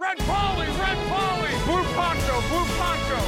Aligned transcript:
Red 0.00 0.18
Polly, 0.30 0.66
Red 0.84 0.98
Polly, 1.12 1.52
Blue 1.66 1.84
Poncho, 1.96 2.34
Blue 2.50 2.66
Poncho. 2.78 3.18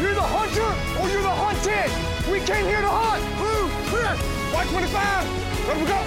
You're 0.00 0.14
the 0.14 0.28
hunter 0.36 0.70
or 1.00 1.06
you're 1.12 1.22
the 1.22 1.36
hunted. 1.44 1.90
We 2.32 2.38
came 2.40 2.64
here 2.66 2.80
to 2.80 2.88
hunt. 2.88 3.22
Blue, 3.40 3.68
clear. 3.90 4.12
White 4.54 4.68
25. 4.68 5.68
Let 5.68 5.76
we 5.76 5.84
go. 5.86 5.98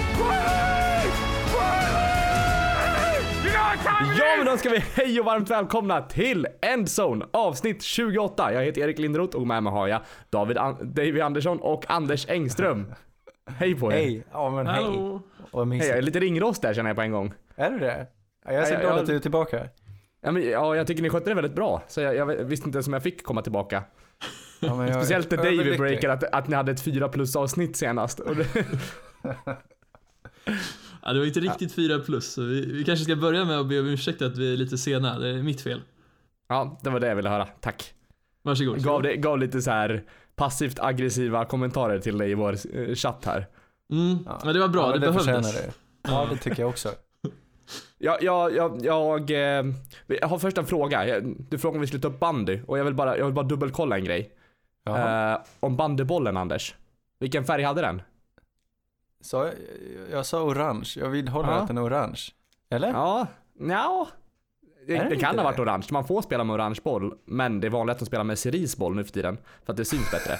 You 3.44 3.52
know 3.52 3.72
it 3.72 4.18
Ja 4.18 4.36
men 4.36 4.46
då 4.46 4.56
ska 4.56 4.68
vi 4.70 4.78
hej 4.78 5.20
och 5.20 5.26
varmt 5.26 5.50
välkomna 5.50 6.00
till 6.02 6.46
Endzone 6.62 7.24
avsnitt 7.32 7.82
28. 7.82 8.52
Jag 8.52 8.64
heter 8.64 8.80
Erik 8.80 8.98
Lindroth 8.98 9.36
och 9.36 9.46
med 9.46 9.62
mig 9.62 9.72
har 9.72 9.88
jag 9.88 10.00
David, 10.30 10.58
An- 10.58 10.76
David 10.94 11.20
Andersson 11.22 11.58
och 11.60 11.84
Anders 11.88 12.28
Engström. 12.28 12.94
Hej 13.58 13.74
på 13.74 13.92
er. 13.92 13.96
Hej! 13.96 14.24
Ja 14.32 14.50
men 14.50 14.66
hej. 14.66 14.84
Hallå! 14.84 15.22
Och 15.50 15.60
Hej, 15.60 15.66
mysigt. 15.66 15.88
jag 15.88 15.98
är 15.98 16.02
lite 16.02 16.20
ringrost 16.20 16.62
där 16.62 16.74
känner 16.74 16.90
jag 16.90 16.96
på 16.96 17.02
en 17.02 17.12
gång. 17.12 17.32
Är 17.56 17.70
du 17.70 17.78
det? 17.78 18.06
Ja, 18.46 18.52
jag 18.52 18.62
är 18.62 18.66
så 18.66 18.72
Ja, 18.74 18.80
glad 18.80 18.92
jag- 18.92 18.98
att 19.00 19.06
du 19.06 19.14
är 19.16 19.20
tillbaka. 19.20 19.68
Ja, 20.20 20.30
men, 20.32 20.42
ja, 20.50 20.76
jag 20.76 20.86
tycker 20.86 21.02
ni 21.02 21.10
skötte 21.10 21.30
det 21.30 21.34
väldigt 21.34 21.54
bra. 21.54 21.82
Så 21.88 22.00
jag, 22.00 22.16
jag 22.16 22.26
visste 22.26 22.66
inte 22.68 22.76
ens 22.76 22.86
om 22.86 22.92
jag 22.92 23.02
fick 23.02 23.22
komma 23.22 23.42
tillbaka. 23.42 23.82
Ja, 24.60 24.74
men 24.76 24.78
jag 24.86 24.88
är 24.88 24.92
Speciellt 25.00 25.30
när 25.30 25.36
David 25.38 25.78
breakade 25.78 26.12
att, 26.12 26.24
att 26.24 26.48
ni 26.48 26.56
hade 26.56 26.72
ett 26.72 26.80
4 26.80 27.08
plus 27.08 27.36
avsnitt 27.36 27.76
senast. 27.76 28.20
Det, 28.36 28.46
Ja, 31.02 31.12
det 31.12 31.18
var 31.18 31.26
inte 31.26 31.40
riktigt 31.40 31.72
4 31.74 31.98
plus, 31.98 32.32
så 32.32 32.42
vi, 32.42 32.72
vi 32.72 32.84
kanske 32.84 33.04
ska 33.04 33.16
börja 33.16 33.44
med 33.44 33.58
att 33.60 33.66
be 33.68 33.80
om 33.80 33.86
ursäkt 33.86 34.22
att 34.22 34.36
vi 34.38 34.52
är 34.52 34.56
lite 34.56 34.78
sena. 34.78 35.18
Det 35.18 35.28
är 35.28 35.42
mitt 35.42 35.60
fel. 35.60 35.82
ja, 36.48 36.78
det 36.82 36.90
var 36.90 37.00
det 37.00 37.06
jag 37.08 37.16
ville 37.16 37.28
höra. 37.28 37.46
Tack. 37.60 37.92
Varsågod. 38.42 38.84
Gav, 38.84 39.02
det, 39.02 39.16
gav 39.16 39.38
lite 39.38 39.62
så 39.62 39.70
här 39.70 40.04
passivt 40.36 40.78
aggressiva 40.80 41.44
kommentarer 41.44 41.98
till 41.98 42.18
dig 42.18 42.30
i 42.30 42.34
vår 42.34 42.56
eh, 42.76 42.94
chatt 42.94 43.24
här. 43.24 43.46
Mm, 43.92 44.18
men 44.44 44.54
det 44.54 44.60
var 44.60 44.68
bra, 44.68 44.82
ja, 44.86 44.92
det, 44.92 45.06
det 45.06 45.12
behövdes. 45.12 45.54
det. 45.56 45.72
Ja, 46.02 46.28
det 46.30 46.36
tycker 46.36 46.62
jag 46.62 46.68
också. 46.68 46.88
Jag, 47.98 48.22
jag, 48.22 48.54
jag, 48.54 48.84
jag, 48.84 49.30
jag 50.06 50.28
har 50.28 50.38
först 50.38 50.58
en 50.58 50.66
fråga. 50.66 51.20
Du 51.20 51.58
frågade 51.58 51.76
om 51.76 51.80
vi 51.80 51.86
skulle 51.86 52.02
ta 52.02 52.08
upp 52.08 52.18
bandy 52.18 52.60
och 52.66 52.78
jag 52.78 52.84
vill 52.84 52.94
bara, 52.94 53.18
jag 53.18 53.24
vill 53.24 53.34
bara 53.34 53.46
dubbelkolla 53.46 53.96
en 53.98 54.04
grej. 54.04 54.32
Eh, 54.88 55.36
om 55.60 55.76
bandybollen 55.76 56.36
Anders. 56.36 56.74
Vilken 57.18 57.44
färg 57.44 57.62
hade 57.62 57.80
den? 57.80 58.02
Så, 59.20 59.36
jag, 59.36 59.54
jag 60.10 60.26
sa 60.26 60.42
orange, 60.42 60.92
jag 60.96 61.08
vidhåller 61.08 61.48
Ja. 61.48 61.54
att 61.54 61.66
den 61.68 61.78
är 61.78 61.84
orange. 61.86 62.20
Eller? 62.70 62.88
Ja, 62.88 63.26
ja. 63.60 64.08
Det, 64.86 64.98
det 65.08 65.16
kan 65.16 65.38
ha 65.38 65.44
varit 65.44 65.58
orange. 65.58 65.86
Man 65.90 66.04
får 66.06 66.22
spela 66.22 66.44
med 66.44 66.54
orange 66.54 66.78
boll, 66.84 67.14
men 67.24 67.60
det 67.60 67.66
är 67.66 67.70
vanligt 67.70 68.02
att 68.02 68.08
spela 68.08 68.24
med 68.24 68.38
cerisboll 68.38 68.94
nu 68.94 69.04
för 69.04 69.12
tiden. 69.12 69.38
För 69.64 69.72
att 69.72 69.76
det 69.76 69.84
syns 69.84 70.10
bättre. 70.10 70.38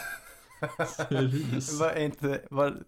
Ris. 1.21 1.81
Vad 1.81 1.91
är 1.91 2.01
inte, 2.01 2.41
vad? 2.51 2.85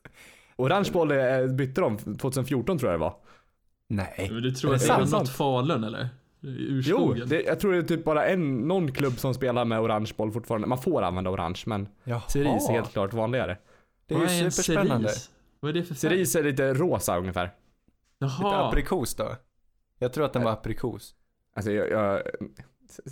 Orange 0.57 0.91
boll 0.93 1.11
eh, 1.11 1.47
bytte 1.47 1.81
de 1.81 1.99
2014 1.99 2.79
tror 2.79 2.91
jag 2.93 3.01
det 3.01 3.05
var. 3.05 3.15
Nej. 3.89 4.29
Men 4.33 4.43
du 4.43 4.51
tror 4.51 4.71
Är 4.71 4.75
att 4.75 4.81
det 4.81 4.87
det 4.87 4.93
är 4.93 5.07
något 5.19 5.29
Falun 5.29 5.85
eller? 5.85 6.09
Jo, 6.41 6.51
Urskogen? 6.51 7.29
det, 7.29 7.43
jag 7.43 7.61
tror 7.61 7.73
det 7.73 7.79
är 7.79 7.83
typ 7.83 8.05
bara 8.05 8.27
en, 8.27 8.69
någon 8.69 8.93
klubb 8.93 9.19
som 9.19 9.35
spelar 9.35 9.65
med 9.65 9.81
orange 9.81 10.11
boll 10.17 10.33
fortfarande. 10.33 10.67
Man 10.67 10.79
får 10.83 11.03
använda 11.03 11.31
orange, 11.31 11.63
men 11.67 11.89
Jaha. 12.05 12.21
ceris 12.29 12.69
är 12.69 12.73
helt 12.73 12.93
klart 12.93 13.13
vanligare. 13.13 13.57
Det 14.07 14.15
är 14.15 14.19
Vad 14.19 14.29
ju 14.33 14.45
en 14.45 14.51
superspännande. 14.53 15.09
cerise? 15.09 15.31
Vad 15.61 15.69
är 15.69 15.73
det 15.75 15.83
för 15.83 15.95
färg? 15.95 15.99
Ceris 16.11 16.37
är 16.37 16.43
lite 16.45 16.75
rosa 16.75 17.19
ungefär. 17.19 17.45
Lite 18.21 18.33
Jaha. 18.43 18.69
aprikos 18.69 19.15
då? 19.15 19.37
Jag 19.99 20.13
tror 20.13 20.25
att 20.25 20.33
den 20.33 20.43
var 20.43 20.53
aprikos. 20.53 21.15
Alltså 21.57 21.73
jag, 21.73 21.91
jag 21.91 22.23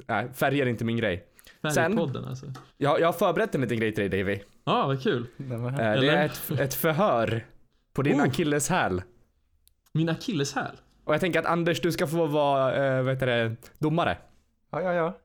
nej, 0.09 0.29
färger 0.35 0.67
är 0.67 0.71
inte 0.71 0.85
min 0.85 0.97
grej. 0.97 1.27
Färgpodden 1.75 2.25
alltså. 2.25 2.47
Jag, 2.77 3.01
jag 3.01 3.07
har 3.07 3.13
förberett 3.13 3.55
en 3.55 3.61
liten 3.61 3.81
grej 3.81 3.93
till 3.95 4.11
dig 4.11 4.21
Davy. 4.25 4.39
Ja, 4.65 4.87
vad 4.87 5.03
kul. 5.03 5.27
Eh, 5.51 5.73
det 5.75 6.09
är 6.09 6.27
ett, 6.27 6.51
ett 6.61 6.75
förhör 6.75 7.47
på 7.93 8.03
din 8.03 8.21
Oh. 8.21 8.25
akilleshäl. 8.25 9.03
Min 9.97 10.09
akilleshäl. 10.09 10.77
Och 11.05 11.15
jag 11.15 11.21
tänker 11.21 11.41
att 11.41 11.47
Anders, 11.47 11.81
du 11.81 11.93
ska 11.93 12.07
få 12.07 12.27
vara, 12.27 12.75
eh, 12.99 13.03
vad 13.03 13.15
heter 13.15 13.27
det, 13.27 13.57
domare. 13.79 14.19
Ja, 14.71 14.83
ja, 14.83 14.93
ja. 14.93 15.19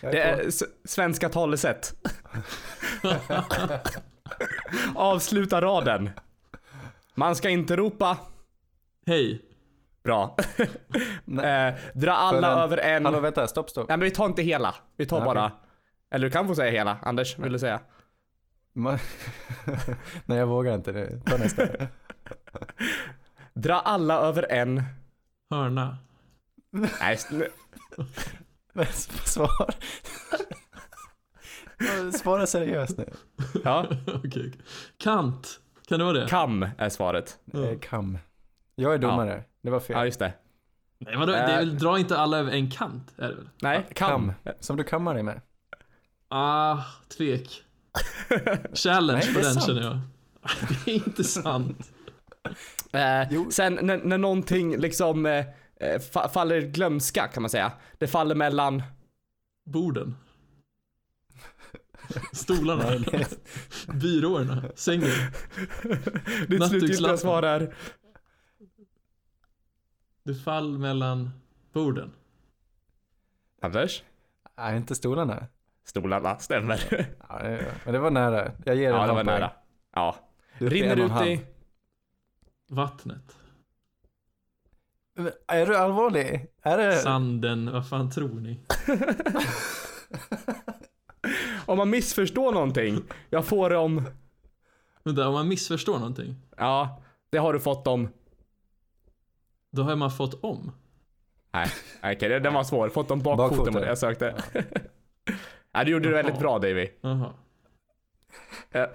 Jag 0.00 0.12
Det 0.12 0.20
är 0.22 0.50
svenska 0.88 1.28
talesätt. 1.28 1.94
Avsluta 4.94 5.60
raden. 5.60 6.10
Man 7.14 7.36
ska 7.36 7.48
inte 7.50 7.76
ropa. 7.76 8.18
Hej. 9.06 9.42
Bra. 10.04 10.36
Nej. 11.24 11.68
eh, 11.68 11.74
dra 11.94 12.12
alla 12.12 12.40
För 12.40 12.52
en- 12.52 12.58
över 12.58 12.78
en. 12.78 13.04
Hallå 13.04 13.20
vänta, 13.20 13.46
stopp 13.48 13.70
stopp. 13.70 13.88
Nej 13.88 13.96
men 13.98 14.04
vi 14.04 14.10
tar 14.10 14.26
inte 14.26 14.42
hela. 14.42 14.74
Vi 14.96 15.06
tar 15.06 15.18
Ja, 15.18 15.24
bara. 15.24 15.52
Eller 16.10 16.26
du 16.26 16.30
kan 16.30 16.46
få 16.48 16.54
säga 16.54 16.70
hela. 16.70 16.98
Anders, 17.02 17.38
vill 17.38 17.52
du 17.52 17.58
säga? 17.58 17.80
Man... 18.72 18.98
Nej 20.24 20.38
jag 20.38 20.46
vågar 20.46 20.74
inte 20.74 20.92
det. 20.92 21.20
Ta 21.26 21.36
nästa. 21.36 21.62
Dra 23.54 23.74
alla 23.80 24.14
över 24.14 24.52
en. 24.52 24.82
Hörna. 25.50 25.98
Nej, 26.70 27.16
svar. 29.24 29.74
Svara 32.12 32.46
seriöst 32.46 32.98
nu. 32.98 33.12
ja. 33.64 33.86
Okej. 34.14 34.52
Kant. 34.98 35.60
Kan 35.88 35.98
det 35.98 36.04
vara 36.04 36.18
det? 36.20 36.28
Kam 36.28 36.66
är 36.78 36.88
svaret. 36.88 37.38
Eh, 37.54 37.78
Kam. 37.80 38.18
Jag 38.74 38.94
är 38.94 38.98
domare. 38.98 39.44
Det 39.62 39.70
var 39.70 39.80
fel. 39.80 39.96
Ja, 39.96 40.04
just 40.04 40.18
det. 40.18 40.32
Nej 40.98 41.16
vadå? 41.16 41.32
Det 41.32 41.38
är 41.38 41.58
väl, 41.58 41.78
dra 41.78 41.98
inte 41.98 42.18
alla 42.18 42.38
över 42.38 42.52
en 42.52 42.70
kant, 42.70 43.14
är 43.16 43.28
det 43.28 43.34
väl? 43.34 43.48
Nej, 43.62 43.86
kam. 43.94 44.32
Som 44.60 44.76
du 44.76 44.84
kammar 44.84 45.14
dig 45.14 45.22
med. 45.22 45.40
Ah, 46.28 46.78
tvek. 47.16 47.62
Challenge 48.74 49.22
Nej, 49.24 49.34
på 49.34 49.40
den 49.40 49.54
sant. 49.54 49.66
känner 49.66 49.82
jag. 49.82 49.98
Det 50.84 50.90
är 50.90 50.94
inte 50.94 51.24
sant. 51.24 51.92
Eh, 52.92 53.48
sen 53.50 53.78
när, 53.82 53.98
när 54.04 54.18
någonting 54.18 54.76
liksom 54.76 55.26
eh, 55.26 55.38
eh, 55.80 55.98
fa- 55.98 56.28
faller 56.28 56.56
i 56.56 56.68
glömska 56.68 57.28
kan 57.28 57.42
man 57.42 57.50
säga. 57.50 57.72
Det 57.98 58.06
faller 58.06 58.34
mellan, 58.34 58.82
Borden. 59.64 60.16
Stolarna. 62.32 63.04
Byråerna. 63.94 64.62
Sängen. 64.74 65.08
ditt 66.48 66.68
slutgiltiga 66.68 67.16
svar 67.16 67.42
är 67.42 67.74
Det 70.24 70.34
fall 70.34 70.78
mellan 70.78 71.30
borden. 71.72 72.12
Anders? 73.62 74.02
Nej, 74.58 74.76
inte 74.76 74.94
stolarna. 74.94 75.46
Stolarna, 75.84 76.38
stämmer. 76.38 77.06
Ja, 77.28 77.38
det, 77.42 77.66
men 77.84 77.94
det 77.94 78.00
var 78.00 78.10
nära. 78.10 78.52
Jag 78.64 78.76
ger 78.76 78.90
ja, 78.90 79.02
en 79.02 79.08
det 79.08 79.14
var 79.14 79.24
poäng. 79.24 79.40
nära. 79.40 79.52
Ja. 79.94 80.16
Rinner 80.58 80.96
ut 80.96 81.26
i... 81.28 81.46
Vattnet. 82.72 83.36
Är 85.46 85.66
du 85.66 85.76
allvarlig? 85.76 86.46
Är 86.62 86.78
det... 86.78 86.96
Sanden. 86.96 87.72
Vad 87.72 87.88
fan 87.88 88.10
tror 88.10 88.40
ni? 88.40 88.60
Om 91.66 91.78
man 91.78 91.90
missförstår 91.90 92.52
någonting, 92.52 93.02
jag 93.30 93.46
får 93.46 93.70
dem... 93.70 94.04
Vänta, 95.04 95.28
om 95.28 95.34
man 95.34 95.48
missförstår 95.48 95.98
någonting. 95.98 96.36
Ja, 96.56 97.02
det 97.30 97.38
har 97.38 97.52
du 97.52 97.60
fått 97.60 97.84
dem... 97.84 98.08
Då 99.70 99.82
har 99.82 99.96
man 99.96 100.10
fått 100.10 100.44
om. 100.44 100.72
Nej, 101.52 101.68
okej, 101.98 102.28
det- 102.28 102.40
den 102.40 102.54
var 102.54 102.64
svår. 102.64 102.88
Fått 102.88 103.08
dem 103.08 103.18
bakfoten 103.18 103.48
Bakfoten. 103.48 103.74
var 103.74 103.80
det 103.80 103.86
jag 103.86 103.98
sökte. 103.98 104.34
Ja, 105.74 105.84
du 105.84 105.90
gjorde 105.90 106.08
det 106.08 106.14
väldigt 106.14 106.38
bra 106.38 106.58
Davy. 106.58 106.88
Jaha. 107.00 107.32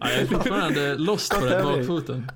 Ja, 0.00 0.10
jag 0.10 0.20
är 0.20 0.26
fortfarande 0.26 0.94
lost 0.98 1.38
på 1.40 1.44
den 1.46 1.64
bakfoten. 1.64 2.30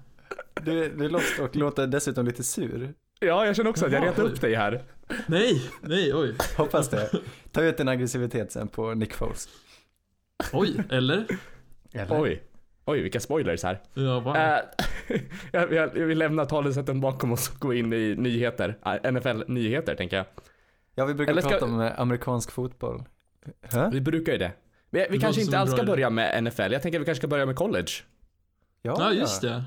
Du, 0.63 0.89
du 0.89 1.05
är 1.05 1.09
lost 1.09 1.39
och 1.39 1.57
låter 1.57 1.87
dessutom 1.87 2.27
lite 2.27 2.43
sur. 2.43 2.95
Ja, 3.21 3.47
jag 3.47 3.57
känner 3.57 3.71
också 3.71 3.87
att 3.87 3.93
jag 3.93 4.03
oj. 4.03 4.25
upp 4.25 4.41
dig 4.41 4.55
här. 4.55 4.83
Nej, 5.27 5.63
nej, 5.81 6.15
oj. 6.15 6.35
Hoppas 6.57 6.89
det. 6.91 7.11
Ta 7.53 7.63
ut 7.63 7.77
din 7.77 7.89
aggressivitet 7.89 8.53
sen 8.53 8.69
på 8.69 8.95
Nick 8.95 9.15
Foles. 9.15 9.49
Oj, 10.53 10.83
eller? 10.91 11.27
Eller? 11.93 12.21
Oj. 12.23 12.43
Oj, 12.85 13.03
vilka 13.03 13.21
spoilers 13.21 13.63
här. 13.63 13.81
Ja, 13.95 14.21
wow. 14.21 14.37
Eh, 14.37 14.59
jag, 15.53 15.73
jag, 15.73 15.97
jag 15.97 16.07
vill 16.07 16.19
lämna 16.19 16.45
talesätten 16.45 17.01
bakom 17.01 17.33
oss 17.33 17.49
och 17.51 17.61
gå 17.61 17.75
in 17.75 17.93
i 17.93 18.15
nyheter. 18.19 18.79
Eh, 18.87 19.13
NFL-nyheter 19.13 19.95
tänker 19.95 20.17
jag. 20.17 20.27
Ja, 20.95 21.05
vi 21.05 21.15
brukar 21.15 21.31
Eller 21.33 21.43
ska- 21.43 21.51
prata 21.51 21.65
om 21.65 21.81
eh, 21.81 22.01
amerikansk 22.01 22.51
fotboll. 22.51 23.03
Hä? 23.63 23.91
Vi 23.93 24.01
brukar 24.01 24.33
ju 24.33 24.39
det. 24.39 24.53
Vi, 24.93 25.07
vi 25.11 25.19
kanske 25.19 25.43
inte 25.43 25.59
alls 25.59 25.73
ska 25.73 25.85
börja 25.85 26.11
med 26.11 26.45
NFL. 26.45 26.73
Jag 26.73 26.83
tänker 26.83 26.99
att 26.99 27.03
vi 27.03 27.05
kanske 27.05 27.21
ska 27.21 27.29
börja 27.29 27.47
med 27.47 27.57
college. 27.57 27.93
Ja, 28.83 29.13
just 29.13 29.41
det. 29.43 29.65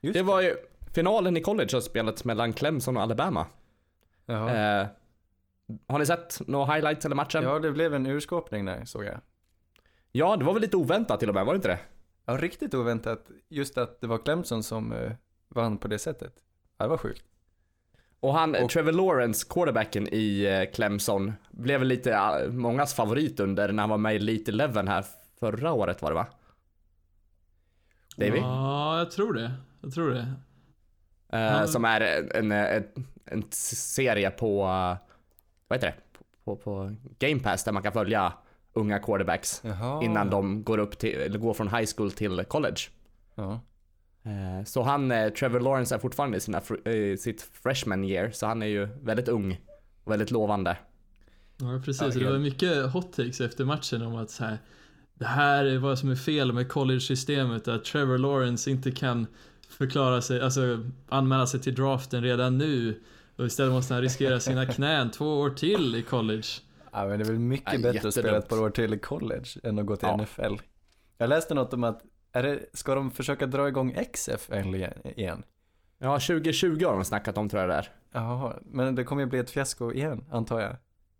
Just 0.00 0.14
Det 0.14 0.22
var 0.22 0.40
ju, 0.40 0.56
finalen 0.94 1.36
i 1.36 1.40
college 1.40 1.68
har 1.72 1.80
spelats 1.80 2.24
mellan 2.24 2.52
Clemson 2.52 2.96
och 2.96 3.02
Alabama. 3.02 3.46
Ja. 4.26 4.50
Eh, 4.50 4.86
har 5.86 5.98
ni 5.98 6.06
sett 6.06 6.40
några 6.46 6.74
highlights 6.74 7.04
eller 7.04 7.16
matchen? 7.16 7.42
ja, 7.42 7.58
det 7.58 7.72
blev 7.72 7.94
en 7.94 8.06
urskåpning 8.06 8.64
där 8.64 8.84
såg 8.84 9.04
jag. 9.04 9.20
Ja, 10.12 10.36
det 10.36 10.44
var 10.44 10.52
väl 10.52 10.62
lite 10.62 10.76
oväntat 10.76 11.20
till 11.20 11.28
och 11.28 11.34
med, 11.34 11.46
var 11.46 11.52
det 11.52 11.56
inte 11.56 11.68
det? 11.68 11.78
Ja, 12.24 12.36
riktigt 12.36 12.74
oväntat. 12.74 13.30
Just 13.48 13.78
att 13.78 14.00
det 14.00 14.06
var 14.06 14.18
Clemson 14.18 14.62
som 14.62 14.92
eh, 14.92 15.12
vann 15.48 15.78
på 15.78 15.88
det 15.88 15.98
sättet. 15.98 16.34
Ja, 16.78 16.84
det 16.84 16.88
var 16.88 16.98
sjukt. 16.98 17.24
Och 18.20 18.34
han, 18.34 18.54
Och- 18.54 18.70
Trevor 18.70 18.92
Lawrence, 18.92 19.46
quarterbacken 19.50 20.08
i 20.12 20.44
eh, 20.44 20.74
Clemson, 20.74 21.32
blev 21.50 21.84
lite 21.84 22.12
eh, 22.12 22.50
mångas 22.52 22.94
favorit 22.94 23.40
under 23.40 23.72
när 23.72 23.82
han 23.82 23.90
var 23.90 23.98
med 23.98 24.12
i 24.12 24.16
Elite 24.16 24.50
Eleven 24.50 24.88
här 24.88 25.04
förra 25.40 25.72
året 25.72 26.02
var 26.02 26.10
det 26.10 26.14
va? 26.14 26.26
Davy? 28.16 28.38
Ja, 28.38 28.98
jag 28.98 29.10
tror 29.10 29.32
det. 29.32 29.52
Jag 29.80 29.94
tror 29.94 30.10
det. 30.10 30.20
Eh, 31.32 31.40
Ja. 31.40 31.66
Som 31.66 31.84
är 31.84 32.00
en, 32.00 32.30
en, 32.30 32.52
en, 32.52 32.84
en 33.24 33.44
serie 33.52 34.30
på, 34.30 34.62
eh, 34.62 34.96
vad 35.68 35.76
heter 35.78 35.86
det? 35.86 35.94
På, 36.44 36.56
på 36.56 36.94
Game 37.18 37.40
Pass 37.40 37.64
där 37.64 37.72
man 37.72 37.82
kan 37.82 37.92
följa 37.92 38.32
unga 38.72 38.98
quarterbacks 38.98 39.60
Jaha. 39.64 40.04
innan 40.04 40.30
de 40.30 40.64
går 40.64 40.78
upp 40.78 40.98
till, 40.98 41.14
eller 41.20 41.38
går 41.38 41.54
från 41.54 41.68
high 41.68 41.88
school 41.96 42.12
till 42.12 42.44
college. 42.44 42.80
Ja. 43.34 43.60
Eh, 44.22 44.64
Så 44.64 44.82
han, 44.82 45.10
eh, 45.12 45.28
Trevor 45.32 45.60
Lawrence 45.60 45.94
är 45.94 45.98
fortfarande 45.98 46.36
i 46.36 46.40
sina, 46.40 46.58
eh, 46.84 47.16
sitt 47.18 47.42
freshman 47.62 48.04
year, 48.04 48.30
så 48.30 48.46
han 48.46 48.62
är 48.62 48.66
ju 48.66 48.88
väldigt 49.02 49.28
ung 49.28 49.60
och 50.04 50.12
väldigt 50.12 50.30
lovande. 50.30 50.76
Ja 51.56 51.82
precis, 51.84 52.14
det 52.14 52.30
var 52.30 52.38
mycket 52.38 52.92
hot 52.92 53.12
takes 53.12 53.40
efter 53.40 53.64
matchen 53.64 54.02
om 54.02 54.14
att 54.16 54.30
så 54.30 54.44
här, 54.44 54.58
det 55.14 55.24
här 55.26 55.64
är 55.64 55.78
vad 55.78 55.98
som 55.98 56.10
är 56.10 56.14
fel 56.16 56.52
med 56.52 56.68
college-systemet, 56.68 57.68
att 57.68 57.84
Trevor 57.84 58.18
Lawrence 58.18 58.70
inte 58.70 58.90
kan 58.90 59.26
förklara 59.68 60.22
sig, 60.22 60.40
alltså 60.40 60.84
anmäla 61.08 61.46
sig 61.46 61.60
till 61.60 61.74
draften 61.74 62.22
redan 62.22 62.58
nu 62.58 63.00
och 63.36 63.46
istället 63.46 63.72
måste 63.72 63.94
han 63.94 64.02
riskera 64.02 64.40
sina 64.40 64.66
knän 64.72 65.10
två 65.10 65.40
år 65.40 65.50
till 65.50 65.94
i 65.96 66.02
college. 66.02 66.46
ja, 66.92 67.06
men 67.06 67.18
det 67.18 67.24
är 67.24 67.26
väl 67.26 67.38
mycket 67.38 67.72
Ja, 67.72 67.78
bättre 67.92 68.08
att 68.08 68.14
spela 68.14 68.28
jättedumt. 68.28 68.44
ett 68.44 68.50
par 68.50 68.60
år 68.60 68.70
till 68.70 68.94
i 68.94 68.98
college 68.98 69.48
än 69.62 69.78
att 69.78 69.86
gå 69.86 69.96
till 69.96 70.08
Ja. 70.08 70.16
NFL. 70.16 70.54
Jag 71.18 71.28
läste 71.28 71.54
något 71.54 71.72
om 71.74 71.84
att, 71.84 72.02
är 72.32 72.42
det, 72.42 72.60
ska 72.72 72.94
de 72.94 73.10
försöka 73.10 73.46
dra 73.46 73.68
igång 73.68 73.96
XFL 74.12 74.74
igen? 75.04 75.42
Ja, 75.98 76.18
2020 76.20 76.84
har 76.84 76.92
de 76.92 77.04
snackat 77.04 77.38
om 77.38 77.48
tror 77.48 77.60
jag 77.60 77.70
det 77.70 77.74
är. 77.74 77.88
Jaha, 78.12 78.56
men 78.62 78.94
det 78.94 79.04
kommer 79.04 79.22
ju 79.22 79.26
bli 79.28 79.38
ett 79.38 79.50
fiasko 79.50 79.92
igen, 79.92 80.24
antar 80.30 80.60
jag. 80.60 80.76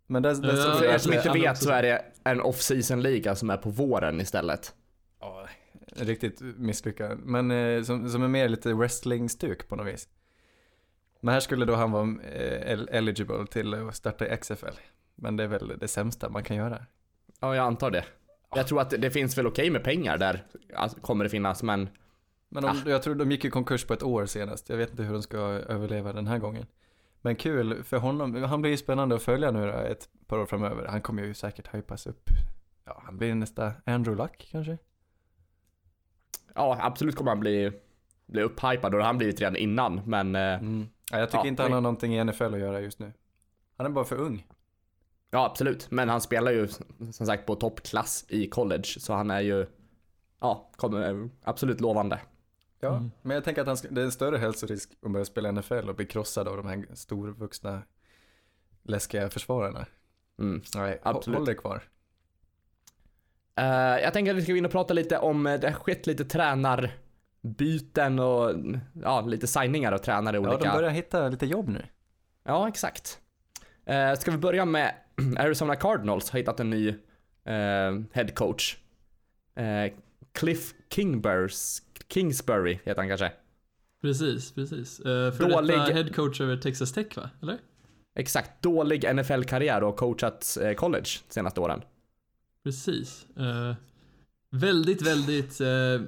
Men 0.07 0.23
det, 0.23 0.33
det 0.41 0.47
Ja, 0.47 0.75
För 0.77 0.85
er 0.85 0.97
som 0.97 1.13
inte 1.13 1.27
det. 1.33 1.39
vet 1.39 1.57
så 1.57 1.69
är 1.71 1.81
det 1.81 2.05
en 2.23 2.41
off-season 2.41 3.01
liga 3.01 3.35
som 3.35 3.49
är 3.49 3.57
på 3.57 3.69
våren 3.69 4.21
istället. 4.21 4.75
Ja, 5.19 5.47
riktigt 5.95 6.41
misslyckad. 6.41 7.19
Men 7.19 7.51
eh, 7.51 7.83
som, 7.83 8.09
som 8.09 8.23
är 8.23 8.27
mer 8.27 8.49
lite 8.49 8.73
wrestling-stuk 8.73 9.67
på 9.67 9.75
något 9.75 9.87
vis. 9.87 10.09
Men 11.21 11.33
här 11.33 11.39
skulle 11.39 11.65
då 11.65 11.75
han 11.75 11.91
vara 11.91 12.03
eh, 12.33 12.71
el- 12.71 12.89
eligible 12.91 13.47
till 13.47 13.73
att 13.73 13.95
starta 13.95 14.37
XFL. 14.37 14.75
Men 15.15 15.37
det 15.37 15.43
är 15.43 15.47
väl 15.47 15.73
det 15.79 15.87
sämsta 15.87 16.29
man 16.29 16.43
kan 16.43 16.57
göra. 16.57 16.85
Ja, 17.39 17.55
jag 17.55 17.65
antar 17.65 17.91
det. 17.91 18.03
Jag 18.55 18.67
tror 18.67 18.81
att 18.81 18.89
det- 18.89 19.11
finns 19.11 19.37
väl 19.37 19.47
okej 19.47 19.69
med 19.69 19.83
pengar 19.83 20.17
där, 20.17 20.43
alltså, 20.75 20.99
kommer 20.99 21.23
det 21.23 21.29
finnas, 21.29 21.63
men 21.63 21.89
Men 22.49 22.65
om, 22.65 22.81
jag 22.85 23.03
tror 23.03 23.15
de 23.15 23.31
gick 23.31 23.45
i 23.45 23.49
konkurs 23.49 23.85
på 23.85 23.93
ett 23.93 24.03
år 24.03 24.25
senast. 24.25 24.69
Jag 24.69 24.77
vet 24.77 24.89
inte 24.91 25.03
hur 25.03 25.13
de 25.13 25.21
ska 25.21 25.37
överleva 25.37 26.13
den 26.13 26.27
här 26.27 26.37
gången. 26.37 26.65
Men 27.21 27.35
kul 27.35 27.83
för 27.83 27.97
honom. 27.97 28.43
Han 28.43 28.61
blir 28.61 28.71
ju 28.71 28.77
spännande 28.77 29.15
att 29.15 29.21
följa 29.23 29.51
nu 29.51 29.65
då, 29.67 29.73
ett 29.73 30.09
par 30.27 30.39
år 30.39 30.45
framöver. 30.45 30.87
Han 30.87 31.01
kommer 31.01 31.23
ju 31.23 31.33
säkert 31.33 31.73
hypas 31.75 32.07
upp. 32.07 32.29
Ja, 32.85 33.01
han 33.05 33.17
blir 33.17 33.35
nästa 33.35 33.73
Andrew 33.85 34.23
Luck 34.23 34.47
kanske? 34.51 34.77
ja, 36.55 36.77
absolut 36.81 37.15
kommer 37.15 37.31
han 37.31 37.39
bli, 37.39 37.71
bli 38.25 38.41
upphypad 38.41 38.85
och 38.85 38.91
det 38.91 38.97
har 38.97 39.07
han 39.07 39.17
blivit 39.17 39.39
redan 39.41 39.55
innan, 39.55 40.01
men 40.05 40.35
eh, 40.35 40.41
Mm. 40.41 40.87
Ja, 41.11 41.19
jag 41.19 41.29
tycker 41.29 41.43
Ja, 41.43 41.47
inte 41.47 41.63
han 41.63 41.71
har 41.73 41.81
någonting 41.81 42.15
i 42.15 42.23
NFL 42.23 42.43
att 42.53 42.59
göra 42.59 42.79
just 42.81 42.99
nu. 42.99 43.13
Han 43.77 43.85
är 43.85 43.89
bara 43.89 44.05
för 44.05 44.15
ung. 44.15 44.45
Ja, 45.31 45.45
absolut. 45.45 45.91
Men 45.91 46.09
han 46.09 46.21
spelar 46.21 46.51
ju 46.51 46.67
som 47.11 47.25
sagt 47.25 47.45
på 47.45 47.55
toppklass 47.55 48.25
i 48.27 48.47
college, 48.49 48.83
så 48.83 49.13
han 49.13 49.31
är 49.31 49.39
ju, 49.41 49.65
ja, 50.41 50.69
kommer 50.75 51.29
absolut 51.43 51.81
lovande. 51.81 52.19
Ja, 52.83 52.89
Mm. 52.95 53.11
men 53.21 53.35
jag 53.35 53.43
tänker 53.43 53.61
att 53.61 53.67
han 53.67 53.77
det 53.89 54.01
är 54.01 54.05
en 54.05 54.11
större 54.11 54.37
hälsorisk 54.37 54.89
att 55.05 55.11
börja 55.11 55.25
spela 55.25 55.51
NFL 55.51 55.89
och 55.89 55.95
bli 55.95 56.05
krossad 56.05 56.47
av 56.47 56.57
de 56.57 56.67
här 56.67 56.85
storvuxna 56.93 57.81
läskiga 58.83 59.29
försvararna. 59.29 59.85
Mm. 60.39 60.61
Nej, 60.75 60.99
Absolut. 61.03 61.37
håll 61.37 61.45
dig 61.45 61.55
kvar. 61.55 61.83
Eh, 63.55 63.65
jag 64.03 64.13
tänker 64.13 64.31
att 64.31 64.37
vi 64.37 64.41
ska 64.41 64.51
gå 64.51 64.57
in 64.57 64.65
och 64.65 64.71
prata 64.71 64.93
lite 64.93 65.17
om, 65.17 65.47
eh, 65.47 65.59
det 65.59 65.67
har 65.67 65.73
skett 65.73 66.07
lite 66.07 66.25
tränarbyten 66.25 68.19
och 68.19 68.55
ja, 69.03 69.21
lite 69.21 69.47
signingar 69.47 69.91
av 69.91 69.97
tränare 69.97 70.37
i 70.37 70.41
Ja, 70.41 70.49
olika. 70.49 70.69
de 70.71 70.77
börjar 70.77 70.89
hitta 70.89 71.29
lite 71.29 71.45
jobb 71.45 71.69
nu. 71.69 71.85
Ja, 72.43 72.67
exakt. 72.67 73.19
Eh, 73.85 74.13
ska 74.13 74.31
vi 74.31 74.37
börja 74.37 74.65
med 74.65 74.95
Arizona 75.37 75.75
Cardinals 75.75 76.29
har 76.29 76.39
hittat 76.39 76.59
en 76.59 76.69
ny 76.69 76.87
eh, 77.45 78.01
head 78.11 78.27
coach. 78.35 78.77
Eh, 79.55 79.93
Cliff 80.33 80.73
Kingburs, 80.89 81.81
Kingsbury 82.09 82.79
heter 82.83 83.01
han 83.01 83.07
kanske. 83.09 83.31
Precis, 84.01 84.51
precis. 84.51 84.99
Uh, 84.99 85.05
för 85.05 85.49
Dålig- 85.49 85.77
detta 85.77 85.93
head 85.93 86.09
coach 86.15 86.41
över 86.41 86.57
Texas 86.57 86.93
Tech 86.93 87.17
va? 87.17 87.29
Eller? 87.41 87.57
Exakt, 88.15 88.61
dålig 88.61 89.15
NFL-karriär 89.15 89.83
och 89.83 89.97
coachat 89.97 90.57
eh, 90.61 90.73
college 90.73 91.09
de 91.27 91.33
senaste 91.33 91.61
åren. 91.61 91.81
Precis. 92.63 93.25
Eh, 93.37 93.75
väldigt, 94.51 95.01
väldigt 95.01 95.61
uh, 95.61 96.01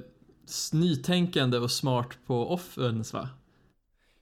nytänkande 0.72 1.58
och 1.58 1.70
smart 1.70 2.08
på 2.26 2.52
offense 2.52 3.16
va? 3.16 3.28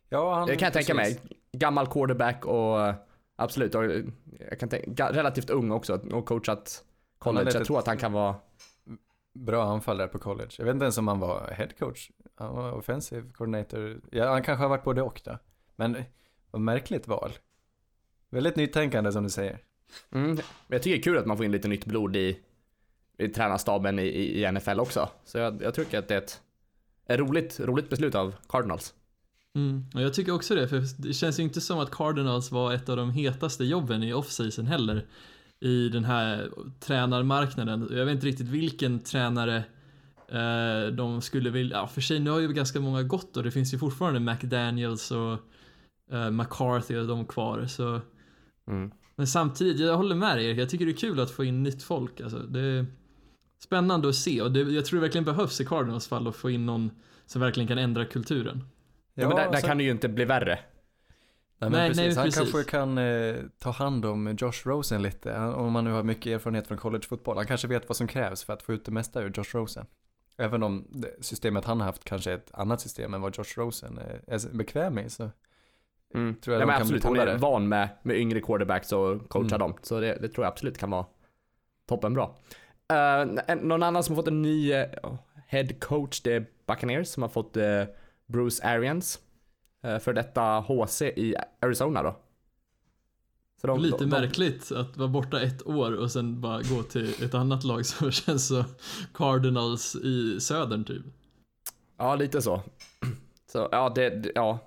Ja, 0.08 0.34
han, 0.34 0.48
Det 0.48 0.56
kan 0.56 0.66
jag 0.66 0.72
tänka 0.72 0.94
mig. 0.94 1.20
Gammal 1.52 1.86
quarterback 1.86 2.44
och 2.46 2.80
eh, 2.86 2.94
absolut, 3.42 3.74
och, 3.74 3.84
eh, 3.84 4.04
jag 4.50 4.58
kan 4.58 4.68
tänka, 4.68 5.12
relativt 5.12 5.50
ung 5.50 5.70
också 5.70 6.00
och 6.12 6.26
coachat 6.26 6.84
college. 7.18 7.50
Jag 7.54 7.64
tror 7.64 7.78
att 7.78 7.86
han 7.86 7.96
kan 7.96 8.12
vara, 8.12 8.34
Bra 9.34 9.64
anfall 9.64 9.96
där 9.96 10.06
på 10.06 10.18
college. 10.18 10.50
Jag 10.58 10.64
vet 10.64 10.72
inte 10.72 10.84
ens 10.84 10.98
om 10.98 11.08
han 11.08 11.18
var 11.18 11.50
head 11.50 11.68
coach. 11.78 12.10
Han 12.34 12.54
var 12.56 12.72
offensive 12.72 13.32
coordinator. 13.32 14.00
Ja, 14.10 14.32
han 14.32 14.42
kanske 14.42 14.64
har 14.64 14.68
varit 14.68 14.84
både 14.84 15.02
och 15.02 15.20
då. 15.24 15.38
Men 15.76 15.96
vad 16.50 16.62
märkligt 16.62 17.08
val. 17.08 17.32
Väldigt 18.30 18.56
nytänkande 18.56 19.12
som 19.12 19.22
du 19.22 19.30
säger. 19.30 19.58
mm, 20.10 20.30
men 20.30 20.42
jag 20.68 20.82
tycker 20.82 20.96
det 20.96 21.00
är 21.00 21.02
kul 21.02 21.18
att 21.18 21.26
man 21.26 21.36
får 21.36 21.46
in 21.46 21.52
lite 21.52 21.68
nytt 21.68 21.86
blod 21.86 22.16
i, 22.16 22.40
i 23.18 23.28
tränarstaben 23.28 23.98
i, 23.98 24.02
i, 24.02 24.44
i 24.44 24.52
NFL 24.52 24.80
också. 24.80 25.08
Så 25.24 25.38
jag, 25.38 25.62
jag 25.62 25.74
tycker 25.74 25.98
att 25.98 26.08
det 26.08 26.14
är 26.14 26.18
ett, 26.18 26.42
ett 27.06 27.20
roligt, 27.20 27.60
roligt 27.60 27.90
beslut 27.90 28.14
av 28.14 28.34
Cardinals. 28.48 28.94
Mm. 29.56 29.84
Och 29.94 30.02
jag 30.02 30.14
tycker 30.14 30.32
också 30.32 30.54
det, 30.54 30.68
för 30.68 30.82
det 30.96 31.12
känns 31.12 31.38
ju 31.38 31.42
inte 31.42 31.60
som 31.60 31.78
att 31.78 31.90
Cardinals 31.90 32.50
var 32.50 32.72
ett 32.72 32.88
av 32.88 32.96
de 32.96 33.10
hetaste 33.10 33.64
jobben 33.64 34.02
i 34.02 34.12
offseason 34.12 34.66
heller. 34.66 35.06
I 35.60 35.88
den 35.88 36.04
här 36.04 36.50
tränarmarknaden. 36.80 37.88
Jag 37.90 38.04
vet 38.04 38.14
inte 38.14 38.26
riktigt 38.26 38.48
vilken 38.48 39.00
tränare 39.00 39.64
eh, 40.28 40.92
de 40.92 41.22
skulle 41.22 41.50
vilja, 41.50 41.76
ja 41.76 41.86
för 41.86 42.00
sig 42.00 42.20
nu 42.20 42.30
har 42.30 42.40
ju 42.40 42.52
ganska 42.52 42.80
många 42.80 43.02
gått 43.02 43.36
och 43.36 43.42
det 43.42 43.50
finns 43.50 43.74
ju 43.74 43.78
fortfarande 43.78 44.20
McDaniels 44.20 45.10
och 45.10 45.32
eh, 46.12 46.30
McCarthy 46.30 46.96
och 46.96 47.06
de 47.06 47.26
kvar 47.26 47.66
så 47.66 48.00
Mm. 48.66 48.90
Men 49.16 49.26
samtidigt, 49.26 49.80
jag 49.80 49.96
håller 49.96 50.14
med 50.14 50.36
dig 50.36 50.46
Erik, 50.46 50.58
jag 50.58 50.70
tycker 50.70 50.86
det 50.86 50.92
är 50.92 50.96
kul 50.96 51.20
att 51.20 51.30
få 51.30 51.44
in 51.44 51.62
nytt 51.62 51.82
folk 51.82 52.20
alltså. 52.20 52.38
Det 52.38 52.60
är 52.60 52.86
spännande 53.64 54.08
att 54.08 54.14
se 54.14 54.42
och 54.42 54.52
det, 54.52 54.60
jag 54.60 54.84
tror 54.84 54.96
det 54.96 55.06
verkligen 55.06 55.24
behövs 55.24 55.60
i 55.60 55.64
Cardinals 55.64 56.08
fall 56.08 56.28
att 56.28 56.36
få 56.36 56.50
in 56.50 56.66
någon 56.66 56.90
som 57.26 57.40
verkligen 57.40 57.68
kan 57.68 57.78
ändra 57.78 58.04
kulturen. 58.04 58.64
Ja, 59.14 59.28
men 59.28 59.36
där, 59.36 59.50
där 59.50 59.58
så- 59.60 59.66
kan 59.66 59.78
det 59.78 59.84
ju 59.84 59.90
inte 59.90 60.08
bli 60.08 60.24
värre. 60.24 60.58
Nej, 61.58 61.70
men 61.70 61.72
Nej, 61.72 61.88
precis. 61.88 61.96
nej, 62.06 62.14
han 62.16 62.24
precis. 62.24 62.52
kanske 62.52 62.70
kan 62.70 62.98
eh, 62.98 63.36
ta 63.58 63.70
hand 63.70 64.04
om 64.04 64.36
Josh 64.40 64.52
Rosen 64.64 65.02
lite. 65.02 65.32
Han- 65.32 65.54
Om 65.54 65.72
man 65.72 65.84
nu 65.84 65.90
har 65.92 66.02
mycket 66.02 66.26
erfarenhet 66.26 66.66
från 66.68 66.78
collegefotboll. 66.78 67.36
Han 67.36 67.46
kanske 67.46 67.68
vet 67.68 67.88
vad 67.88 67.96
som 67.96 68.06
krävs 68.06 68.44
för 68.44 68.52
att 68.52 68.62
få 68.62 68.72
ut 68.72 68.84
det 68.84 68.92
mesta 68.92 69.22
ur 69.22 69.32
Josh 69.36 69.54
Rosen. 69.56 69.86
Även 70.38 70.62
om 70.62 70.86
det 70.90 71.14
systemet 71.24 71.64
han 71.64 71.80
har 71.80 71.86
haft 71.86 72.04
kanske 72.04 72.30
är 72.30 72.34
ett 72.34 72.50
annat 72.54 72.80
system 72.80 73.14
än 73.14 73.20
vad 73.20 73.36
Josh 73.38 73.52
Rosen 73.58 73.98
är, 73.98 74.20
är 74.26 74.56
bekväm 74.56 74.98
i. 74.98 75.10
Så 75.10 75.30
Mm. 76.14 76.34
Tror 76.34 76.54
jag 76.54 76.60
ja, 76.60 76.60
de 76.60 76.66
men 76.66 76.74
kan 76.74 76.82
absolut, 76.82 77.04
han 77.04 77.16
är 77.18 77.26
det. 77.26 77.36
van 77.36 77.68
med, 77.68 77.88
med 78.02 78.16
yngre 78.16 78.40
quarterbacks 78.40 78.92
och 78.92 79.28
coacha 79.28 79.46
Mm. 79.54 79.58
dem. 79.58 79.74
Så 79.82 80.00
det, 80.00 80.18
det 80.20 80.28
tror 80.28 80.44
jag 80.44 80.52
absolut 80.52 80.78
kan 80.78 80.90
vara 80.90 81.06
toppenbra. 81.88 82.24
Uh, 82.92 83.40
en, 83.46 83.58
någon 83.58 83.82
annan 83.82 84.02
som 84.04 84.14
har 84.14 84.22
fått 84.22 84.28
en 84.28 84.42
ny 84.42 84.72
eh, 84.72 84.86
head 85.46 85.68
coach, 85.80 86.20
det 86.20 86.32
är 86.32 86.46
Buccaneers 86.66 87.08
som 87.08 87.22
har 87.22 87.30
fått 87.30 87.56
eh, 87.56 87.82
Bruce 88.32 88.64
Arians. 88.64 89.20
Uh, 89.86 89.98
för 89.98 90.12
detta 90.12 90.60
HC 90.60 91.02
i 91.02 91.34
Arizona 91.60 92.02
då. 92.02 92.16
Så 93.60 93.66
de- 93.66 93.80
Lite 93.80 93.96
de- 93.98 94.10
de- 94.10 94.20
märkligt 94.20 94.72
att 94.72 94.96
vara 94.96 95.08
borta 95.08 95.40
ett 95.42 95.66
år 95.66 95.92
och 95.92 96.10
sen 96.12 96.40
bara 96.40 96.62
gå 96.62 96.82
till 96.82 97.24
ett 97.24 97.34
annat 97.34 97.64
lag 97.64 97.86
som 97.86 98.10
känns 98.12 98.48
så 98.48 98.64
Cardinals 99.14 99.94
i 99.94 100.40
södern 100.40 100.84
typ. 100.84 101.02
Ja, 101.96 102.14
lite 102.14 102.42
så. 102.42 102.62
Så 103.52 103.68
ja, 103.72 103.92
det, 103.94 104.32
ja. 104.34 104.58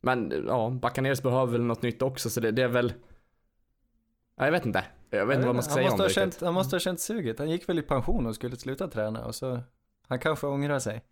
Men 0.00 0.44
ja, 0.46 0.70
Buccaneers 0.70 1.22
behöver 1.22 1.52
väl 1.52 1.62
något 1.62 1.82
nytt 1.82 2.02
också, 2.02 2.30
så 2.30 2.40
det, 2.40 2.50
det 2.50 2.62
är 2.62 2.68
väl... 2.68 2.92
Ja, 4.36 4.44
jag 4.44 4.52
vet 4.52 4.66
inte. 4.66 4.84
Jag 5.10 5.26
vet 5.26 5.34
inte 5.36 5.46
vad 5.46 5.56
man 5.56 5.62
ska 5.62 5.70
han 5.70 5.76
säga 5.76 5.90
måste 5.90 6.02
om 6.02 6.08
det 6.08 6.14
känt. 6.14 6.40
Han 6.40 6.54
måste 6.54 6.76
ha 6.76 6.80
känt 6.80 7.00
suget. 7.00 7.38
Han 7.38 7.50
gick 7.50 7.68
väl 7.68 7.78
i 7.78 7.82
pension 7.82 8.26
och 8.26 8.34
skulle 8.34 8.56
sluta 8.56 8.88
träna 8.88 9.24
och 9.24 9.34
så 9.34 9.60
han 10.08 10.18
kanske 10.18 10.46
ångrar 10.46 10.78
sig. 10.78 11.02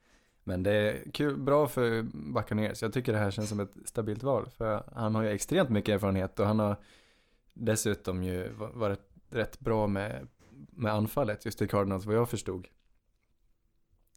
Men 0.45 0.63
det 0.63 0.73
är 0.73 1.11
kul, 1.11 1.37
bra 1.37 1.67
för 1.69 2.03
Buccaneers. 2.33 2.83
Jag 2.83 2.93
tycker 2.93 3.13
det 3.13 3.19
här 3.19 3.31
känns 3.31 3.49
som 3.49 3.61
ett 3.61 3.73
stabilt 3.85 4.23
val. 4.23 4.49
För 4.57 4.83
han 4.95 5.15
har 5.15 5.23
ju 5.23 5.29
extremt 5.29 5.69
mycket 5.71 5.95
erfarenhet 5.95 6.41
och 6.41 6.47
han 6.47 6.59
har 6.59 6.77
dessutom 7.55 8.23
ju 8.23 8.49
va- 8.53 8.71
varit 8.75 9.01
rätt 9.31 9.61
bra 9.61 9.87
med, 9.87 10.27
med 10.71 10.93
anfallet 10.93 11.45
just 11.45 11.63
i 11.63 11.69
Cardinals 11.69 12.05
vad 12.07 12.15
jag 12.17 12.29
förstod. 12.29 12.69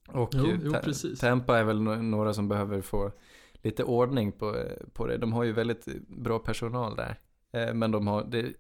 Och 0.08 0.30
Jo, 0.34 0.46
jo, 0.64 0.72
Ta-. 0.72 0.82
Tampa 1.20 1.58
är 1.60 1.64
väl 1.64 1.82
några 1.82 2.34
som 2.34 2.48
behöver 2.48 2.82
få 2.82 3.12
lite 3.54 3.84
ordning 3.84 4.32
på, 4.32 4.56
på 4.94 5.08
det. 5.08 5.18
De 5.18 5.34
har 5.34 5.44
ju 5.44 5.52
väldigt 5.52 5.86
bra 6.08 6.40
personal 6.40 6.96
där. 6.96 7.20
Eh, 7.52 7.74
Men 7.74 7.92
de 7.92 8.08
har, 8.08 8.24
det, 8.24 8.54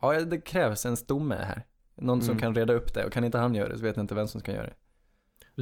ja, 0.00 0.20
det 0.20 0.40
krävs 0.40 0.86
en 0.86 0.96
stomme 0.96 1.34
här. 1.34 1.62
Någon 1.94 2.20
som 2.22 2.30
Mm. 2.32 2.40
kan 2.40 2.54
reda 2.54 2.72
upp 2.72 2.94
det 2.94 3.04
och 3.04 3.12
kan 3.12 3.24
inte 3.24 3.38
han 3.38 3.54
göra 3.54 3.68
det 3.68 3.78
så 3.78 3.84
vet 3.84 3.96
jag 3.96 4.02
inte 4.04 4.14
vem 4.14 4.28
som 4.28 4.40
ska 4.40 4.52
göra 4.52 4.66
det. 4.66 4.74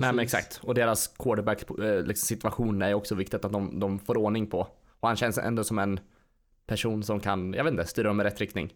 Nej 0.00 0.12
men 0.12 0.18
exakt. 0.22 0.60
Och 0.62 0.74
deras 0.74 1.08
quarterback 1.08 1.70
eh, 1.70 2.02
liksom, 2.02 2.26
situation 2.26 2.82
är 2.82 2.94
också 2.94 3.14
viktigt 3.14 3.44
att 3.44 3.52
de, 3.52 3.80
de 3.80 3.98
får 3.98 4.16
ordning 4.18 4.46
på. 4.46 4.60
Och 5.00 5.08
han 5.08 5.16
känns 5.16 5.38
ändå 5.38 5.64
som 5.64 5.78
en 5.78 6.00
person 6.66 7.02
som 7.02 7.20
kan, 7.20 7.52
jag 7.54 7.64
vet 7.64 7.70
inte, 7.70 7.84
styra 7.86 8.08
dem 8.08 8.20
i 8.20 8.24
rätt 8.24 8.40
riktning. 8.40 8.74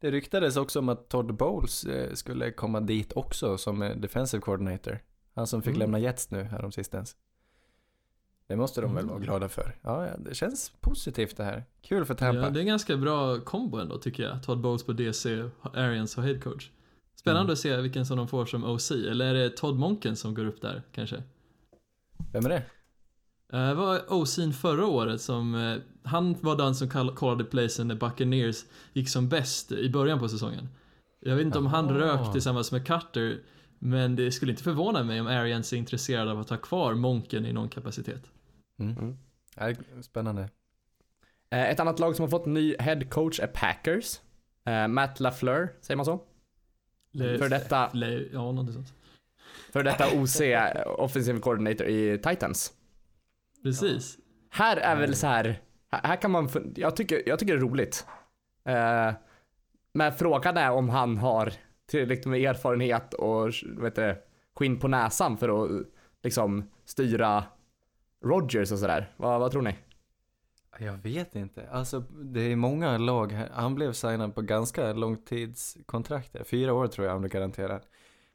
Det 0.00 0.10
ryktades 0.10 0.56
också 0.56 0.78
om 0.78 0.88
att 0.88 1.08
Todd 1.08 1.34
Bowles 1.34 1.84
eh, 1.84 2.12
skulle 2.14 2.50
komma 2.52 2.80
dit 2.80 3.12
också 3.12 3.58
som 3.58 3.82
eh, 3.82 3.96
defensive 3.96 4.40
coordinator. 4.40 4.98
Han 5.34 5.46
som 5.46 5.62
fick 5.62 5.70
Mm. 5.70 5.78
lämna 5.78 5.98
Jets 5.98 6.30
nu 6.30 6.42
häromsistens. 6.42 7.16
Det 8.46 8.56
måste 8.56 8.80
de 8.80 8.94
väl 8.94 9.04
Mm. 9.04 9.14
vara 9.14 9.24
glada 9.24 9.48
för. 9.48 9.76
Ja, 9.82 10.06
ja, 10.06 10.12
det 10.18 10.34
känns 10.34 10.72
positivt 10.80 11.36
det 11.36 11.44
här. 11.44 11.64
Kul 11.82 12.04
för 12.04 12.14
Tampa. 12.14 12.40
Ja, 12.42 12.50
det 12.50 12.58
är 12.58 12.60
en 12.60 12.66
ganska 12.66 12.96
bra 12.96 13.40
kombo 13.40 13.78
ändå 13.78 13.98
tycker 13.98 14.22
jag. 14.22 14.42
Todd 14.42 14.60
Bowles 14.60 14.82
på 14.86 14.92
DC, 14.92 15.44
Arians 15.62 16.18
och 16.18 16.24
head 16.24 16.38
coach. 16.38 16.70
Spännande 17.20 17.42
Mm. 17.44 17.52
att 17.52 17.58
se 17.58 17.76
vilken 17.80 18.06
som 18.06 18.16
de 18.16 18.28
får 18.28 18.46
som 18.46 18.64
OC. 18.64 18.90
Eller 18.90 19.24
är 19.26 19.34
det 19.34 19.50
Todd 19.50 19.78
Monken 19.78 20.16
som 20.16 20.34
går 20.34 20.44
upp 20.44 20.60
där 20.62 20.82
kanske? 20.92 21.22
Vem 22.32 22.44
är 22.46 22.48
det? 22.48 22.56
Eh, 23.52 23.68
Det 23.68 23.74
var 23.74 23.98
OC'n 23.98 24.52
förra 24.52 24.86
året 24.86 25.20
som, 25.20 25.54
eh, 25.54 25.76
han 26.04 26.36
var 26.40 26.56
den 26.56 26.74
som 26.74 26.88
callade 27.16 27.44
placen 27.44 27.88
när 27.88 27.94
Buccaneers 27.94 28.64
gick 28.92 29.08
som 29.08 29.28
bäst 29.28 29.72
i 29.72 29.90
början 29.90 30.18
på 30.18 30.28
säsongen. 30.28 30.68
Jag 31.20 31.36
vet 31.36 31.46
inte 31.46 31.58
om 31.58 31.66
han 31.66 31.88
rök 31.88 32.32
tillsammans 32.32 32.72
med 32.72 32.86
Carter, 32.86 33.40
men 33.78 34.16
det 34.16 34.32
skulle 34.32 34.52
inte 34.52 34.62
förvåna 34.62 35.04
mig 35.04 35.20
om 35.20 35.26
Arians 35.26 35.72
är 35.72 35.76
intresserad 35.76 36.28
av 36.28 36.40
att 36.40 36.50
ha 36.50 36.56
kvar 36.56 36.94
Monken 36.94 37.46
i 37.46 37.52
någon 37.52 37.68
kapacitet. 37.68 38.22
Mm. 38.78 39.16
Mm. 39.58 40.02
Spännande. 40.02 40.42
Eh, 41.50 41.70
ett 41.70 41.80
annat 41.80 41.98
lag 41.98 42.16
som 42.16 42.22
har 42.22 42.30
fått 42.30 42.46
en 42.46 42.54
ny 42.54 42.76
head 42.78 43.00
coach 43.10 43.40
är 43.40 43.46
Packers. 43.46 44.20
Matt 44.88 45.20
LaFleur, 45.20 45.72
säger 45.80 45.96
man 45.96 46.04
så? 46.06 46.20
Le- 47.12 47.38
För 47.38 47.48
detta, 47.48 47.90
Le- 47.92 48.28
ja, 48.32 48.38
någonting 48.38 48.74
sånt. 48.74 48.92
för 49.72 49.82
detta 49.82 50.04
OC, 50.20 50.40
offensive 50.86 51.38
coordinator 51.40 51.86
i 51.86 52.18
Titans. 52.18 52.72
Precis. 53.62 54.18
Här 54.50 54.76
är 54.76 54.96
väl 54.96 55.14
så 55.16 55.26
här, 55.26 55.60
här 55.90 56.16
kan 56.16 56.30
man, 56.30 56.48
jag 56.76 56.96
tycker, 56.96 57.22
jag 57.28 57.38
tycker 57.38 57.52
det 57.52 57.58
är 57.58 57.62
roligt. 57.68 58.06
Eh, 58.64 59.12
men 59.92 60.12
frågan 60.12 60.56
är 60.56 60.70
om 60.70 60.88
han 60.88 61.18
har 61.18 61.52
tillräckligt 61.86 62.26
med 62.26 62.40
erfarenhet 62.40 63.14
och 63.14 63.48
vet 63.64 63.94
du, 63.94 64.16
skinn 64.54 64.78
på 64.78 64.88
näsan 64.88 65.36
för 65.38 65.64
att 65.64 65.86
liksom 66.22 66.70
styra 66.84 67.44
Rodgers 68.24 68.72
och 68.72 68.78
sådär. 68.78 69.12
Vad, 69.16 69.40
vad 69.40 69.50
tror 69.52 69.62
ni? 69.62 69.76
Jag 70.82 70.96
vet 70.96 71.36
inte. 71.36 71.68
Alltså, 71.70 72.00
det 72.00 72.40
är 72.40 72.56
många 72.56 72.98
lag 72.98 73.32
här. 73.32 73.50
Han 73.52 73.74
blev 73.74 73.92
signad 73.92 74.34
på 74.34 74.42
ganska 74.42 74.92
långtidskontrakt. 74.92 76.48
Fyra 76.48 76.74
år 76.74 76.86
tror 76.86 77.06
jag 77.06 77.12
han 77.12 77.20
blev 77.20 77.32
garanterad. 77.32 77.82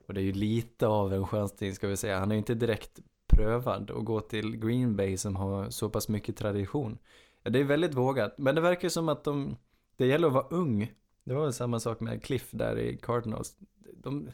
Och 0.07 0.13
det 0.13 0.21
är 0.21 0.23
ju 0.23 0.33
lite 0.33 0.87
av 0.87 1.13
en 1.13 1.27
chansning 1.27 1.75
ska 1.75 1.87
vi 1.87 1.97
säga. 1.97 2.19
Han 2.19 2.31
är 2.31 2.35
ju 2.35 2.39
inte 2.39 2.53
direkt 2.53 2.99
prövad 3.27 3.91
att 3.91 4.05
gå 4.05 4.19
till 4.19 4.57
Green 4.57 4.95
Bay 4.95 5.17
som 5.17 5.35
har 5.35 5.69
så 5.69 5.89
pass 5.89 6.09
mycket 6.09 6.37
tradition. 6.37 6.97
Ja, 7.43 7.49
det 7.49 7.59
är 7.59 7.63
väldigt 7.63 7.93
vågat. 7.93 8.37
Men 8.37 8.55
det 8.55 8.61
verkar 8.61 8.89
som 8.89 9.09
att 9.09 9.23
de, 9.23 9.55
det 9.97 10.05
gäller 10.05 10.27
att 10.27 10.33
vara 10.33 10.47
ung. 10.49 10.91
Det 11.23 11.33
var 11.33 11.43
väl 11.43 11.53
samma 11.53 11.79
sak 11.79 11.99
med 11.99 12.23
Cliff 12.23 12.51
där 12.51 12.79
i 12.79 12.97
Cardinals. 12.97 13.55
De, 13.97 14.29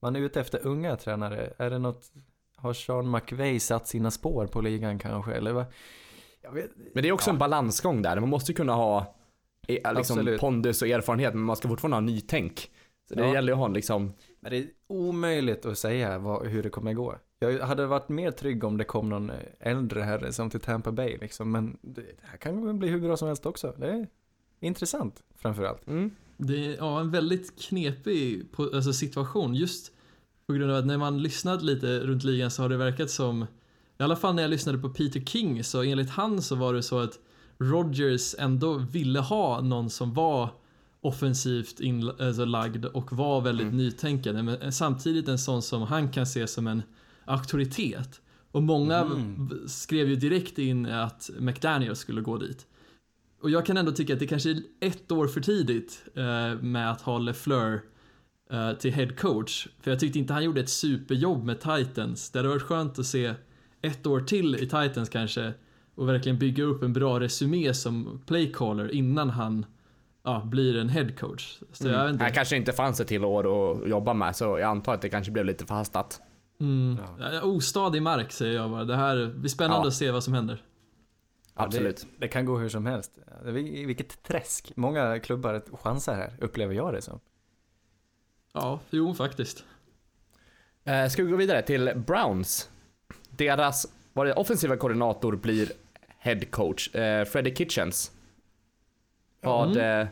man 0.00 0.16
är 0.16 0.20
ute 0.20 0.40
efter 0.40 0.66
unga 0.66 0.96
tränare. 0.96 1.52
Är 1.58 1.70
det 1.70 1.78
något, 1.78 2.12
har 2.56 2.72
Sean 2.72 3.10
McVay 3.10 3.60
satt 3.60 3.88
sina 3.88 4.10
spår 4.10 4.46
på 4.46 4.60
ligan 4.60 4.98
kanske? 4.98 5.32
Eller 5.32 5.52
vad? 5.52 5.64
Jag 6.46 6.52
vet, 6.52 6.70
Men 6.94 7.02
det 7.02 7.08
är 7.08 7.12
också 7.12 7.30
Ja. 7.30 7.32
en 7.32 7.38
balansgång 7.38 8.02
där. 8.02 8.20
Man 8.20 8.28
måste 8.28 8.52
ju 8.52 8.56
kunna 8.56 8.72
ha 8.74 9.14
eh, 9.68 9.74
liksom, 9.74 9.96
Absolut. 10.18 10.40
pondus 10.40 10.82
och 10.82 10.88
erfarenhet, 10.88 11.34
men 11.34 11.42
man 11.42 11.56
ska 11.56 11.68
fortfarande 11.68 11.96
ha 11.96 12.00
nytänk. 12.00 12.70
Så 13.08 13.14
det 13.14 13.20
Ja. 13.26 13.32
gäller 13.34 13.48
ju 13.48 13.52
att 13.52 13.58
ha 13.58 13.68
liksom, 13.68 14.12
Men 14.40 14.50
det 14.50 14.58
är 14.58 14.66
omöjligt 14.86 15.66
att 15.66 15.78
säga 15.78 16.18
vad, 16.18 16.46
hur 16.46 16.62
det 16.62 16.68
kommer 16.70 16.92
gå. 16.92 17.14
Jag 17.38 17.58
hade 17.58 17.86
varit 17.86 18.08
mer 18.08 18.30
trygg 18.30 18.64
om 18.64 18.76
det 18.76 18.84
kom 18.84 19.08
någon 19.08 19.30
eh, 19.30 19.36
äldre 19.60 20.00
herre 20.02 20.32
som 20.32 20.50
till 20.50 20.60
Tampa 20.60 20.92
Bay 20.92 21.16
liksom. 21.20 21.50
Men 21.52 21.78
det 21.82 22.00
det 22.00 22.06
här 22.22 22.36
kan 22.36 22.78
bli 22.78 22.88
hur 22.88 23.00
bra 23.00 23.16
som 23.16 23.28
helst 23.28 23.46
också. 23.46 23.74
Det 23.78 23.86
är 23.88 24.06
intressant 24.60 25.22
framförallt. 25.36 25.86
mm. 25.88 26.10
Det 26.38 26.66
är 26.66 26.76
ja, 26.76 27.00
en 27.00 27.10
väldigt 27.10 27.62
knepig 27.62 28.52
på, 28.52 28.62
alltså, 28.74 28.92
situation 28.92 29.54
just 29.54 29.92
på 30.46 30.52
grund 30.52 30.70
av 30.70 30.76
att 30.78 30.86
när 30.86 30.98
man 30.98 31.22
lyssnat 31.22 31.62
lite 31.62 31.98
runt 32.00 32.24
ligan 32.24 32.50
så 32.50 32.62
har 32.62 32.68
det 32.68 32.76
verkat 32.76 33.10
som, 33.10 33.46
i 33.98 34.02
alla 34.02 34.16
fall 34.16 34.34
när 34.34 34.42
jag 34.42 34.50
lyssnade 34.50 34.78
på 34.78 34.88
Peter 34.88 35.20
King, 35.20 35.64
så 35.64 35.82
enligt 35.82 36.10
han 36.10 36.42
så 36.42 36.54
var 36.54 36.74
det 36.74 36.82
så 36.82 36.98
att 36.98 37.18
Rodgers 37.58 38.34
ändå 38.38 38.74
ville 38.78 39.20
ha 39.20 39.60
någon 39.60 39.90
som 39.90 40.14
var 40.14 40.50
offensivt 41.00 41.80
alltså, 42.20 42.44
lagd 42.44 42.84
och 42.84 43.12
var 43.12 43.40
väldigt 43.40 43.64
Mm. 43.64 43.76
nytänkande 43.76 44.42
men 44.42 44.72
samtidigt 44.72 45.28
en 45.28 45.38
sån 45.38 45.62
som 45.62 45.82
han 45.82 46.08
kan 46.08 46.26
se 46.26 46.46
som 46.46 46.66
en 46.66 46.82
auktoritet. 47.24 48.20
Och 48.52 48.62
många 48.62 48.96
Mm. 48.96 49.68
skrev 49.68 50.08
ju 50.08 50.16
direkt 50.16 50.58
in 50.58 50.86
att 50.86 51.30
McDaniel 51.38 51.96
skulle 51.96 52.20
gå 52.20 52.38
dit. 52.38 52.66
Och 53.42 53.50
jag 53.50 53.66
kan 53.66 53.76
ändå 53.76 53.92
tycka 53.92 54.12
att 54.12 54.18
det 54.18 54.26
kanske 54.26 54.50
är 54.50 54.62
ett 54.80 55.12
år 55.12 55.26
för 55.26 55.40
tidigt 55.40 56.04
eh, 56.14 56.62
med 56.62 56.90
att 56.90 57.00
ha 57.00 57.18
LeFleur 57.18 57.80
eh, 58.50 58.72
till 58.72 58.92
head 58.92 59.08
coach. 59.18 59.68
För 59.80 59.90
jag 59.90 60.00
tyckte 60.00 60.18
inte 60.18 60.32
han 60.32 60.44
gjorde 60.44 60.60
ett 60.60 60.68
superjobb 60.70 61.44
med 61.44 61.60
Titans. 61.60 62.30
Det 62.30 62.38
hade 62.38 62.48
varit 62.48 62.62
skönt 62.62 62.98
att 62.98 63.06
se 63.06 63.34
ett 63.86 64.06
år 64.06 64.20
till 64.20 64.54
i 64.54 64.58
Titans 64.58 65.08
kanske 65.08 65.52
och 65.94 66.08
verkligen 66.08 66.38
bygga 66.38 66.64
upp 66.64 66.82
en 66.82 66.92
bra 66.92 67.20
resumé 67.20 67.74
som 67.74 68.22
playcaller 68.26 68.94
innan 68.94 69.30
han 69.30 69.66
ja, 70.22 70.42
blir 70.44 70.76
en 70.76 70.88
head 70.88 71.08
coach. 71.18 71.58
Så 71.72 71.88
vet 71.88 72.10
inte. 72.10 72.24
Här 72.24 72.30
kanske 72.30 72.56
inte 72.56 72.72
fanns 72.72 73.00
ett 73.00 73.08
till 73.08 73.24
år 73.24 73.72
att 73.72 73.88
jobba 73.88 74.14
med, 74.14 74.36
så 74.36 74.44
jag 74.44 74.62
antar 74.62 74.94
att 74.94 75.02
det 75.02 75.08
kanske 75.08 75.32
blev 75.32 75.44
lite 75.44 75.66
förhastat. 75.66 76.20
Mm. 76.60 76.98
Ja. 77.20 77.42
Ostadig 77.42 78.02
mark 78.02 78.32
säger 78.32 78.54
jag 78.54 78.70
bara. 78.70 78.84
Det 78.84 78.96
här 78.96 79.34
blir 79.36 79.48
spännande 79.50 79.84
Ja. 79.84 79.88
att 79.88 79.94
se 79.94 80.10
vad 80.10 80.24
som 80.24 80.34
händer. 80.34 80.62
Ja, 81.54 81.64
Absolut. 81.64 82.00
Det, 82.00 82.06
det 82.18 82.28
kan 82.28 82.44
gå 82.44 82.58
hur 82.58 82.68
som 82.68 82.86
helst. 82.86 83.18
Vilket 83.86 84.22
träsk. 84.22 84.72
Många 84.76 85.18
klubbar 85.18 85.62
chansar 85.82 86.14
här, 86.14 86.36
upplever 86.40 86.74
jag 86.74 86.94
det 86.94 87.02
som. 87.02 87.20
Ja, 88.52 88.80
jo 88.90 89.14
faktiskt. 89.14 89.64
Eh, 90.84 91.08
ska 91.08 91.22
vi 91.24 91.30
gå 91.30 91.36
vidare 91.36 91.62
till 91.62 91.92
Browns? 92.06 92.70
Deras, 93.36 93.86
vad 94.12 94.26
det 94.26 94.34
offensiva 94.34 94.76
koordinator 94.76 95.36
blir 95.36 95.72
head 96.18 96.40
coach, 96.50 96.94
eh, 96.94 97.24
Freddie 97.24 97.54
Kitchens. 97.54 98.12
Vad, 99.40 99.70
Mm. 99.76 100.00
eh, 100.00 100.08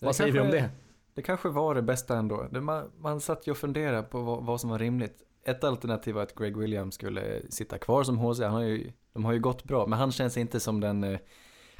vad 0.00 0.16
säger 0.16 0.32
vi 0.32 0.40
om 0.40 0.50
det? 0.50 0.70
Det 1.14 1.22
kanske 1.22 1.48
var 1.48 1.74
det 1.74 1.82
bästa 1.82 2.16
ändå. 2.16 2.48
Det, 2.50 2.60
man, 2.60 2.90
man 2.98 3.20
satt 3.20 3.46
ju 3.46 3.50
och 3.50 3.56
funderade 3.58 4.02
på 4.02 4.20
vad, 4.20 4.44
vad 4.44 4.60
som 4.60 4.70
var 4.70 4.78
rimligt. 4.78 5.22
Ett 5.44 5.64
alternativ 5.64 6.14
var 6.14 6.22
att 6.22 6.34
Greg 6.34 6.56
Williams 6.56 6.94
skulle 6.94 7.42
sitta 7.50 7.78
kvar 7.78 8.04
som 8.04 8.18
HC. 8.18 8.40
Han 8.40 8.52
har 8.52 8.60
ju, 8.62 8.92
de 9.12 9.24
har 9.24 9.32
ju 9.32 9.40
gått 9.40 9.64
bra, 9.64 9.86
men 9.86 9.98
han 9.98 10.12
känns 10.12 10.36
inte 10.36 10.60
som 10.60 10.80
den... 10.80 11.04
eh, 11.04 11.18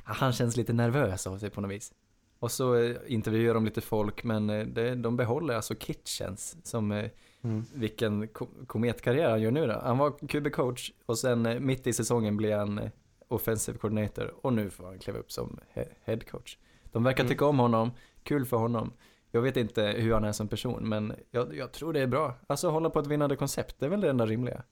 Han 0.05 0.33
känns 0.33 0.57
lite 0.57 0.73
nervös 0.73 1.27
av 1.27 1.39
sig 1.39 1.51
på 1.51 1.61
något 1.61 1.71
vis. 1.71 1.93
Och 2.39 2.51
så 2.53 2.75
eh, 2.77 2.97
intervjuar 3.07 3.55
de 3.55 3.65
lite 3.65 3.81
folk, 3.81 4.25
men 4.25 4.51
eh, 4.51 4.67
det, 4.67 4.95
de 4.95 5.17
behåller 5.17 5.55
alltså 5.55 5.75
Kitchens 5.75 6.57
som 6.63 6.93
eh, 6.93 7.11
Mm. 7.45 7.65
vilken 7.75 8.29
ko- 8.29 8.49
kometkarriär 8.67 9.31
han 9.31 9.41
gör 9.43 9.51
nu 9.51 9.67
då. 9.67 9.73
Han 9.83 9.99
var 9.99 10.11
QB-coach 10.11 10.93
och 11.07 11.19
sen 11.19 11.47
eh, 11.47 11.61
mitt 11.61 11.87
i 11.87 11.93
säsongen 11.93 12.37
blir 12.37 12.57
han 12.57 12.79
eh, 12.79 12.91
offensive 13.29 13.79
coordinator 13.79 14.35
och 14.43 14.53
nu 14.53 14.71
får 14.71 14.85
han 14.85 14.99
kliva 14.99 15.19
upp 15.19 15.33
som 15.33 15.61
he- 15.75 15.89
head 16.05 16.19
coach. 16.31 16.59
De 16.93 17.05
verkar 17.05 17.21
Mm. 17.25 17.31
tycka 17.31 17.47
om 17.47 17.59
honom, 17.59 17.91
kul 18.23 18.47
för 18.47 18.57
honom. 18.57 18.93
Jag 19.31 19.43
vet 19.43 19.57
inte 19.57 19.83
hur 19.83 20.13
han 20.15 20.25
är 20.25 20.33
som 20.33 20.49
person, 20.49 20.89
men 20.89 21.13
jag, 21.31 21.57
jag 21.57 21.73
tror 21.73 21.93
det 21.93 22.01
är 22.01 22.07
bra. 22.07 22.35
Alltså 22.47 22.71
hålla 22.71 22.91
på 22.91 22.99
ett 22.99 23.07
vinnande 23.07 23.37
koncept, 23.37 23.77
det 23.79 23.87
är 23.87 23.91
väl 23.91 24.01
det 24.01 24.11
enda 24.11 24.27
rimliga. 24.27 24.63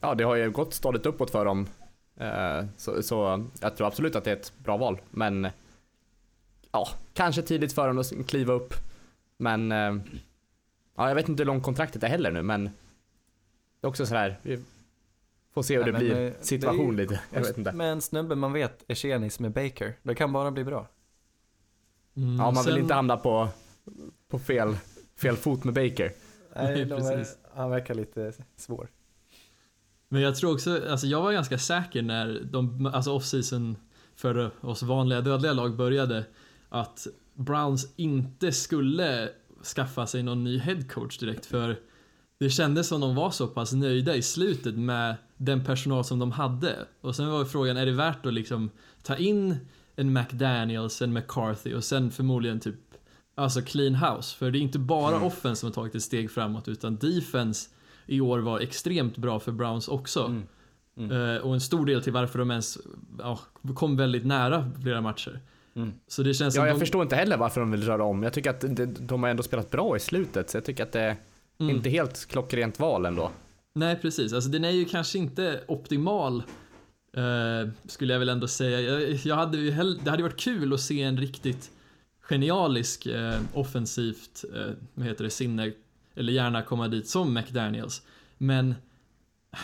Ja, 0.00 0.14
det 0.14 0.24
har 0.24 0.36
ju 0.36 0.50
gått 0.50 0.74
stadigt 0.74 1.06
uppåt 1.06 1.30
för 1.30 1.44
dem. 1.44 1.66
Eh, 2.16 2.64
så, 2.76 3.02
så 3.02 3.44
jag 3.60 3.76
tror 3.76 3.86
absolut 3.86 4.16
att 4.16 4.24
det 4.24 4.30
är 4.30 4.36
ett 4.36 4.52
bra 4.58 4.76
val, 4.76 5.00
men 5.10 5.48
ja, 6.72 6.88
kanske 7.14 7.42
tidigt 7.42 7.72
för 7.72 7.88
dem 7.88 7.98
att 7.98 8.26
kliva 8.26 8.52
upp. 8.52 8.74
Men 9.36 9.72
ja, 10.96 11.08
jag 11.08 11.14
vet 11.14 11.28
inte 11.28 11.40
hur 11.42 11.46
långt 11.46 11.62
kontraktet 11.62 12.02
är 12.02 12.08
heller 12.08 12.30
nu, 12.30 12.42
men 12.42 12.64
det 12.64 13.86
är 13.86 13.88
också 13.88 14.06
sådär, 14.06 14.38
vi 14.42 14.58
får 15.54 15.62
se 15.62 15.76
hur 15.82 15.84
Nej, 15.84 15.92
det 15.92 15.98
blir 15.98 16.26
eh, 16.26 16.32
situation 16.40 16.96
det 16.96 17.02
ju- 17.02 17.08
lite. 17.08 17.20
Jag 17.32 17.40
vet 17.40 17.58
inte. 17.58 17.72
Med 17.72 17.92
en 17.92 18.00
snubbe 18.00 18.34
man 18.34 18.52
vet 18.52 18.84
är 18.88 18.94
tjenis 18.94 19.40
med 19.40 19.52
Baker, 19.52 19.94
det 20.02 20.14
kan 20.14 20.32
bara 20.32 20.50
bli 20.50 20.64
bra. 20.64 20.88
Mm, 22.16 22.36
Ja, 22.36 22.50
man 22.50 22.64
vill 22.64 22.72
sen- 22.72 22.82
inte 22.82 22.94
hamna 22.94 23.16
på, 23.16 23.48
på 24.28 24.38
fel, 24.38 24.76
fel 25.16 25.36
fot 25.36 25.64
med 25.64 25.74
Baker. 25.74 26.12
Nej, 26.56 26.84
de 26.84 26.92
är- 26.92 26.96
precis. 27.16 27.38
han 27.54 27.70
verkar 27.70 27.94
lite 27.94 28.32
svår. 28.56 28.88
Men 30.08 30.22
jag 30.22 30.36
tror 30.36 30.52
också, 30.54 30.88
alltså 30.90 31.06
jag 31.06 31.22
var 31.22 31.32
ganska 31.32 31.58
säker 31.58 32.02
när 32.02 32.40
de, 32.52 32.86
alltså 32.86 33.10
off-season 33.18 33.76
för 34.14 34.50
oss 34.60 34.82
vanliga 34.82 35.20
dödliga 35.20 35.52
lag 35.52 35.76
började 35.76 36.24
att 36.68 37.06
Browns 37.34 37.92
inte 37.96 38.52
skulle 38.52 39.30
skaffa 39.64 40.06
sig 40.06 40.22
någon 40.22 40.44
ny 40.44 40.58
headcoach 40.58 41.18
direkt 41.18 41.46
för 41.46 41.76
det 42.38 42.50
kändes 42.50 42.88
som 42.88 43.00
de 43.00 43.14
var 43.14 43.30
så 43.30 43.46
pass 43.46 43.72
nöjda 43.72 44.16
i 44.16 44.22
slutet 44.22 44.74
med 44.74 45.16
den 45.36 45.64
personal 45.64 46.04
som 46.04 46.18
de 46.18 46.32
hade. 46.32 46.76
Och 47.00 47.16
sen 47.16 47.28
var 47.28 47.44
frågan, 47.44 47.76
är 47.76 47.86
det 47.86 47.92
värt 47.92 48.26
att 48.26 48.34
liksom 48.34 48.70
ta 49.02 49.16
in 49.16 49.56
en 49.96 50.12
McDaniels, 50.12 51.02
en 51.02 51.12
McCarthy 51.12 51.74
och 51.74 51.84
sen 51.84 52.10
förmodligen 52.10 52.60
typ 52.60 52.74
Alltså 53.34 53.62
clean 53.62 53.94
house, 53.94 54.36
för 54.36 54.50
det 54.50 54.58
är 54.58 54.60
inte 54.60 54.78
bara 54.78 55.16
Mm. 55.16 55.26
offense 55.26 55.60
som 55.60 55.66
har 55.66 55.74
tagit 55.74 55.94
ett 55.94 56.02
steg 56.02 56.30
framåt 56.30 56.68
utan 56.68 56.96
defense 56.96 57.70
i 58.06 58.20
år 58.20 58.38
var 58.38 58.60
extremt 58.60 59.16
bra 59.16 59.40
för 59.40 59.52
Browns 59.52 59.88
också. 59.88 60.42
Mm. 60.96 61.10
Eh, 61.10 61.36
och 61.36 61.54
en 61.54 61.60
stor 61.60 61.86
del 61.86 62.02
till 62.02 62.12
varför 62.12 62.38
de 62.38 62.50
ens 62.50 62.78
ja, 63.18 63.38
kom 63.74 63.96
väldigt 63.96 64.26
nära 64.26 64.70
flera 64.82 65.00
matcher. 65.00 65.40
Mm. 65.76 65.92
Så 66.08 66.22
det 66.22 66.34
känns 66.34 66.56
Ja, 66.56 66.66
jag 66.66 66.76
de, 66.76 66.80
förstår 66.80 67.02
inte 67.02 67.16
heller 67.16 67.36
varför 67.36 67.60
de 67.60 67.70
vill 67.70 67.82
röra 67.84 68.04
om. 68.04 68.22
Jag 68.22 68.32
tycker 68.32 68.50
att 68.50 68.64
de 69.08 69.22
har 69.22 69.30
ändå 69.30 69.42
spelat 69.42 69.70
bra 69.70 69.96
i 69.96 70.00
slutet, 70.00 70.50
så 70.50 70.56
jag 70.56 70.64
tycker 70.64 70.82
att 70.82 70.92
det 70.92 71.00
är 71.00 71.16
Mm. 71.60 71.76
inte 71.76 71.90
helt 71.90 72.26
klockrent 72.26 72.78
val 72.78 73.06
ändå. 73.06 73.30
Nej, 73.74 73.96
precis. 74.02 74.32
Alltså 74.32 74.50
den 74.50 74.64
är 74.64 74.70
ju 74.70 74.84
kanske 74.84 75.18
inte 75.18 75.60
optimal. 75.66 76.42
eh, 77.16 77.68
skulle 77.86 78.12
jag 78.12 78.18
väl 78.20 78.28
ändå 78.28 78.48
säga. 78.48 78.80
Jag, 78.80 79.12
jag 79.12 79.36
hade 79.36 79.58
ju 79.58 79.70
hell- 79.70 80.00
det 80.04 80.10
hade 80.10 80.22
varit 80.22 80.40
kul 80.40 80.72
att 80.72 80.80
se 80.80 81.02
en 81.02 81.16
riktigt 81.18 81.70
genialisk 82.20 83.06
eh, 83.06 83.34
offensivt, 83.54 84.44
eh, 84.54 84.72
vad 84.94 85.06
heter 85.06 85.24
det, 85.24 85.30
sinne, 85.30 85.72
eller 86.14 86.32
gärna 86.32 86.62
komma 86.62 86.88
dit 86.88 87.08
som 87.08 87.34
McDaniels. 87.34 88.02
Men 88.38 88.74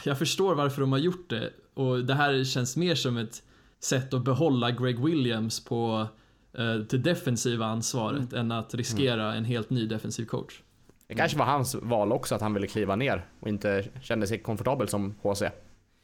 jag 0.04 0.18
förstår 0.18 0.54
varför 0.54 0.80
de 0.80 0.92
har 0.92 0.98
gjort 0.98 1.30
det 1.30 1.50
och 1.74 2.04
det 2.04 2.14
här 2.14 2.44
känns 2.44 2.76
mer 2.76 2.94
som 2.94 3.16
ett 3.16 3.42
sätt 3.80 4.14
att 4.14 4.24
behålla 4.24 4.70
Greg 4.70 5.04
Williams 5.04 5.64
på 5.64 6.08
eh, 6.52 6.74
det 6.74 6.98
defensiva 6.98 7.66
ansvaret 7.66 8.32
än 8.32 8.52
att 8.52 8.74
riskera 8.74 9.34
en 9.34 9.44
helt 9.44 9.70
ny 9.70 9.86
defensiv 9.86 10.24
coach. 10.24 10.62
Det 11.06 11.14
kanske 11.14 11.38
var 11.38 11.44
hans 11.44 11.74
val 11.74 12.12
också, 12.12 12.34
att 12.34 12.40
han 12.40 12.54
ville 12.54 12.66
kliva 12.66 12.96
ner 12.96 13.26
och 13.40 13.48
inte 13.48 13.88
kände 14.02 14.26
sig 14.26 14.38
komfortabel 14.38 14.88
som 14.88 15.14
HC. 15.22 15.42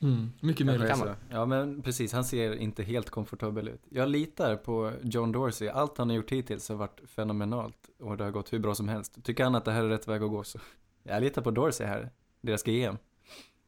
Mm, 0.02 0.32
mycket 0.40 0.66
möjligt. 0.66 0.92
Ja 1.30 1.46
men 1.46 1.82
precis, 1.82 2.12
han 2.12 2.24
ser 2.24 2.56
inte 2.56 2.82
helt 2.82 3.10
komfortabel 3.10 3.68
ut. 3.68 3.80
Jag 3.88 4.08
litar 4.08 4.56
på 4.56 4.92
John 5.02 5.32
Dorsey. 5.32 5.68
Allt 5.68 5.98
han 5.98 6.08
har 6.08 6.16
gjort 6.16 6.32
hittills 6.32 6.68
har 6.68 6.76
varit 6.76 7.00
fenomenalt 7.06 7.76
och 8.00 8.16
det 8.16 8.24
har 8.24 8.30
gått 8.30 8.52
hur 8.52 8.58
bra 8.58 8.74
som 8.74 8.88
helst. 8.88 9.24
Tycker 9.24 9.44
han 9.44 9.54
att 9.54 9.64
det 9.64 9.72
här 9.72 9.84
är 9.84 9.88
rätt 9.88 10.08
väg 10.08 10.22
att 10.22 10.30
gå 10.30 10.44
så. 10.44 10.58
Jag 11.02 11.22
litar 11.22 11.42
på 11.42 11.50
Dorsey 11.50 11.86
här, 11.86 12.10
deras 12.40 12.62
GM. 12.62 12.96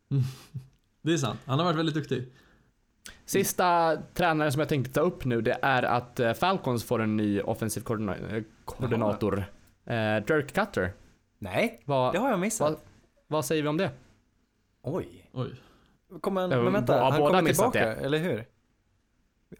Det 1.03 1.13
är 1.13 1.17
sant, 1.17 1.41
han 1.45 1.59
har 1.59 1.67
varit 1.67 1.79
väldigt 1.79 1.95
duktig. 1.95 2.33
Sista 3.25 3.97
tränare 4.15 4.53
som 4.53 4.61
jag 4.61 4.69
tänkte 4.69 4.93
ta 4.93 5.01
upp 5.01 5.25
nu, 5.25 5.41
det 5.41 5.59
är 5.63 5.83
att 5.83 6.21
eh, 6.21 6.33
Falcons 6.33 6.85
får 6.85 7.03
en 7.03 7.17
ny 7.17 7.41
offensiv 7.41 7.81
koordina- 7.81 8.45
koordinator. 8.65 9.39
Eh, 9.85 10.17
Dirk 10.17 10.53
Cutter. 10.53 10.93
Nej, 11.39 11.83
Vad, 11.85 12.13
det 12.15 12.19
har 12.19 12.31
jag 12.31 12.39
missat. 12.41 12.71
vad, 12.71 12.79
vad 13.27 13.45
säger 13.45 13.63
vi 13.63 13.69
om 13.69 13.77
det? 13.77 13.91
Oj. 14.83 15.31
Oj. 15.33 15.55
Kommer 16.21 16.41
han, 16.41 16.51
men 16.51 16.73
vänta, 16.73 17.03
han 17.05 17.19
båda 17.21 17.39
kommer 17.39 17.53
tillbaka, 17.53 17.87
det? 17.87 17.95
eller 17.95 18.19
hur? 18.19 18.45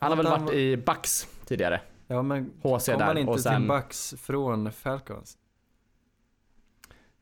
Han 0.01 0.11
har 0.11 0.17
väl 0.17 0.27
varit 0.27 0.53
i 0.53 0.77
Bucks 0.77 1.29
tidigare. 1.47 1.81
Ja 2.07 2.23
men 2.23 2.51
HC 2.63 2.87
kom 2.87 3.01
han 3.01 3.15
där 3.15 3.19
inte 3.21 3.33
och 3.33 3.41
sen... 3.41 3.61
till 3.63 3.69
Bucks 3.69 4.15
från 4.19 4.73
Falcons? 4.73 5.39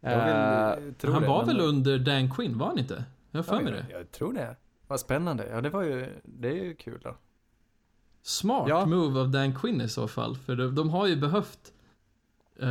Tro 0.00 1.12
han 1.12 1.23
det, 1.23 1.28
var 1.28 1.47
men- 1.47 1.57
väl 1.57 1.61
under 1.61 1.99
Dan 1.99 2.31
Quinn, 2.31 2.59
var 2.59 2.66
han 2.66 2.78
inte? 2.78 3.04
Jag 3.31 3.38
har 3.38 3.43
för 3.43 3.61
mig 3.61 3.73
det. 3.73 3.87
Jag 3.90 4.11
tror 4.11 4.33
det. 4.33 4.57
Vad 4.87 5.00
spännande. 5.00 5.49
Ja 5.50 5.61
det 5.61 5.71
var 5.71 5.83
ju, 5.83 6.07
det 6.25 6.49
är 6.49 6.64
ju 6.64 6.75
kul 6.75 7.00
då. 7.05 7.17
Smart 8.23 8.69
Ja. 8.69 8.87
move 8.87 9.21
av 9.21 9.31
Dan 9.31 9.55
Quinn 9.55 9.81
i 9.81 9.88
så 9.88 10.09
fall, 10.09 10.37
för 10.37 10.57
de, 10.57 10.75
de 10.75 10.91
har 10.91 11.07
ju 11.07 11.17
behövt 11.17 11.73
eh, 12.61 12.69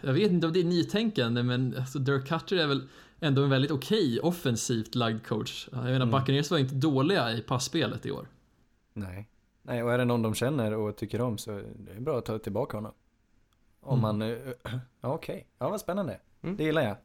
jag 0.00 0.12
vet 0.12 0.32
inte 0.32 0.46
om 0.46 0.52
det 0.52 0.60
är 0.60 0.64
nytänkande, 0.64 1.42
men 1.42 1.76
alltså 1.78 1.98
Dirk 1.98 2.28
Cutter 2.28 2.56
är 2.56 2.66
väl 2.66 2.88
ändå 3.20 3.42
en 3.42 3.50
väldigt 3.50 3.70
okej 3.70 4.20
offensivt 4.20 4.94
lagd 4.94 5.26
coach. 5.26 5.68
Jag 5.72 5.84
menar, 5.84 5.96
Mm. 5.96 6.10
Buccaneers 6.10 6.50
var 6.50 6.58
inte 6.58 6.74
dåliga 6.74 7.32
i 7.32 7.42
passspelet 7.42 8.06
i 8.06 8.10
år. 8.10 8.28
Nej. 8.92 9.28
Nej, 9.62 9.82
och 9.82 9.92
är 9.92 9.98
det 9.98 10.04
någon 10.04 10.22
de 10.22 10.34
känner 10.34 10.74
och 10.74 10.96
tycker 10.96 11.20
om 11.20 11.38
så 11.38 11.50
det 11.76 11.92
är 11.92 12.00
bra 12.00 12.18
att 12.18 12.24
ta 12.24 12.38
tillbaka 12.38 12.76
honom. 12.76 12.92
Om 13.80 13.98
Mm. 14.04 14.18
man, 14.18 14.22
eh, 14.30 14.38
ja 15.00 15.14
okej. 15.14 15.46
Ja 15.58 15.68
vad 15.68 15.80
spännande. 15.80 16.20
Mm. 16.42 16.56
Det 16.56 16.64
gillar 16.64 16.82
jag. 16.82 16.96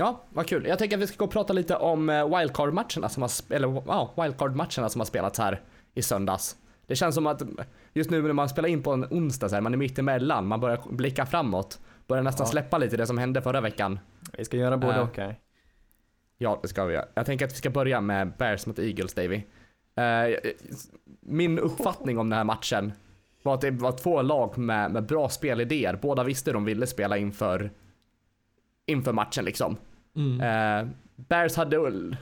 Ja, 0.00 0.24
vad 0.30 0.46
kul. 0.46 0.66
Jag 0.66 0.78
tänker 0.78 0.96
att 0.96 1.02
vi 1.02 1.06
ska 1.06 1.16
gå 1.16 1.24
och 1.24 1.30
prata 1.30 1.52
lite 1.52 1.76
om 1.76 2.08
eh, 2.10 2.38
wildcard-matcherna 2.38 3.08
som 3.08 3.22
har, 3.22 3.30
eller, 3.54 3.82
ja, 3.86 4.12
wildcard-matcherna 4.16 4.88
som 4.88 5.00
har 5.00 5.06
spelats 5.06 5.38
här 5.38 5.60
i 5.94 6.02
söndags. 6.02 6.56
Det 6.86 6.96
känns 6.96 7.14
som 7.14 7.26
att 7.26 7.42
just 7.92 8.10
nu 8.10 8.22
när 8.22 8.32
man 8.32 8.48
spelar 8.48 8.68
in 8.68 8.82
på 8.82 8.92
en 8.92 9.04
onsdag 9.10 9.48
så 9.48 9.54
här, 9.54 9.62
man 9.62 9.72
är 9.72 9.76
mitt 9.78 9.98
emellan, 9.98 10.46
man 10.46 10.60
börjar 10.60 10.80
blicka 10.90 11.26
framåt. 11.26 11.80
Börjar 12.06 12.22
nästan 12.22 12.44
Ja. 12.46 12.50
släppa 12.50 12.78
lite 12.78 12.96
det 12.96 13.06
som 13.06 13.18
hände 13.18 13.42
förra 13.42 13.60
veckan. 13.60 13.98
Vi 14.38 14.44
ska 14.44 14.56
göra 14.56 14.76
både 14.76 14.94
Äh. 14.94 15.00
och 15.02 15.16
här. 15.16 15.36
Ja, 16.38 16.58
det 16.62 16.68
ska 16.68 16.84
vi 16.84 16.94
göra. 16.94 17.04
Jag 17.14 17.26
tänker 17.26 17.46
att 17.46 17.52
vi 17.52 17.56
ska 17.56 17.70
börja 17.70 18.00
med 18.00 18.32
Bears 18.38 18.66
mot 18.66 18.78
Eagles, 18.78 19.14
Davy. 19.14 19.42
Eh, 19.96 20.36
min 21.20 21.58
uppfattning 21.58 22.18
om 22.18 22.30
den 22.30 22.36
här 22.36 22.44
matchen 22.44 22.92
var 23.42 23.54
att 23.54 23.60
det 23.60 23.70
var 23.70 23.92
två 23.92 24.22
lag 24.22 24.58
med, 24.58 24.90
med 24.90 25.06
bra 25.06 25.28
spelidéer. 25.28 25.98
Båda 26.02 26.24
visste 26.24 26.52
de 26.52 26.64
ville 26.64 26.86
spela 26.86 27.16
inför, 27.18 27.70
inför 28.86 29.12
matchen 29.12 29.44
liksom. 29.44 29.76
Mm. 30.14 30.40
Eh, 30.40 30.88
Bears 31.16 31.56
hade, 31.56 31.78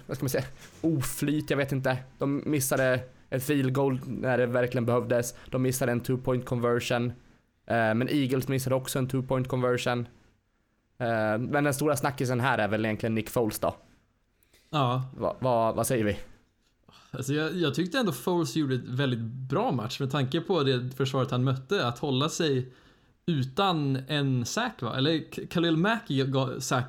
vad 0.07 0.16
ska 0.16 0.25
man 0.25 0.29
säga, 0.29 0.44
oflyt, 0.81 1.51
jag 1.51 1.57
vet 1.57 1.72
inte. 1.72 1.99
De 2.18 2.42
missade 2.46 3.01
ett 3.31 3.44
field 3.44 3.72
goal 3.72 4.01
när 4.07 4.38
det 4.38 4.46
verkligen 4.46 4.87
behövdes. 4.87 5.35
De 5.51 5.62
missade 5.62 5.92
en 5.92 6.01
two 6.01 6.16
point 6.16 6.44
conversion. 6.46 7.12
Eh, 7.66 7.94
men 7.94 8.09
Eagles 8.09 8.49
missade 8.49 8.77
också 8.77 8.99
en 8.99 9.09
two 9.09 9.22
point 9.22 9.49
conversion. 9.49 10.01
Eh, 10.99 11.38
men 11.38 11.64
den 11.64 11.75
stora 11.75 11.96
snackisen 11.96 12.40
här 12.40 12.59
är 12.59 12.68
väl 12.68 12.85
egentligen 12.85 13.14
Nick 13.14 13.31
Foles 13.31 13.59
då. 13.59 13.77
Ja, 14.70 15.11
Va, 15.18 15.37
va, 15.40 15.72
vad 15.72 15.87
säger 15.87 16.05
vi? 16.05 16.18
Alltså 17.11 17.33
jag, 17.33 17.55
jag 17.55 17.75
tyckte 17.75 17.99
ändå 17.99 18.12
Foles 18.12 18.57
gjorde 18.57 18.75
ett 18.75 18.88
väldigt 18.88 19.20
bra 19.20 19.72
match 19.72 20.01
med 20.01 20.11
tanke 20.11 20.40
på 20.40 20.62
det 20.62 20.90
försvaret 20.96 21.31
han 21.31 21.44
mötte, 21.44 21.87
att 21.87 21.99
hålla 21.99 22.29
sig 22.29 22.72
utan 23.27 23.97
en 24.09 24.45
sack 24.45 24.83
va? 24.83 24.97
Eller 24.97 25.47
Khalil 25.47 25.77
Mack 25.77 26.11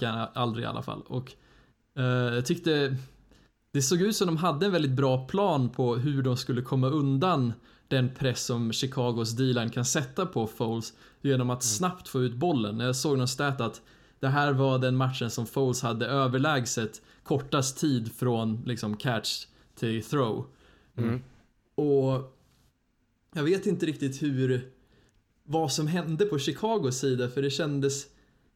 han 0.02 0.28
aldrig 0.34 0.64
i 0.64 0.68
alla 0.68 0.82
fall. 0.82 1.02
Och 1.02 1.34
eh, 1.98 2.04
jag 2.06 2.46
tyckte 2.46 2.96
det 3.72 3.82
såg 3.82 4.02
ut 4.02 4.16
som 4.16 4.28
de 4.28 4.38
hade 4.38 4.66
en 4.66 4.72
väldigt 4.72 4.92
bra 4.92 5.28
plan 5.28 5.70
på 5.70 5.96
hur 5.96 6.24
de 6.24 6.38
skulle 6.38 6.62
komma 6.62 6.88
undan 6.88 7.54
den 7.88 8.10
press 8.10 8.46
som 8.46 8.72
Chicagos 8.72 9.32
D-line 9.32 9.70
kan 9.70 9.86
sätta 9.86 10.26
på 10.26 10.48
Foles 10.48 10.94
genom 11.22 11.50
att 11.50 11.64
snabbt 11.64 12.08
få 12.08 12.22
ut 12.22 12.34
bollen. 12.34 12.80
Jag 12.80 12.96
såg 12.96 13.18
någon 13.18 13.28
stat 13.28 13.62
att 13.62 13.82
det 14.20 14.28
här 14.28 14.54
var 14.54 14.80
den 14.80 14.96
matchen 14.96 15.32
som 15.32 15.46
Foles 15.46 15.82
hade 15.82 16.06
överlägset 16.06 17.02
kortast 17.24 17.78
tid 17.78 18.12
från 18.16 18.64
liksom 18.66 18.98
catch 18.98 19.46
till 19.76 20.04
throw. 20.04 20.46
Mm. 20.98 21.22
Och 21.76 22.38
jag 23.34 23.44
vet 23.44 23.66
inte 23.66 23.86
riktigt 23.86 24.22
hur 24.22 24.72
vad 25.48 25.72
som 25.72 25.88
hände 25.88 26.26
på 26.26 26.40
Chicagos 26.40 27.00
sida 27.00 27.30
för 27.30 27.42
det 27.42 27.50
kändes 27.50 28.06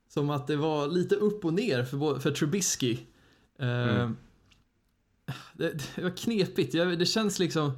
som 0.09 0.29
att 0.29 0.47
det 0.47 0.55
var 0.55 0.87
lite 0.87 1.15
upp 1.15 1.45
och 1.45 1.53
ner 1.53 1.83
för, 1.83 2.19
för 2.19 2.31
Trubisky. 2.31 2.97
Eh, 3.59 3.67
Mm. 3.67 4.17
det, 5.53 5.71
det 5.95 6.01
var 6.03 6.17
knepigt, 6.17 6.71
det 6.71 7.05
känns 7.05 7.39
liksom... 7.39 7.71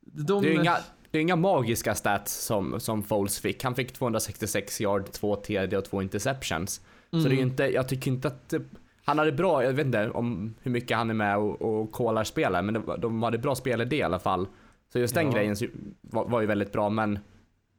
De, 0.00 0.42
Det 0.42 0.48
är 0.54 0.60
inga, 0.60 0.76
det 1.10 1.18
är 1.18 1.22
inga 1.22 1.36
magiska 1.36 1.94
stats 1.94 2.44
som, 2.44 2.80
som 2.80 3.02
Foles 3.02 3.38
fick. 3.38 3.62
Han 3.64 3.74
fick 3.74 3.92
266 3.92 4.80
yard, 4.80 5.10
två 5.12 5.36
TD 5.36 5.76
och 5.76 5.84
två 5.84 6.02
interceptions. 6.02 6.80
Så 7.10 7.16
det 7.16 7.24
är 7.24 7.26
Mm. 7.32 7.38
inte, 7.38 7.62
jag 7.64 7.88
tycker 7.88 8.10
inte 8.10 8.28
att 8.28 8.48
det, 8.48 8.62
han 9.04 9.18
hade 9.18 9.32
bra, 9.32 9.64
jag 9.64 9.72
vet 9.72 9.86
inte 9.86 10.10
om 10.10 10.54
hur 10.62 10.70
mycket 10.70 10.96
han 10.96 11.10
är 11.10 11.14
med 11.14 11.38
och, 11.38 11.62
och 11.62 11.94
callar 11.94 12.24
spelare, 12.24 12.62
men 12.62 12.74
det, 12.74 12.80
var- 12.80 12.98
de 12.98 13.22
hade 13.22 13.38
bra 13.38 13.54
spelidé 13.54 13.96
i 13.96 14.02
alla 14.02 14.18
fall. 14.18 14.46
Så 14.92 14.98
just 14.98 15.14
den 15.14 15.26
Ja. 15.26 15.32
grejen 15.32 15.56
var, 16.00 16.28
var 16.28 16.40
ju 16.40 16.46
väldigt 16.46 16.72
bra, 16.72 16.88
men 16.90 17.18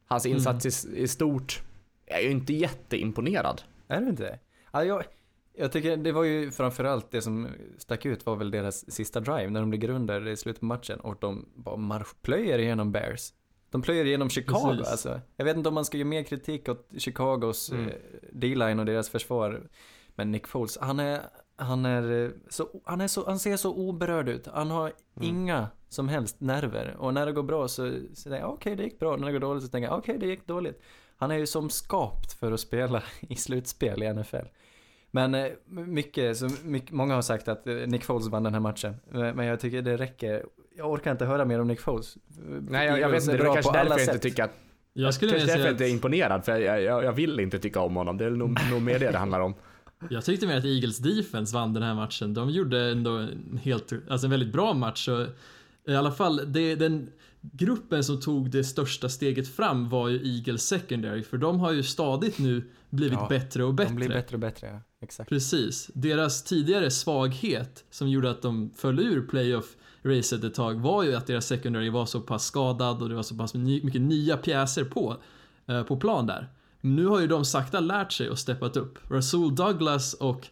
hans 0.06 0.26
Mm. 0.26 0.36
insats 0.38 0.86
i, 0.86 0.98
i 1.04 1.08
stort 1.08 1.62
är 2.06 2.20
ju 2.20 2.32
inte 2.32 2.54
jätteimponerad. 2.54 3.62
Är 3.88 4.02
du 4.02 4.10
inte 4.10 4.24
det? 4.24 4.40
Ja, 4.72 4.84
jag, 4.84 5.04
jag 5.58 5.72
tycker 5.72 5.98
det 5.98 6.12
var 6.12 6.24
ju 6.24 6.52
framförallt 6.52 7.12
det 7.12 7.22
som 7.22 7.48
stack 7.78 8.06
ut 8.06 8.26
var 8.26 8.36
väl 8.36 8.52
deras 8.52 8.92
sista 8.92 9.20
drive 9.20 9.50
när 9.50 9.60
de 9.60 9.72
ligger 9.72 9.90
under 9.90 10.28
i 10.28 10.38
slutet 10.38 10.60
på 10.60 10.66
matchen 10.66 11.00
och 11.00 11.18
de 11.20 11.46
bara 11.56 11.76
marschplöjer 11.78 12.60
igenom 12.60 12.92
Bears. 12.92 13.34
De 13.70 13.82
plöjer 13.82 14.06
igenom 14.06 14.30
Chicago 14.30 14.70
Precis. 14.70 14.88
alltså. 14.92 15.22
Jag 15.36 15.46
vet 15.46 15.58
inte 15.58 15.70
om 15.70 15.76
man 15.76 15.86
ska 15.86 15.98
ge 15.98 16.04
mer 16.06 16.24
kritik 16.24 16.70
åt 16.70 16.88
Chicagos 16.98 17.72
Mm. 17.72 17.88
eh, 17.90 17.94
D-line 18.32 18.80
och 18.80 18.86
deras 18.86 19.10
försvar. 19.10 19.70
Men 20.16 20.32
Nick 20.32 20.48
Foles, 20.48 20.78
han 20.82 21.00
är, 21.00 21.22
han 21.56 21.86
är 21.86 22.26
eh, 22.26 22.32
så, 22.50 22.68
han 22.84 23.02
är 23.02 23.08
så, 23.08 23.26
han 23.26 23.40
ser 23.40 23.58
så 23.58 23.76
oberörd 23.76 24.30
ut. 24.30 24.48
Han 24.54 24.72
har 24.72 24.94
inga 25.22 25.68
som 25.90 26.10
helst 26.10 26.42
nerver. 26.42 26.96
Och 27.00 27.14
när 27.14 27.26
det 27.26 27.32
går 27.32 27.44
bra 27.44 27.68
så, 27.68 27.92
så 28.14 28.30
tänker 28.30 28.40
jag 28.40 28.54
okej 28.54 28.76
det 28.76 28.84
gick 28.84 29.00
bra. 29.00 29.16
När 29.16 29.26
det 29.26 29.34
går 29.34 29.40
dåligt 29.40 29.64
så 29.64 29.70
tänker 29.70 29.90
jag 29.90 29.98
okej 29.98 30.18
det 30.18 30.26
gick 30.26 30.48
dåligt. 30.48 30.82
Han 31.18 31.32
är 31.32 31.36
ju 31.36 31.48
som 31.48 31.70
skapt 31.70 32.34
för 32.34 32.52
att 32.52 32.60
spela 32.60 33.04
i 33.20 33.36
slutspel 33.36 34.04
i 34.04 34.14
NFL. 34.14 34.46
Men 35.12 35.36
eh, 35.36 35.48
mycket, 35.66 36.38
så 36.38 36.50
mycket, 36.64 36.92
många 36.92 37.16
har 37.16 37.22
sagt 37.22 37.48
att 37.48 37.68
eh, 37.68 37.76
Nick 37.76 38.04
Foles 38.04 38.28
vann 38.28 38.44
den 38.44 38.54
här 38.54 38.62
matchen. 38.62 38.96
Men 39.12 39.46
jag 39.46 39.60
tycker 39.60 39.82
det 39.82 39.98
räcker. 39.98 40.46
Jag 40.78 40.92
orkar 40.92 41.12
inte 41.12 41.26
höra 41.26 41.46
mer 41.46 41.62
om 41.62 41.68
Nick 41.68 41.80
Foles. 41.80 42.18
Nej, 42.70 42.88
jag, 42.88 43.00
jag 43.00 43.10
vet 43.10 43.24
inte, 43.24 43.38
det 43.38 43.44
bra 43.44 43.52
är 43.52 43.62
kanske 43.62 43.74
därför 43.74 44.00
jag 44.00 44.02
inte 44.02 44.20
tycker 44.20 44.44
att, 44.44 44.52
jag 44.94 45.14
skulle 45.14 45.32
kanske 45.32 45.48
därför 45.48 45.64
jag 45.64 45.74
inte 45.74 45.86
är 45.86 45.90
imponerad, 45.90 46.46
för 46.46 46.60
jag, 46.60 46.82
jag, 46.82 47.04
jag 47.04 47.14
vill 47.14 47.40
inte 47.40 47.60
tycka 47.60 47.80
om 47.80 47.96
honom. 47.96 48.18
Det 48.18 48.26
är 48.26 48.30
nog, 48.30 48.58
nog 48.72 48.82
mer 48.82 49.00
det 49.00 49.12
det 49.12 49.18
handlar 49.18 49.40
om. 49.40 49.54
Jag 50.10 50.26
tyckte 50.26 50.48
mer 50.48 50.58
att 50.58 50.66
Eagles 50.66 50.98
defense 50.98 51.56
vann 51.56 51.74
den 51.74 51.84
här 51.84 51.96
matchen. 51.96 52.34
De 52.34 52.50
gjorde 52.50 52.92
ändå 52.92 53.12
en 53.18 53.60
helt, 53.64 53.94
alltså 54.10 54.28
en 54.28 54.32
väldigt 54.32 54.54
bra 54.54 54.74
match. 54.74 55.08
Och 55.08 55.28
I 55.88 55.96
alla 55.96 56.12
fall, 56.12 56.42
det, 56.46 56.76
den 56.76 57.10
gruppen 57.42 58.04
som 58.04 58.22
tog 58.22 58.50
det 58.50 58.64
största 58.64 59.10
steget 59.10 59.48
fram 59.48 59.90
var 59.90 60.10
ju 60.10 60.36
Eagles 60.36 60.68
Secondary, 60.68 61.24
för 61.24 61.38
de 61.38 61.60
har 61.60 61.72
ju 61.72 61.84
stadigt 61.84 62.40
nu 62.40 62.64
blivit 62.90 63.20
Ja, 63.20 63.28
bättre 63.30 63.64
och 63.64 63.74
bättre. 63.74 63.90
De 63.90 63.96
blir 63.96 64.10
bättre 64.10 64.36
och 64.36 64.40
bättre, 64.40 64.68
ja. 64.68 64.82
Exakt. 65.02 65.30
Precis. 65.30 65.92
Deras 65.94 66.44
tidigare 66.44 66.92
svaghet 66.92 67.84
som 67.90 68.10
gjorde 68.10 68.30
att 68.30 68.42
de 68.42 68.72
föll 68.76 69.00
ur 69.00 69.28
playoff-racet 69.28 70.44
ett 70.44 70.54
tag 70.54 70.82
var 70.82 71.04
ju 71.04 71.16
att 71.16 71.28
deras 71.28 71.46
secondary 71.46 71.90
var 71.90 72.06
så 72.06 72.22
pass 72.22 72.46
skadad 72.46 73.02
och 73.02 73.10
det 73.10 73.16
var 73.16 73.24
så 73.24 73.36
pass 73.36 73.54
mycket 73.54 74.02
nya 74.02 74.38
pjäser 74.38 74.84
på, 74.84 75.18
eh, 75.68 75.84
på 75.84 75.98
plan 75.98 76.28
där. 76.28 76.50
Nu 76.86 77.06
har 77.06 77.20
ju 77.20 77.28
de 77.28 77.46
sakta 77.46 77.80
lärt 77.80 78.12
sig 78.12 78.30
och 78.30 78.40
steppat 78.40 78.78
upp. 78.78 79.12
Rasul 79.12 79.56
Douglas 79.56 80.14
och 80.14 80.48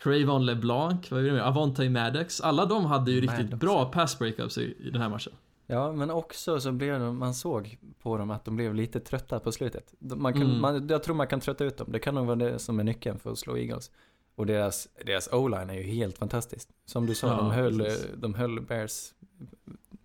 Cravon 0.00 0.46
LeBlanc, 0.46 1.10
vad 1.10 1.20
är 1.20 1.24
det 1.24 1.32
mer? 1.32 1.40
Avonte 1.40 1.90
Maddox, 1.90 2.40
alla 2.40 2.66
de 2.66 2.84
hade 2.84 3.10
ju 3.10 3.20
riktigt 3.20 3.38
Maddox. 3.44 3.60
bra 3.60 3.84
pass 3.92 4.18
breakups 4.18 4.58
i, 4.58 4.76
i 4.80 4.90
den 4.90 5.00
här 5.02 5.08
matchen. 5.08 5.32
Ja, 5.66 5.92
men 5.92 6.10
också 6.10 6.60
så 6.60 6.72
blev 6.72 7.00
de, 7.00 7.18
man 7.18 7.34
såg 7.34 7.78
på 8.02 8.16
dem 8.16 8.30
att 8.30 8.44
de 8.44 8.56
blev 8.56 8.74
lite 8.74 9.00
trötta 9.00 9.40
på 9.40 9.52
slutet. 9.52 9.94
Man 9.98 10.32
kan, 10.32 10.42
Mm. 10.42 10.60
man, 10.60 10.88
jag 10.88 11.02
tror 11.02 11.14
man 11.16 11.26
kan 11.26 11.40
trötta 11.40 11.64
ut 11.64 11.76
dem. 11.76 11.86
Det 11.92 11.98
kan 11.98 12.14
nog 12.14 12.26
vara 12.26 12.36
det 12.36 12.58
som 12.58 12.80
är 12.80 12.84
nyckeln 12.84 13.18
för 13.18 13.30
att 13.32 13.38
slå 13.38 13.56
Eagles. 13.56 13.90
Och 14.34 14.46
deras, 14.46 14.88
deras 15.06 15.28
o-line 15.32 15.70
är 15.70 15.74
ju 15.74 15.82
helt 15.82 16.18
fantastisk. 16.18 16.68
Som 16.86 17.06
du 17.06 17.14
sa, 17.14 17.26
Ja, 17.28 17.36
de, 17.36 17.50
höll, 17.50 17.78
precis. 17.78 18.06
de 18.16 18.34
höll 18.34 18.60
Bears 18.60 19.12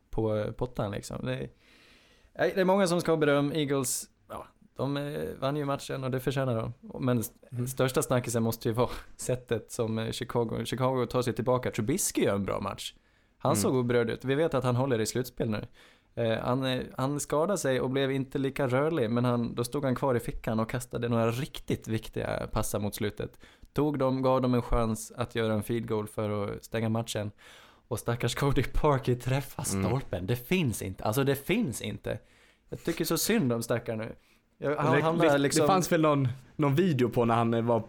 på 0.09 0.45
pottan 0.57 0.91
liksom. 0.91 1.25
Det 1.25 1.33
är, 1.35 1.49
det 2.55 2.61
är 2.61 2.65
många 2.65 2.87
som 2.87 3.01
ska 3.01 3.11
ha 3.11 3.17
beröm. 3.17 3.51
Eagles, 3.51 4.09
de 4.77 4.97
eh, 4.97 5.21
vann 5.39 5.55
ju 5.55 5.65
matchen 5.65 6.03
och 6.03 6.11
det 6.11 6.19
förtjänar 6.19 6.55
de. 6.55 6.73
Men 7.05 7.23
Mm. 7.51 7.67
största 7.67 8.01
snackisen 8.01 8.43
måste 8.43 8.67
ju 8.69 8.73
vara 8.73 8.89
sättet 9.17 9.71
som 9.71 9.99
eh, 9.99 10.11
Chicago, 10.11 10.65
Chicago 10.65 11.05
tar 11.05 11.21
sig 11.21 11.33
tillbaka. 11.33 11.71
Trubisky 11.71 12.21
gör 12.23 12.35
en 12.35 12.43
bra 12.45 12.59
match. 12.59 12.93
Han 13.37 13.51
Mm. 13.51 13.61
såg 13.61 13.75
oberörd 13.75 14.09
ut. 14.09 14.25
Vi 14.25 14.35
vet 14.35 14.53
att 14.53 14.63
han 14.63 14.75
håller 14.75 15.01
i 15.01 15.05
slutspel 15.05 15.49
nu. 15.49 15.67
Eh, 16.15 16.39
han, 16.39 16.81
han 16.97 17.19
skadade 17.19 17.57
sig 17.57 17.81
och 17.81 17.89
blev 17.89 18.11
inte 18.11 18.37
lika 18.37 18.67
rörlig, 18.67 19.09
men 19.09 19.25
han, 19.25 19.55
då 19.55 19.63
stod 19.63 19.85
han 19.85 19.95
kvar 19.95 20.15
i 20.15 20.19
fickan 20.19 20.59
och 20.59 20.69
kastade 20.69 21.09
några 21.09 21.31
riktigt 21.31 21.87
viktiga 21.87 22.47
passar 22.51 22.79
mot 22.79 22.95
slutet. 22.95 23.39
Tog 23.73 23.99
dem, 23.99 24.21
gav 24.21 24.41
dem 24.41 24.53
en 24.53 24.61
chans 24.61 25.11
att 25.15 25.35
göra 25.35 25.53
en 25.53 25.63
feed 25.63 25.87
goal 25.87 26.07
för 26.07 26.43
att 26.55 26.63
stänga 26.63 26.89
matchen. 26.89 27.31
Och 27.87 27.99
stackars 27.99 28.35
Cody 28.35 28.63
Parker 28.63 29.15
träffar 29.15 29.65
Mm. 29.73 29.85
stolpen. 29.87 30.27
Det 30.27 30.35
finns 30.35 30.81
inte. 30.81 31.03
Alltså 31.03 31.23
det 31.23 31.35
finns 31.35 31.81
inte. 31.81 32.19
Jag 32.69 32.83
tycker 32.83 33.05
så 33.05 33.17
synd 33.17 33.53
om 33.53 33.63
stackaren 33.63 33.99
nu. 33.99 34.15
Jag, 34.57 34.75
han 34.75 34.95
det, 34.95 35.01
hamnar 35.01 35.25
det, 35.25 35.37
liksom... 35.37 35.61
det 35.61 35.67
fanns 35.67 35.91
väl 35.91 36.01
någon, 36.01 36.27
någon 36.55 36.75
video 36.75 37.09
på 37.09 37.25
när 37.25 37.35
han 37.35 37.65
var 37.65 37.83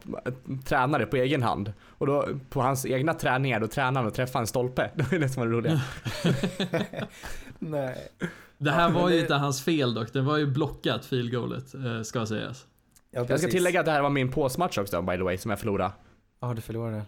tränare 0.65 1.07
på 1.07 1.17
egen 1.17 1.43
hand. 1.43 1.73
Och 1.85 2.07
då 2.07 2.29
på 2.51 2.61
hans 2.61 2.87
egna 2.87 3.15
träningar 3.15 3.61
då 3.61 3.67
tränade 3.67 3.99
han 3.99 4.07
och 4.07 4.15
träffade 4.15 4.43
en 4.43 4.47
stolpe. 4.47 4.91
Det 4.97 5.13
var 5.13 5.19
det 5.19 5.29
som 5.29 5.41
var 5.41 5.47
det 5.47 5.53
roliga. 5.57 5.81
Nej. 7.59 8.09
Det 8.59 8.71
här 8.71 8.83
Ja, 8.91 9.01
var 9.01 9.09
ju 9.11 9.15
det- 9.17 9.21
inte 9.23 9.35
hans 9.35 9.65
fel 9.65 9.95
dock, 9.95 10.13
det 10.13 10.21
var 10.21 10.37
ju 10.37 10.47
blockat 10.47 11.05
field 11.05 11.33
goalet, 11.33 11.75
eh, 11.75 12.03
ska 12.03 12.27
sägas. 12.27 12.67
Ja, 13.11 13.27
Jag 13.29 13.41
ska 13.41 13.49
tillägga 13.49 13.81
att 13.81 13.87
det 13.87 13.93
här 13.93 14.03
var 14.03 14.11
min 14.11 14.33
påsmatch 14.33 14.79
också 14.79 15.03
by 15.03 15.17
the 15.17 15.23
way, 15.23 15.39
som 15.39 15.51
jag 15.51 15.61
förlorade. 15.61 15.93
Ja, 16.41 16.55
du 16.55 16.61
förlorade. 16.61 17.03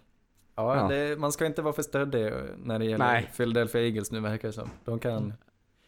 Ja, 0.56 0.76
Ja. 0.76 0.88
Det, 0.88 1.18
man 1.18 1.32
ska 1.32 1.46
inte 1.46 1.62
vara 1.62 1.72
för 1.74 1.82
stöddig 1.82 2.32
när 2.56 2.78
det 2.78 2.84
gäller 2.84 3.04
Nej. 3.06 3.30
Philadelphia 3.36 3.82
Eagles 3.82 4.12
nu 4.12 4.20
verkar 4.20 4.48
det 4.48 4.52
som. 4.52 4.70
De 4.84 4.98
kan, 4.98 5.32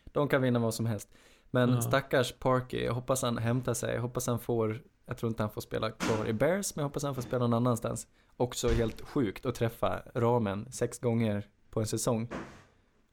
de 0.04 0.28
kan 0.28 0.42
vinna 0.42 0.58
vad 0.58 0.74
som 0.74 0.86
helst. 0.86 1.08
Men 1.50 1.70
Ja. 1.70 1.80
stackars 1.82 2.32
Parky, 2.32 2.84
jag 2.84 2.94
hoppas 2.94 3.22
han 3.22 3.38
hämtar 3.38 3.74
sig. 3.74 3.94
Jag 3.94 4.02
hoppas 4.02 4.26
han 4.26 4.38
får, 4.38 4.82
jag 5.06 5.16
tror 5.18 5.28
inte 5.30 5.42
han 5.42 5.50
får 5.50 5.60
spela 5.60 5.90
kvar 5.90 6.26
i 6.26 6.32
Bears, 6.32 6.76
men 6.76 6.82
jag 6.82 6.88
hoppas 6.88 7.02
han 7.02 7.14
får 7.14 7.22
spela 7.22 7.46
någon 7.46 7.54
annanstans. 7.66 8.06
Också 8.36 8.68
helt 8.68 9.00
sjukt 9.00 9.46
att 9.46 9.54
träffa 9.54 10.02
ramen 10.14 10.72
sex 10.72 10.98
gånger 10.98 11.46
på 11.70 11.80
en 11.80 11.86
säsong. 11.86 12.28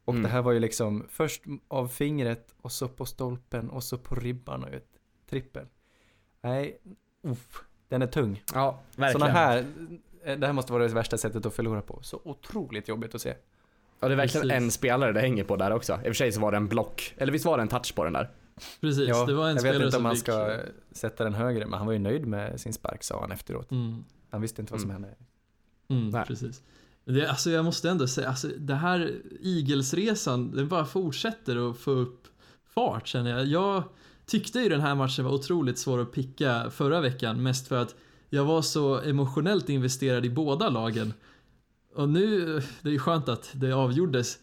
Och 0.05 0.13
Mm. 0.13 0.23
det 0.23 0.29
här 0.29 0.41
var 0.41 0.51
ju 0.51 0.59
liksom 0.59 1.05
först 1.09 1.43
av 1.67 1.87
fingret 1.87 2.55
och 2.61 2.71
så 2.71 2.87
på 2.87 3.05
stolpen 3.05 3.69
och 3.69 3.83
så 3.83 3.97
på 3.97 4.15
ribban 4.15 4.63
och 4.63 4.69
ett 4.73 4.89
trippel. 5.29 5.65
Nej, 6.41 6.81
uff, 7.23 7.63
den 7.87 8.01
är 8.01 8.07
tung. 8.07 8.43
Ja, 8.53 8.79
verkligen. 8.95 9.11
Såna 9.11 9.31
här, 9.31 9.65
eh, 10.23 10.37
det 10.39 10.45
här 10.47 10.53
måste 10.53 10.73
vara 10.73 10.83
det 10.87 10.93
värsta 10.93 11.17
sättet 11.17 11.45
att 11.45 11.53
förlora 11.53 11.81
på. 11.81 11.99
Så 12.03 12.21
otroligt 12.23 12.87
jobbigt 12.87 13.15
att 13.15 13.21
se. 13.21 13.33
Och 13.99 14.09
det 14.09 14.13
är 14.15 14.17
verkligen 14.17 14.47
Precis. 14.47 14.63
en 14.63 14.71
spelare 14.71 15.11
det 15.13 15.19
hänger 15.19 15.43
på 15.43 15.55
där 15.55 15.71
också. 15.71 15.93
I 15.93 15.97
och 15.97 16.01
för 16.03 16.13
sig 16.13 16.31
så 16.31 16.39
var 16.41 16.51
det 16.51 16.57
en 16.57 16.67
block. 16.67 17.13
Eller 17.17 17.31
visst 17.33 17.45
var 17.45 17.57
det 17.57 17.61
en 17.61 17.67
touch 17.67 17.95
på 17.95 18.03
den 18.03 18.13
där? 18.13 18.29
Precis, 18.81 19.07
Ja, 19.09 19.25
det 19.25 19.33
var 19.33 19.43
en 19.43 19.49
jag 19.49 19.59
spelare 19.59 19.77
vet 19.77 19.85
inte 19.85 19.97
om 19.97 20.03
man 20.03 20.15
fick- 20.15 20.21
ska 20.23 20.57
sätta 20.91 21.23
den 21.23 21.33
högre, 21.33 21.65
men 21.65 21.77
han 21.77 21.85
var 21.87 21.93
ju 21.93 21.99
nöjd 21.99 22.25
med 22.27 22.59
sin 22.59 22.73
spark 22.73 23.03
sa 23.03 23.21
han 23.21 23.31
efteråt. 23.31 23.71
Mm. 23.71 24.03
Han 24.31 24.41
visste 24.41 24.61
inte 24.61 24.73
vad 24.73 24.81
som 24.81 24.89
Mm. 24.91 25.03
hände. 25.03 25.17
Mm, 25.89 26.09
Nej. 26.09 26.25
precis. 26.27 26.61
Det, 27.05 27.27
alltså 27.27 27.49
jag 27.49 27.65
måste 27.65 27.89
ändå 27.89 28.07
säga, 28.07 28.29
alltså 28.29 28.47
det 28.57 28.75
här 28.75 29.11
Eagles-resan, 29.43 30.51
den 30.55 30.67
bara 30.67 30.85
fortsätter 30.85 31.69
att 31.71 31.77
få 31.77 31.91
upp 31.91 32.27
fart 32.65 33.07
känner 33.07 33.31
jag. 33.31 33.45
Jag 33.45 33.83
tyckte 34.25 34.59
ju 34.59 34.69
den 34.69 34.81
här 34.81 34.95
matchen 34.95 35.25
var 35.25 35.31
otroligt 35.31 35.77
svår 35.79 36.01
att 36.01 36.11
picka 36.11 36.69
förra 36.71 37.01
veckan, 37.01 37.43
mest 37.43 37.67
för 37.67 37.81
att 37.81 37.95
jag 38.29 38.45
var 38.45 38.61
så 38.61 38.99
emotionellt 39.01 39.69
investerad 39.69 40.25
i 40.25 40.29
båda 40.29 40.69
lagen. 40.69 41.13
Och 41.97 42.09
nu, 42.09 42.45
det 42.81 42.89
är 42.89 42.93
ju 42.93 42.99
skönt 42.99 43.29
att 43.29 43.49
det 43.53 43.71
avgjordes, 43.71 44.37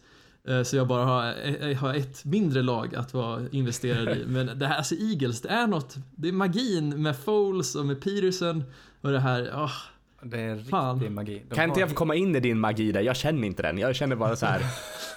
eh, 0.47 0.63
så 0.63 0.75
jag 0.75 0.87
bara 0.87 1.05
har, 1.05 1.33
eh, 1.69 1.77
har 1.77 1.93
ett 1.93 2.25
mindre 2.25 2.61
lag 2.61 2.95
att 2.95 3.13
vara 3.13 3.41
investerad 3.51 4.17
i. 4.17 4.25
Men 4.27 4.59
det 4.59 4.67
här, 4.67 4.77
alltså 4.77 4.95
Eagles, 4.95 5.41
det 5.41 5.49
är 5.49 5.67
något, 5.67 5.95
det 6.15 6.27
är 6.27 6.31
magin 6.31 7.01
med 7.01 7.17
Foles 7.17 7.75
och 7.75 7.85
med 7.85 8.01
Peterson 8.01 8.63
och 9.01 9.11
det 9.11 9.19
här, 9.19 9.49
ah, 9.53 9.71
Det 10.23 10.39
är 10.39 10.55
riktig 10.55 10.69
Fan. 10.69 11.13
magi. 11.13 11.41
De 11.49 11.55
Kan 11.55 11.63
inte 11.63 11.73
har- 11.75 11.79
jag 11.79 11.89
få 11.89 11.95
komma 11.95 12.15
in 12.15 12.35
i 12.35 12.39
din 12.39 12.59
magi 12.59 12.91
där? 12.91 13.01
Jag 13.01 13.15
känner 13.15 13.47
inte 13.47 13.61
den. 13.63 13.77
Jag 13.77 13.95
känner 13.95 14.15
bara 14.15 14.35
så 14.35 14.45
här. 14.45 14.61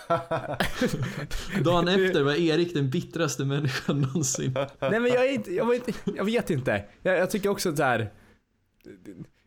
Dagen 1.64 1.88
efter 1.88 2.22
var 2.22 2.34
Erik 2.34 2.74
den 2.74 2.90
bittraste 2.90 3.44
människan 3.44 4.00
någonsin. 4.00 4.52
Nej 4.80 5.00
men 5.00 5.06
jag 5.06 5.26
är 5.26 5.32
inte, 5.32 5.54
jag 5.54 5.66
vet, 5.68 5.88
jag 6.16 6.24
vet 6.24 6.50
inte. 6.50 6.84
Jag, 7.02 7.18
jag 7.18 7.30
tycker 7.30 7.48
också 7.48 7.76
så 7.76 7.82
här. 7.82 8.10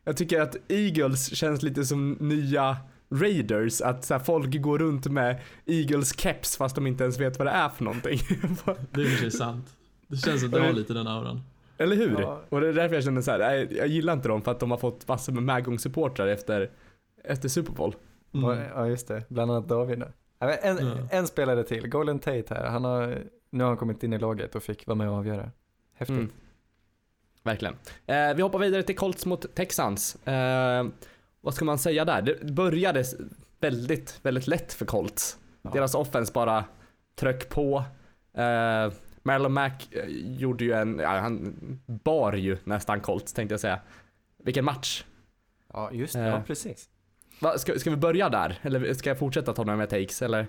Jag 0.04 0.16
tycker 0.16 0.40
att 0.40 0.56
Eagles 0.68 1.34
känns 1.36 1.62
lite 1.62 1.84
som 1.84 2.12
nya 2.20 2.76
Raiders, 3.10 3.80
att 3.80 4.04
så 4.04 4.14
här, 4.14 4.18
folk 4.20 4.60
går 4.62 4.78
runt 4.78 5.06
med 5.06 5.40
Eagles 5.66 6.18
keps 6.20 6.56
fast 6.56 6.74
de 6.74 6.86
inte 6.86 7.04
ens 7.04 7.20
vet 7.20 7.38
vad 7.38 7.46
det 7.46 7.50
är 7.50 7.68
för 7.68 7.84
någonting. 7.84 8.18
Det 8.90 9.00
är 9.00 9.06
för 9.06 9.16
sig 9.16 9.30
sant. 9.30 9.76
Det 10.08 10.16
känns 10.16 10.40
som 10.40 10.48
att 10.48 10.54
det 10.54 10.66
har 10.66 10.72
lite 10.72 10.92
den 10.94 11.06
auran. 11.06 11.40
Eller 11.78 11.96
hur? 11.96 12.20
Ja. 12.20 12.42
Och 12.48 12.60
det 12.60 12.68
är 12.68 12.72
därför 12.72 12.94
jag 12.94 13.04
känner 13.04 13.20
så 13.22 13.30
här, 13.30 13.68
jag 13.70 13.86
gillar 13.88 14.12
inte 14.12 14.28
dem 14.28 14.42
för 14.42 14.50
att 14.50 14.60
de 14.60 14.70
har 14.70 14.78
fått 14.78 15.08
massor 15.08 15.32
med 15.32 15.42
medgångssupportrar 15.42 16.26
efter, 16.26 16.70
efter 17.24 17.48
Super 17.48 17.72
Bowl. 17.72 17.94
Mm. 18.34 18.58
Ja, 18.74 18.86
just 18.88 19.08
det. 19.08 19.24
Bland 19.28 19.50
annat 19.50 19.68
David. 19.68 19.98
men 19.98 20.08
En, 20.62 20.86
Ja. 20.86 20.94
en 21.10 21.26
spelare 21.26 21.64
till, 21.64 21.88
Golden 21.88 22.18
Tate 22.18 22.44
här. 22.54 22.66
Han 22.66 22.84
har, 22.84 23.18
nu 23.50 23.64
har 23.64 23.68
han 23.68 23.76
kommit 23.76 24.02
in 24.02 24.12
i 24.12 24.18
laget 24.18 24.54
och 24.54 24.62
fick 24.62 24.86
vara 24.86 24.94
med 24.96 25.08
och 25.08 25.14
avgöra. 25.16 25.50
Häftigt. 25.94 26.16
Mm. 26.18 26.30
Verkligen. 27.42 27.74
Eh, 28.06 28.34
vi 28.34 28.42
hoppar 28.42 28.58
vidare 28.58 28.82
till 28.82 28.96
Colts 28.96 29.26
mot 29.26 29.54
Texans. 29.54 30.26
Eh, 30.26 30.86
vad 31.40 31.54
ska 31.54 31.64
man 31.64 31.78
säga 31.78 32.04
där? 32.04 32.22
Det 32.22 32.52
började 32.52 33.04
väldigt, 33.60 34.18
väldigt 34.22 34.46
lätt 34.46 34.72
för 34.72 34.84
Colts. 34.86 35.38
Ja. 35.62 35.70
Deras 35.70 35.94
offense 35.94 36.32
bara 36.32 36.64
tryck 37.14 37.48
på. 37.48 37.84
Eh, 38.34 38.92
Marlon 39.22 39.52
Mack 39.52 39.88
eh, 39.94 40.04
gjorde 40.08 40.64
ju 40.64 40.72
en, 40.72 40.98
ja, 40.98 41.08
han 41.18 41.54
bar 41.86 42.32
ju 42.32 42.56
nästan 42.64 43.00
Colts 43.00 43.32
tänkte 43.32 43.52
jag 43.52 43.60
säga. 43.60 43.80
Vilken 44.44 44.64
match. 44.64 45.04
Ja, 45.72 45.92
just 45.92 46.12
det. 46.14 46.20
Eh. 46.20 46.26
Ja, 46.26 46.42
precis. 46.46 46.88
Va, 47.40 47.58
ska, 47.58 47.78
ska 47.78 47.90
vi 47.90 47.96
börja 47.96 48.28
där? 48.28 48.58
Eller 48.62 48.94
ska 48.94 49.10
jag 49.10 49.18
fortsätta 49.18 49.52
ta 49.52 49.64
några 49.64 49.76
med 49.76 49.90
takes 49.90 50.22
eller? 50.22 50.46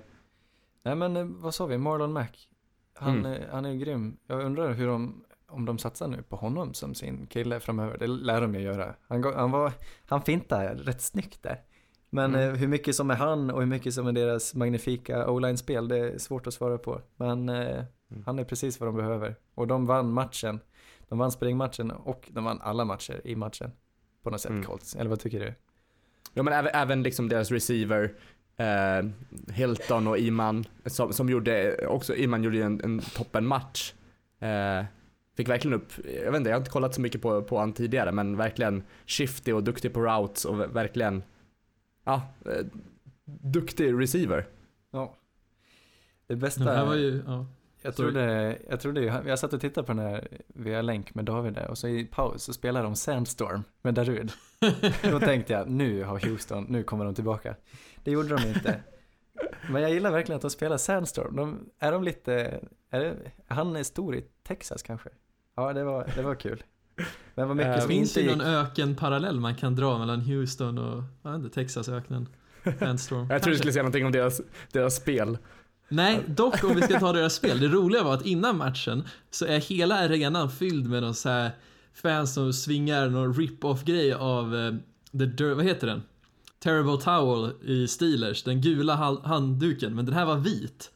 Nej 0.84 0.95
men 0.95 1.17
eh, 1.17 1.23
vad 1.25 1.53
sa 1.56 1.65
vi, 1.65 1.77
Marlon 1.77 2.13
Mack. 2.13 2.49
Han, 2.95 3.17
Mm. 3.25 3.34
eh, 3.34 3.39
han 3.51 3.65
är 3.65 3.69
ju 3.71 3.77
grym. 3.79 4.17
Jag 4.27 4.41
undrar 4.45 4.73
hur 4.73 4.88
de, 4.88 5.23
om 5.53 5.65
de 5.65 5.77
satsar 5.77 6.07
nu 6.07 6.21
på 6.23 6.35
honom 6.35 6.73
som 6.73 6.95
sin 6.95 7.27
kille 7.27 7.59
framöver. 7.59 7.97
Det 7.97 8.07
lär 8.07 8.41
de 8.41 8.55
ju 8.55 8.61
göra. 8.61 8.95
Han, 9.07 9.23
han, 9.23 9.51
var, 9.51 9.71
han 10.05 10.21
fintar 10.21 10.75
rätt 10.75 11.01
snyggt 11.01 11.43
där. 11.43 11.61
Men 12.09 12.35
Mm. 12.35 12.49
eh, 12.49 12.55
hur 12.55 12.67
mycket 12.67 12.95
som 12.95 13.11
är 13.11 13.15
han 13.15 13.51
och 13.51 13.59
hur 13.59 13.67
mycket 13.67 13.93
som 13.93 14.07
är 14.07 14.11
deras 14.11 14.55
magnifika 14.55 15.29
o-line-spel, 15.29 15.87
det 15.87 15.97
är 15.97 16.17
svårt 16.17 16.47
att 16.47 16.53
svara 16.53 16.77
på. 16.77 17.01
Men 17.15 17.49
eh, 17.49 17.83
han 18.25 18.39
är 18.39 18.43
precis 18.43 18.79
vad 18.79 18.87
de 18.87 18.95
behöver. 18.95 19.35
Och 19.55 19.67
de 19.67 19.85
vann 19.85 20.13
matchen. 20.13 20.59
De 21.09 21.19
vann 21.19 21.31
springmatchen 21.31 21.91
och 21.91 22.29
de 22.31 22.43
vann 22.43 22.59
alla 22.61 22.85
matcher 22.85 23.21
i 23.23 23.35
matchen. 23.35 23.71
På 24.23 24.29
något 24.29 24.41
sätt, 24.41 24.51
Mm. 24.51 24.63
Colts. 24.63 24.95
Eller 24.95 25.09
vad 25.09 25.19
tycker 25.19 25.39
du? 25.39 25.53
Ja 26.33 26.43
men 26.43 26.53
även, 26.53 26.71
även 26.75 27.03
liksom 27.03 27.29
deras 27.29 27.51
receiver, 27.51 28.13
eh, 28.57 29.09
Hilton 29.53 30.07
och 30.07 30.17
Iman, 30.17 30.65
som, 30.85 31.13
som 31.13 31.29
gjorde, 31.29 31.77
också 31.87 32.15
Iman 32.15 32.43
gjorde 32.43 32.63
en, 32.63 32.81
en 32.83 32.99
toppenmatch. 32.99 33.93
Eh, 34.39 34.85
fick 35.38 35.50
verkligen 35.50 35.74
upp, 35.78 35.91
jag 36.24 36.32
vet 36.32 36.39
inte, 36.39 36.50
jag 36.50 36.56
har 36.56 36.62
inte 36.62 36.72
kollat 36.72 36.96
så 36.96 37.02
mycket 37.02 37.22
på, 37.22 37.41
på 37.41 37.60
han 37.60 37.74
tidigare, 37.74 38.12
men 38.12 38.38
verkligen 38.38 38.84
shifty 39.06 39.54
och 39.54 39.63
duktig 39.63 39.93
på 39.93 40.02
routes 40.02 40.46
och 40.46 40.56
ver- 40.56 40.74
verkligen, 40.74 41.24
ja, 42.04 42.22
eh, 42.46 42.65
duktig 43.26 43.93
receiver. 44.02 44.48
Ja. 44.91 45.15
Det 46.28 46.36
bästa... 46.36 46.63
Det 46.63 46.72
här 46.76 46.86
var 46.86 46.96
ju, 46.96 47.24
ja. 47.28 47.46
Jag 47.86 47.96
trodde, 47.96 48.58
jag 48.69 48.80
trodde 48.80 49.04
jag 49.04 49.39
satt 49.39 49.54
och 49.54 49.62
tittade 49.62 49.88
på 49.88 49.93
den 49.93 50.02
här 50.06 50.28
via 50.48 50.82
länk 50.82 51.15
med 51.15 51.26
David 51.26 51.54
där 51.54 51.67
och 51.67 51.78
så 51.78 51.88
i 51.88 52.06
paus 52.06 52.43
så 52.43 52.54
spelade 52.54 52.86
de 52.86 52.96
Sandstorm 52.96 53.63
med 53.82 53.93
Darud. 53.93 54.32
Då 55.12 55.19
tänkte 55.19 55.54
jag, 55.54 55.69
nu 55.69 56.04
har 56.04 56.19
Houston, 56.19 56.65
nu 56.69 56.84
kommer 56.84 57.06
de 57.06 57.15
tillbaka. 57.15 57.56
Det 58.04 58.12
gjorde 58.12 58.30
de 58.38 58.48
inte. 58.48 58.80
Men 59.69 59.82
jag 59.82 59.91
gillar 59.91 60.12
verkligen 60.12 60.36
att 60.36 60.41
de 60.41 60.52
spelar 60.52 60.78
Sandstorm. 60.78 61.36
De, 61.36 61.69
är 61.80 61.91
de 61.91 62.04
lite, 62.04 62.60
är 62.89 63.00
det, 63.00 63.15
han 63.48 63.76
är 63.76 63.84
stor 63.84 64.15
i 64.15 64.22
Texas 64.43 64.84
kanske? 64.84 65.10
Ja, 65.55 65.73
det 65.73 65.83
var, 65.83 66.11
det 66.15 66.21
var 66.21 66.35
kul. 66.35 66.63
Men 67.35 67.47
vad 67.47 67.57
mycket 67.57 67.75
Eh, 67.75 67.79
som 67.79 67.89
Finns 67.89 68.17
inte 68.17 68.31
det 68.31 68.37
någon 68.37 68.47
ökenparallell 68.55 69.39
man 69.39 69.55
kan 69.55 69.75
dra 69.75 69.97
mellan 69.97 70.21
Houston 70.21 70.77
och, 70.77 71.03
inte, 71.35 71.49
Texasöknen? 71.49 72.27
Sandstorm? 72.79 73.27
Jag 73.29 73.43
tror 73.43 73.51
du 73.51 73.57
skulle 73.57 73.73
säga 73.73 73.83
någonting 73.83 74.05
om 74.05 74.11
deras, 74.11 74.41
deras 74.71 74.95
spel. 74.95 75.37
Nej, 75.89 76.19
dock 76.27 76.63
om 76.63 76.75
vi 76.75 76.81
ska 76.81 76.99
ta 76.99 77.13
deras 77.13 77.33
spel. 77.33 77.59
Det 77.59 77.67
roliga 77.67 78.03
var 78.03 78.13
att 78.13 78.25
innan 78.25 78.57
matchen 78.57 79.03
så 79.31 79.45
är 79.45 79.59
hela 79.59 79.95
arenan 79.95 80.51
fylld 80.51 80.89
med 80.89 81.03
någon 81.03 81.15
så 81.15 81.29
här 81.29 81.51
fans 81.93 82.33
som 82.33 82.53
svingar 82.53 83.09
någon 83.09 83.33
rip-off 83.33 83.83
grej 83.83 84.13
av 84.13 84.55
eh, 84.55 84.73
the 85.37 85.53
vad 85.53 85.65
heter 85.65 85.87
den? 85.87 86.03
Terrible 86.59 86.97
Towel 86.97 87.51
i 87.63 87.87
Steelers, 87.87 88.43
den 88.43 88.61
gula 88.61 88.95
handduken, 89.23 89.95
men 89.95 90.05
den 90.05 90.13
här 90.15 90.25
var 90.25 90.35
vit. 90.35 90.91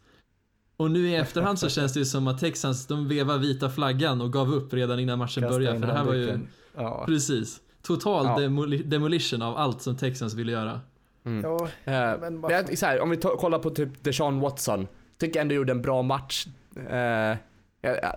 Och 0.78 0.92
nu 0.92 1.10
i 1.10 1.16
efterhand 1.16 1.60
så 1.60 1.70
känns 1.70 1.94
det 1.94 2.00
ju 2.00 2.06
som 2.06 2.28
att 2.28 2.40
Texans, 2.40 2.88
de 2.88 3.08
vevar 3.08 3.38
vita 3.38 3.70
flaggan 3.70 4.22
och 4.22 4.34
gav 4.34 4.54
upp 4.54 4.74
redan 4.74 5.00
innan 5.00 5.20
matchen 5.20 5.44
Kasta 5.44 5.56
började. 5.58 5.80
För 5.80 5.88
det 5.88 5.94
här 5.94 6.04
var 6.04 6.14
ju. 6.14 6.40
Ja. 6.76 7.04
precis, 7.06 7.62
total 7.82 8.26
Ja. 8.26 8.38
demoli- 8.38 8.84
demolition 8.84 9.42
av 9.42 9.58
allt 9.58 9.82
som 9.82 9.98
Texans 9.98 10.34
ville 10.34 10.52
göra. 10.52 10.82
ja, 11.24 11.68
Eh, 11.84 12.20
Men 12.20 12.44
jag, 12.50 12.78
så 12.78 12.86
här, 12.86 13.00
om 13.02 13.10
vi 13.10 13.18
kollar 13.18 13.60
på 13.60 13.70
typ 13.70 14.04
Deshaun 14.04 14.40
Watson. 14.40 14.88
Tycker 15.18 15.40
jag 15.40 15.42
ändå 15.42 15.56
gjorde 15.56 15.72
en 15.72 15.82
bra 15.82 16.02
match. 16.02 16.48
Eh, 16.90 16.96
ja, 16.98 17.36
ja, 17.82 18.16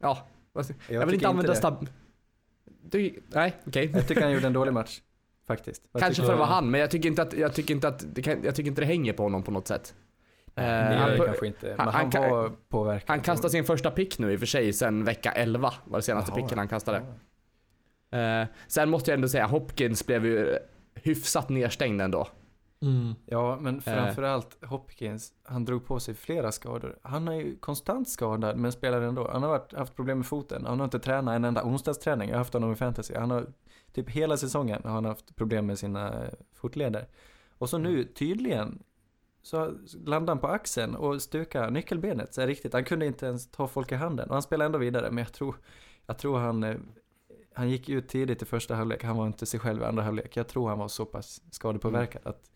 ja, 0.00 0.26
vad 0.52 0.64
ska- 0.64 0.74
jag, 0.88 1.06
vill 1.06 1.14
inte 1.14 1.28
använda 1.28 1.54
stab... 1.54 1.86
Du, 2.90 3.22
nej, 3.28 3.56
okej. 3.66 3.90
Jag 3.94 4.08
tycker 4.08 4.22
han 4.22 4.32
gjorde 4.32 4.46
en 4.46 4.52
dålig 4.52 4.72
match. 4.72 5.00
Faktiskt. 5.46 5.82
Kanske 5.98 6.22
för 6.22 6.32
att 6.32 6.38
vara 6.38 6.48
han, 6.48 6.70
men 6.70 6.80
jag 6.80 6.90
tycker 6.90 7.08
inte 7.08 7.22
att, 7.22 7.32
jag 7.32 7.54
tycker 7.54 7.74
inte 7.74 7.88
att, 7.88 8.04
det 8.14 8.22
kan, 8.22 8.42
jag 8.44 8.54
tycker 8.54 8.68
inte 8.68 8.80
det 8.82 8.86
hänger 8.86 9.12
på 9.12 9.22
honom 9.22 9.42
på 9.42 9.50
något 9.50 9.68
sätt. 9.68 9.94
Han, 10.64 11.10
det 11.10 11.16
på- 11.18 11.24
kanske 11.24 11.46
inte. 11.46 11.66
Men 11.66 11.78
han- 11.88 11.94
han, 11.94 12.22
han 12.22 12.30
var 12.30 12.50
påverkad. 12.68 13.08
han 13.10 13.20
kastade 13.20 13.50
sin 13.50 13.64
första 13.64 13.90
pick 13.90 14.18
nu 14.18 14.32
i 14.32 14.36
och 14.36 14.40
för 14.40 14.46
sig 14.46 14.72
sen 14.72 15.04
vecka 15.04 15.32
11 15.32 15.72
var 15.84 15.98
det 15.98 16.02
senaste 16.02 16.30
Jaha. 16.32 16.40
picken 16.42 16.58
han 16.58 16.68
kastade. 16.68 17.02
Ja. 18.10 18.18
Eh, 18.18 18.46
sen 18.68 18.90
måste 18.90 19.10
jag 19.10 19.16
ändå 19.16 19.28
säga, 19.28 19.46
Hopkins 19.46 20.06
blev 20.06 20.26
ju 20.26 20.58
hyfsat 20.94 21.48
nedstängd 21.48 22.00
ändå. 22.02 22.28
Mm. 22.82 23.14
Ja, 23.26 23.58
men 23.60 23.80
framförallt 23.82 24.64
Hopkins, 24.64 25.32
han 25.44 25.64
drog 25.64 25.86
på 25.86 26.00
sig 26.00 26.14
flera 26.14 26.52
skador. 26.52 26.98
Han 27.02 27.28
är 27.28 27.32
ju 27.32 27.56
konstant 27.56 28.08
skadad, 28.08 28.56
men 28.56 28.72
spelar 28.72 29.00
ändå. 29.00 29.28
Han 29.32 29.42
har 29.42 29.50
varit, 29.50 29.72
haft 29.72 29.96
problem 29.96 30.18
med 30.18 30.26
foten. 30.26 30.66
Han 30.66 30.78
har 30.80 30.84
inte 30.84 30.98
tränat 30.98 31.36
en 31.36 31.44
enda 31.44 31.64
onsdagsträning. 31.64 32.28
Jag 32.28 32.34
har 32.34 32.38
haft 32.38 32.52
honom 32.52 32.72
i 32.72 32.76
fantasy. 32.76 33.14
Han 33.14 33.30
har, 33.30 33.46
typ 33.92 34.10
hela 34.10 34.36
säsongen 34.36 34.80
har 34.84 34.90
han 34.90 35.04
haft 35.04 35.36
problem 35.36 35.66
med 35.66 35.78
sina 35.78 36.08
eh, 36.08 36.30
fotleder. 36.54 37.06
Och 37.58 37.68
så 37.68 37.78
nu, 37.78 38.04
tydligen, 38.04 38.82
så 39.48 39.74
landade 40.04 40.30
han 40.30 40.38
på 40.38 40.46
axeln 40.46 40.94
och 40.94 41.22
stukade 41.22 41.70
nyckelbenet. 41.70 42.34
Så 42.34 42.40
är 42.40 42.46
riktigt, 42.46 42.72
han 42.72 42.84
kunde 42.84 43.06
inte 43.06 43.26
ens 43.26 43.50
ta 43.50 43.68
folk 43.68 43.92
i 43.92 43.94
handen. 43.94 44.28
Och 44.28 44.34
han 44.34 44.42
spelar 44.42 44.66
ändå 44.66 44.78
vidare, 44.78 45.10
men 45.10 45.24
jag 45.24 45.32
tror, 45.32 45.56
jag 46.06 46.18
tror 46.18 46.38
han, 46.38 46.64
eh, 46.64 46.76
han 47.54 47.70
gick 47.70 47.88
ut 47.88 48.08
tidigt 48.08 48.42
i 48.42 48.44
första 48.44 48.74
halvlek. 48.74 49.04
Han 49.04 49.16
var 49.16 49.26
inte 49.26 49.46
sig 49.46 49.60
själv 49.60 49.82
i 49.82 49.84
andra 49.84 50.02
halvlek. 50.02 50.36
Jag 50.36 50.48
tror 50.48 50.68
han 50.68 50.78
var 50.78 50.88
så 50.88 51.04
pass 51.04 51.42
skadepåverkad 51.50 52.22
att 52.24 52.50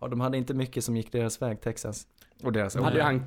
Ja, 0.00 0.08
de 0.08 0.20
hade 0.20 0.38
inte 0.38 0.54
mycket 0.54 0.84
som 0.84 0.96
gick 0.96 1.12
deras 1.12 1.42
väg, 1.42 1.60
Texas. 1.60 2.06
Och 2.42 2.52
deras 2.52 2.72
Sen 2.72 2.84
hade 2.84 2.96
ju 2.96 3.02
han, 3.02 3.24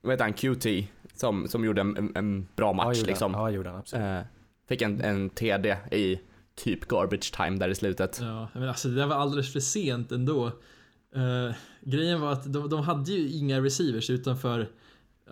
vad 0.00 0.12
heter 0.12 0.24
han, 0.24 0.32
QT, 0.32 0.88
som, 1.14 1.48
som 1.48 1.64
gjorde 1.64 1.80
en, 1.80 2.12
en, 2.14 2.48
bra 2.56 2.72
match 2.72 2.96
gjorde 2.96 3.08
liksom. 3.08 3.34
Han. 3.34 3.42
Ja, 3.42 3.50
gjorde 3.50 3.70
han 3.70 3.78
absolut. 3.78 4.04
Eh, 4.04 4.20
fick 4.68 4.82
en, 4.82 5.00
en 5.00 5.30
TD 5.30 5.76
i 5.90 6.20
typ 6.54 6.88
garbage 6.88 7.32
time 7.36 7.58
där 7.58 7.68
i 7.68 7.74
slutet. 7.74 8.18
Ja, 8.22 8.48
men 8.52 8.68
alltså 8.68 8.88
det 8.88 8.94
där 8.94 9.06
var 9.06 9.16
alldeles 9.16 9.52
för 9.52 9.60
sent 9.60 10.12
ändå. 10.12 10.52
Eh, 11.14 11.54
grejen 11.80 12.20
var 12.20 12.32
att 12.32 12.52
de, 12.52 12.68
de 12.68 12.80
hade 12.80 13.12
ju 13.12 13.28
inga 13.30 13.60
receivers 13.60 14.10
utanför 14.10 14.60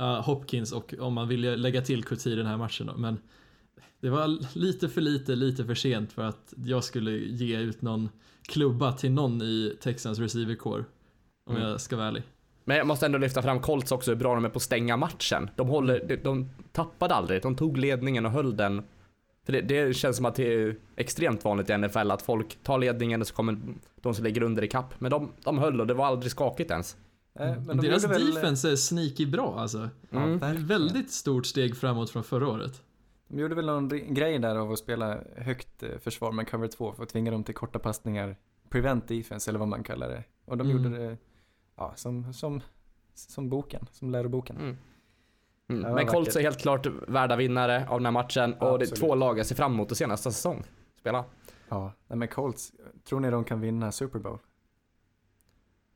uh, 0.00 0.20
Hopkins 0.20 0.72
och 0.72 0.94
om 0.98 1.14
man 1.14 1.28
ville 1.28 1.56
lägga 1.56 1.82
till 1.82 2.04
Kuti 2.04 2.30
i 2.30 2.34
den 2.34 2.46
här 2.46 2.56
matchen 2.56 2.86
då, 2.86 2.96
men 2.96 3.18
det 4.00 4.10
var 4.10 4.58
lite 4.58 4.88
för 4.88 5.00
lite, 5.00 5.34
lite 5.34 5.64
för 5.64 5.74
sent 5.74 6.12
för 6.12 6.22
att 6.22 6.54
jag 6.64 6.84
skulle 6.84 7.10
ge 7.12 7.58
ut 7.58 7.82
någon 7.82 8.08
klubba 8.42 8.92
till 8.92 9.12
någon 9.12 9.42
i 9.42 9.76
Texans 9.80 10.18
receivercore. 10.18 10.84
Om 11.46 11.56
Mm. 11.56 11.68
jag 11.68 11.80
ska 11.80 11.96
vara 11.96 12.06
ärlig. 12.08 12.22
Men 12.64 12.76
jag 12.76 12.86
måste 12.86 13.06
ändå 13.06 13.18
lyfta 13.18 13.42
fram 13.42 13.60
Colts 13.60 13.92
också, 13.92 14.10
hur 14.10 14.18
bra 14.18 14.34
de 14.34 14.44
är 14.44 14.48
på 14.48 14.56
att 14.56 14.62
stänga 14.62 14.96
matchen. 14.96 15.50
De, 15.56 15.68
håller, 15.68 16.04
de, 16.08 16.16
de 16.16 16.50
tappade 16.72 17.14
aldrig, 17.14 17.42
de 17.42 17.56
tog 17.56 17.78
ledningen 17.78 18.26
och 18.26 18.32
höll 18.32 18.56
den. 18.56 18.82
För 19.44 19.52
det, 19.52 19.60
det 19.60 19.94
känns 19.96 20.16
som 20.16 20.26
att 20.26 20.34
det 20.34 20.54
är 20.54 20.76
extremt 20.96 21.44
vanligt 21.44 21.70
i 21.70 21.78
NFL 21.78 22.10
att 22.10 22.22
folk 22.22 22.58
tar 22.62 22.78
ledningen 22.78 23.20
och 23.20 23.26
så 23.26 23.34
kommer 23.34 23.58
de 24.00 24.14
som 24.14 24.24
ligger 24.24 24.42
under 24.42 24.64
i 24.64 24.68
kapp. 24.68 24.94
Men 25.00 25.10
de, 25.10 25.32
de 25.44 25.58
höll 25.58 25.80
och 25.80 25.86
det 25.86 25.94
var 25.94 26.06
aldrig 26.06 26.30
skakigt 26.32 26.70
ens. 26.70 26.96
Men 27.34 27.66
de 27.66 27.76
Deras 27.80 28.04
väl- 28.04 28.34
defense 28.34 28.72
är 28.72 28.76
sneaky 28.76 29.26
bra 29.26 29.54
alltså. 29.58 29.88
Ja, 30.10 30.18
Mm. 30.22 30.38
verkligen. 30.38 30.66
Väldigt 30.66 31.10
stort 31.12 31.46
steg 31.46 31.76
framåt 31.76 32.10
från 32.10 32.24
förra 32.24 32.48
året. 32.48 32.82
De 33.28 33.38
gjorde 33.40 33.54
väl 33.54 33.66
någon 33.66 33.88
grej 34.14 34.38
där 34.38 34.56
av 34.56 34.72
att 34.72 34.78
spela 34.78 35.18
högt 35.36 35.82
eh, 35.82 35.98
försvar 35.98 36.32
med 36.32 36.48
cover 36.50 36.68
2 36.68 36.92
för 36.92 37.02
att 37.02 37.08
tvinga 37.08 37.30
dem 37.30 37.44
till 37.44 37.54
korta 37.54 37.78
passningar. 37.78 38.36
Prevent 38.68 39.08
defense 39.08 39.50
eller 39.50 39.58
vad 39.58 39.68
man 39.68 39.82
kallar 39.82 40.08
det. 40.08 40.24
Och 40.44 40.56
de 40.56 40.70
Mm. 40.70 40.84
gjorde 40.84 40.98
det, 40.98 41.16
ja, 41.76 41.92
som, 41.96 42.32
som, 42.32 42.60
som 43.14 43.48
boken, 43.48 43.86
som 43.92 44.10
läroboken. 44.10 44.76
Mm. 45.76 45.88
Ja, 45.88 45.94
Men. 45.94 46.06
Colts 46.06 46.36
är 46.36 46.40
helt 46.40 46.60
klart 46.60 46.86
värda 47.08 47.36
vinnare 47.36 47.88
av 47.88 47.98
den 47.98 48.06
här 48.06 48.12
matchen 48.12 48.56
Ja, 48.60 48.70
och 48.70 48.78
det 48.78 48.84
är 48.84 48.96
två 48.96 49.14
lag 49.14 49.38
jag 49.38 49.46
ser 49.46 49.54
fram 49.54 49.72
emot 49.72 49.92
att 49.92 49.98
se 49.98 50.06
nästa 50.06 50.30
säsong. 50.30 50.64
Spela. 51.00 51.24
Ja, 51.68 51.92
men 52.08 52.28
Colts, 52.28 52.72
tror 53.04 53.20
ni 53.20 53.30
de 53.30 53.44
kan 53.44 53.60
vinna 53.60 53.92
Super 53.92 54.18
Bowl? 54.18 54.38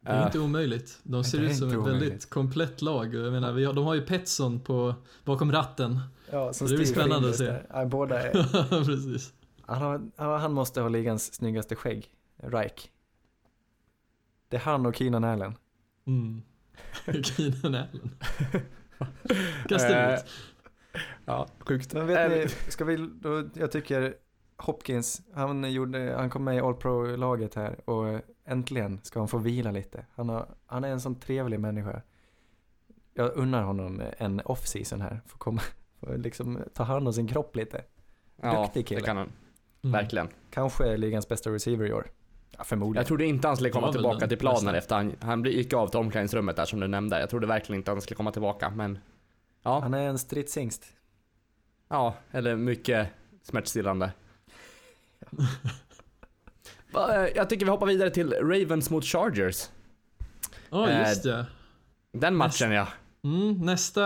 Det 0.00 0.12
är 0.12 0.26
inte 0.26 0.38
omöjligt. 0.38 0.98
De 1.02 1.24
ser 1.24 1.40
ut 1.40 1.56
som 1.56 1.68
ett 1.68 1.86
väldigt 1.86 2.30
komplett 2.30 2.82
lag. 2.82 3.14
Jag 3.14 3.32
menar, 3.32 3.52
vi 3.52 3.64
har, 3.64 3.72
de 3.72 3.84
har 3.84 3.94
ju 3.94 4.00
Petson 4.00 4.60
på, 4.60 4.94
bakom 5.24 5.52
ratten. 5.52 6.00
Ja, 6.30 6.52
som 6.52 6.66
Det 6.66 6.76
blir 6.76 6.86
spännande 6.86 7.28
att 7.28 7.36
se. 7.36 7.54
Ja, 7.70 7.84
båda 7.84 8.22
är, 8.22 8.32
Precis. 8.84 9.32
han, 9.62 10.12
har, 10.16 10.38
han 10.38 10.52
måste 10.52 10.80
ha 10.80 10.88
ligans 10.88 11.34
snyggaste 11.34 11.76
skägg, 11.76 12.10
Reich. 12.36 12.90
Det 14.48 14.56
är 14.56 14.60
han 14.60 14.86
och 14.86 14.96
Keenan 14.96 15.24
Allen. 15.24 15.54
Mm. 16.06 16.42
Keenan 17.22 17.74
Allen. 17.74 18.16
Kasta 19.68 20.08
Eh, 20.12 20.14
ut. 20.14 20.24
Ja, 21.24 21.48
sjukt. 21.58 21.94
Men 21.94 22.06
vet 22.06 22.32
Eh, 22.32 22.38
ni, 22.38 22.48
ska 22.48 22.84
vi, 22.84 22.96
då, 22.96 23.44
jag 23.54 23.72
tycker 23.72 24.14
Hopkins, 24.56 25.22
han, 25.34 25.72
gjorde, 25.72 26.14
han 26.18 26.30
kom 26.30 26.44
med 26.44 26.56
i 26.56 26.60
All 26.60 26.74
Pro-laget 26.74 27.54
här 27.54 27.90
och 27.90 28.20
äntligen 28.44 29.00
ska 29.02 29.18
han 29.18 29.28
få 29.28 29.38
vila 29.38 29.70
lite. 29.70 30.06
Han, 30.14 30.28
har, 30.28 30.48
han 30.66 30.84
är 30.84 30.88
en 30.88 31.00
sån 31.00 31.20
trevlig 31.20 31.60
människa. 31.60 32.02
Jag 33.14 33.36
unnar 33.36 33.62
honom 33.62 34.02
en 34.18 34.40
off-season 34.40 35.00
här, 35.00 35.20
få 35.26 35.38
komma, 35.38 35.60
få 36.00 36.16
liksom 36.16 36.58
ta 36.74 36.82
hand 36.82 37.06
om 37.06 37.12
sin 37.14 37.28
kropp 37.28 37.56
lite. 37.56 37.84
ja, 38.42 38.62
duktig 38.62 38.86
kille. 38.86 39.00
Det 39.00 39.06
kan 39.06 39.16
han, 39.16 39.32
Mm. 39.84 39.92
verkligen. 39.92 40.28
Kanske 40.50 40.84
är 40.92 40.96
ligans 40.96 41.28
bästa 41.28 41.50
receiver 41.50 41.86
i 41.86 41.92
år. 41.92 42.06
Ja, 42.58 42.64
förmodligen. 42.64 43.00
Jag 43.00 43.06
trodde 43.06 43.26
inte 43.26 43.48
han 43.48 43.56
skulle 43.56 43.70
komma 43.70 43.92
tillbaka 43.92 44.18
den 44.18 44.28
till 44.28 44.38
planen 44.38 44.74
efter 44.74 44.94
han, 44.96 45.16
han 45.20 45.44
gick 45.44 45.72
av 45.72 45.88
till 45.88 45.98
omklädningsrummet 46.00 46.56
där 46.56 46.64
som 46.64 46.80
du 46.80 46.86
nämnde. 46.88 47.20
Jag 47.20 47.30
trodde 47.30 47.46
verkligen 47.46 47.80
inte 47.80 47.90
han 47.90 48.00
skulle 48.00 48.16
komma 48.16 48.32
tillbaka 48.32 48.70
men 48.70 48.98
ja, 49.62 49.80
Han 49.80 49.94
är 49.94 50.08
en 50.08 50.18
stridshingst. 50.18 50.84
ja, 51.88 52.14
eller 52.30 52.56
mycket 52.56 53.08
smärtstillande. 53.42 54.10
Eh, 56.94 57.26
Jag 57.36 57.50
tycker 57.50 57.64
vi 57.64 57.70
hoppar 57.70 57.86
vidare 57.86 58.10
till 58.10 58.32
Ravens 58.32 58.90
mot 58.90 59.04
Chargers. 59.04 59.68
Ja, 60.70 60.88
Eh, 60.90 61.08
just 61.08 61.22
det. 61.22 61.46
Den 62.12 62.36
matchen 62.36 62.72
ja. 62.72 62.88
Mm, 63.24 63.52
nästa, 63.66 64.04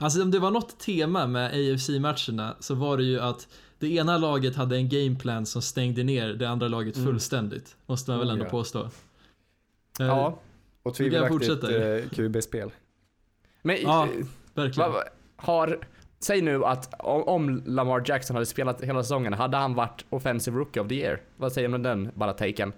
alltså 0.00 0.22
om 0.22 0.30
det 0.30 0.38
var 0.38 0.50
något 0.50 0.78
tema 0.78 1.26
med 1.26 1.46
AFC-matcherna 1.50 2.56
så 2.60 2.74
var 2.74 2.96
det 2.96 3.04
ju 3.04 3.20
att 3.20 3.48
det 3.78 3.86
ena 3.94 4.18
laget 4.18 4.56
hade 4.56 4.76
en 4.76 4.88
gameplan 4.88 5.46
som 5.46 5.62
stängde 5.62 6.04
ner 6.04 6.28
det 6.28 6.48
andra 6.48 6.68
laget 6.68 6.96
Mm. 6.96 7.06
fullständigt. 7.08 7.76
Måste 7.86 8.10
man 8.10 8.18
väl 8.20 8.28
Oh, 8.28 8.32
ändå 8.32 8.44
ja. 8.44 8.50
påstå. 8.50 8.80
Eh, 10.00 10.06
Ja, 10.06 10.38
Och 10.82 10.96
kan 10.96 11.28
fortsätta. 11.28 11.66
tvivelaktigt 11.66 12.12
eh, 12.18 12.24
QB-spel. 12.26 12.70
men 13.62 13.76
Ja, 13.82 14.04
eh, 14.04 14.26
Verkligen. 14.54 14.92
har, 15.36 15.78
säg 16.20 16.42
nu 16.42 16.64
att 16.64 16.94
om, 17.00 17.62
Lamar 17.66 18.02
Jackson 18.06 18.36
hade 18.36 18.46
spelat 18.46 18.80
hela 18.80 19.02
säsongen, 19.02 19.32
hade 19.32 19.56
han 19.56 19.74
varit 19.74 20.04
offensive 20.10 20.56
rookie 20.58 20.82
of 20.82 20.88
the 20.88 20.94
year? 20.94 21.22
Vad 21.36 21.52
säger 21.52 21.68
du 21.68 21.74
om 21.74 21.82
den 21.82 22.10
bara 22.14 22.32
taken? 22.32 22.72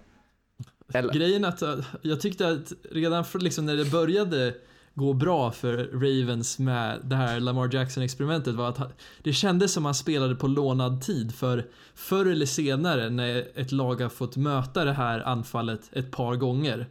Eller, 0.93 1.13
Grejen 1.13 1.45
att 1.45 1.61
eh, 1.61 1.75
jag 2.01 2.21
tyckte 2.21 2.47
att 2.49 2.73
redan 2.91 3.25
för, 3.25 3.39
liksom 3.39 3.65
när 3.65 3.75
det 3.75 3.91
började 3.91 4.53
gå 4.99 5.13
bra 5.13 5.51
för 5.51 5.89
Ravens 5.93 6.59
med 6.59 6.99
det 7.03 7.15
här 7.15 7.39
Lamar 7.39 7.69
Jackson-experimentet 7.73 8.55
var 8.55 8.69
att 8.69 9.01
det 9.23 9.33
kändes 9.33 9.73
som 9.73 9.85
att 9.85 9.87
han 9.87 9.93
spelade 9.93 10.35
på 10.35 10.47
lånad 10.47 11.01
tid 11.01 11.35
för 11.35 11.65
förr 11.95 12.25
eller 12.25 12.45
senare 12.45 13.09
när 13.09 13.47
ett 13.55 13.71
lag 13.71 14.01
har 14.01 14.09
fått 14.09 14.37
möta 14.37 14.85
det 14.85 14.93
här 14.93 15.19
anfallet 15.19 15.89
ett 15.93 16.11
par 16.11 16.35
gånger 16.35 16.87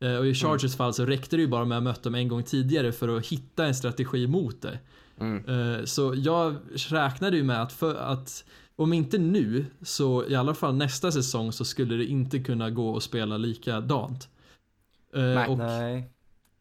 eh, 0.00 0.16
och 0.16 0.26
i 0.26 0.34
Chargers 0.34 0.76
fall 0.76 0.94
så 0.94 1.06
räckte 1.06 1.36
det 1.36 1.42
ju 1.42 1.48
bara 1.48 1.64
med 1.64 1.78
att 1.78 1.84
möta 1.84 2.02
dem 2.02 2.14
en 2.14 2.28
gång 2.28 2.42
tidigare 2.42 2.92
för 2.92 3.16
att 3.16 3.26
hitta 3.26 3.66
en 3.66 3.74
strategi 3.74 4.26
mot 4.26 4.62
det. 4.62 4.78
mm, 5.20 5.44
Eh, 5.48 5.84
Så 5.84 6.14
jag 6.16 6.56
räknade 6.88 7.36
ju 7.36 7.42
med 7.42 7.62
att, 7.62 7.72
för 7.72 7.94
att 7.94 8.44
om 8.76 8.92
inte 8.92 9.18
nu 9.18 9.66
så 9.82 10.24
i 10.28 10.34
alla 10.34 10.54
fall 10.54 10.74
nästa 10.74 11.12
säsong 11.12 11.52
så 11.52 11.64
skulle 11.64 11.96
det 11.96 12.04
inte 12.04 12.38
kunna 12.38 12.70
gå 12.70 12.96
att 12.96 13.02
spela 13.02 13.36
likadant. 13.36 14.28
Eh, 15.14 15.22
Nej. 15.22 15.48
och 15.48 15.58
Nej. 15.58 16.11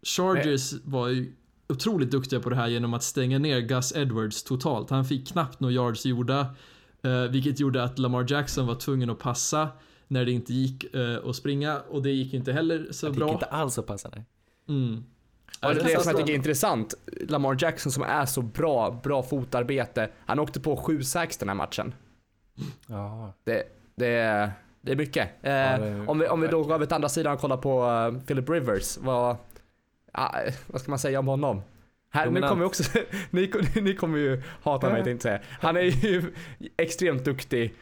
Chargers 0.04 0.74
var 0.84 1.08
ju 1.08 1.34
otroligt 1.70 2.12
duktiga 2.12 2.40
på 2.40 2.50
det 2.50 2.56
här 2.56 2.68
genom 2.68 2.94
att 2.94 3.04
stänga 3.04 3.40
ner 3.40 3.60
Gus 3.60 3.96
Edwards 3.96 4.44
totalt. 4.44 4.90
Han 4.90 5.06
fick 5.06 5.28
knappt 5.28 5.60
några 5.60 5.74
yards 5.74 6.06
gjorda, 6.06 6.40
eh, 7.04 7.22
vilket 7.32 7.60
gjorde 7.60 7.84
att 7.84 8.00
Lamar 8.00 8.26
Jackson 8.30 8.68
var 8.68 8.76
tvungen 8.76 9.10
att 9.10 9.20
passa 9.20 9.70
när 10.08 10.26
det 10.26 10.32
inte 10.32 10.54
gick 10.54 10.96
eh, 10.96 11.18
att 11.30 11.36
springa 11.36 11.80
och 11.90 12.02
det 12.02 12.10
gick 12.12 12.34
inte 12.34 12.54
heller 12.54 12.88
så 12.92 13.06
Det 13.06 13.10
gick 13.10 13.20
bra. 13.20 13.32
inte 13.34 13.46
alls 13.46 13.78
att 13.80 13.86
passa 13.86 14.10
nej. 14.16 14.26
Mm. 14.70 15.04
Och 15.64 15.76
det, 15.76 15.80
som 15.82 15.90
jag 16.12 16.18
tycker 16.18 16.32
är 16.32 16.36
intressant, 16.36 16.94
Lamar 17.30 17.58
Jackson 17.60 17.92
som 17.92 18.04
är 18.04 18.26
så 18.26 18.42
bra, 18.42 19.00
bra 19.04 19.24
fotarbete, 19.24 20.10
han 20.26 20.40
åkte 20.40 20.60
på 20.60 20.78
7 20.78 21.04
sax 21.04 21.38
den 21.38 21.50
här 21.50 21.56
matchen. 21.56 21.94
Ja. 22.88 23.34
Det, 23.44 23.64
det, 23.96 24.08
är- 24.08 24.52
det 24.82 24.92
är 24.92 24.96
mycket. 24.96 25.28
Eh, 25.28 25.42
det 25.42 25.50
är- 25.52 26.10
om, 26.10 26.20
vi, 26.20 26.28
om 26.28 26.42
vi 26.42 26.48
då 26.48 26.64
går 26.64 26.74
över 26.74 26.86
till 26.86 26.96
andra 26.96 27.10
sidan 27.10 27.34
och 27.34 27.40
kollar 27.40 27.58
på 27.58 28.22
Philip 28.28 28.50
Rivers, 28.50 28.98
vad, 28.98 29.36
ah, 30.12 30.40
vad 30.68 30.82
ska 30.82 30.92
man 30.92 31.00
säga 31.00 31.20
om 31.20 31.28
honom? 31.28 31.62
Här, 32.14 32.30
nu 32.30 32.42
kommer 32.42 32.66
också, 32.66 32.84
ni, 33.30 33.52
ni 33.82 33.96
kommer 33.96 34.18
ju 34.18 34.42
hata 34.64 34.90
mig 34.90 35.04
tänkte 35.04 35.30
jag 35.30 35.40
säga. 35.42 35.58
Han 35.62 35.78
är 35.78 35.82
ju 35.82 36.34
extremt 36.78 37.26
duktig, 37.26 37.74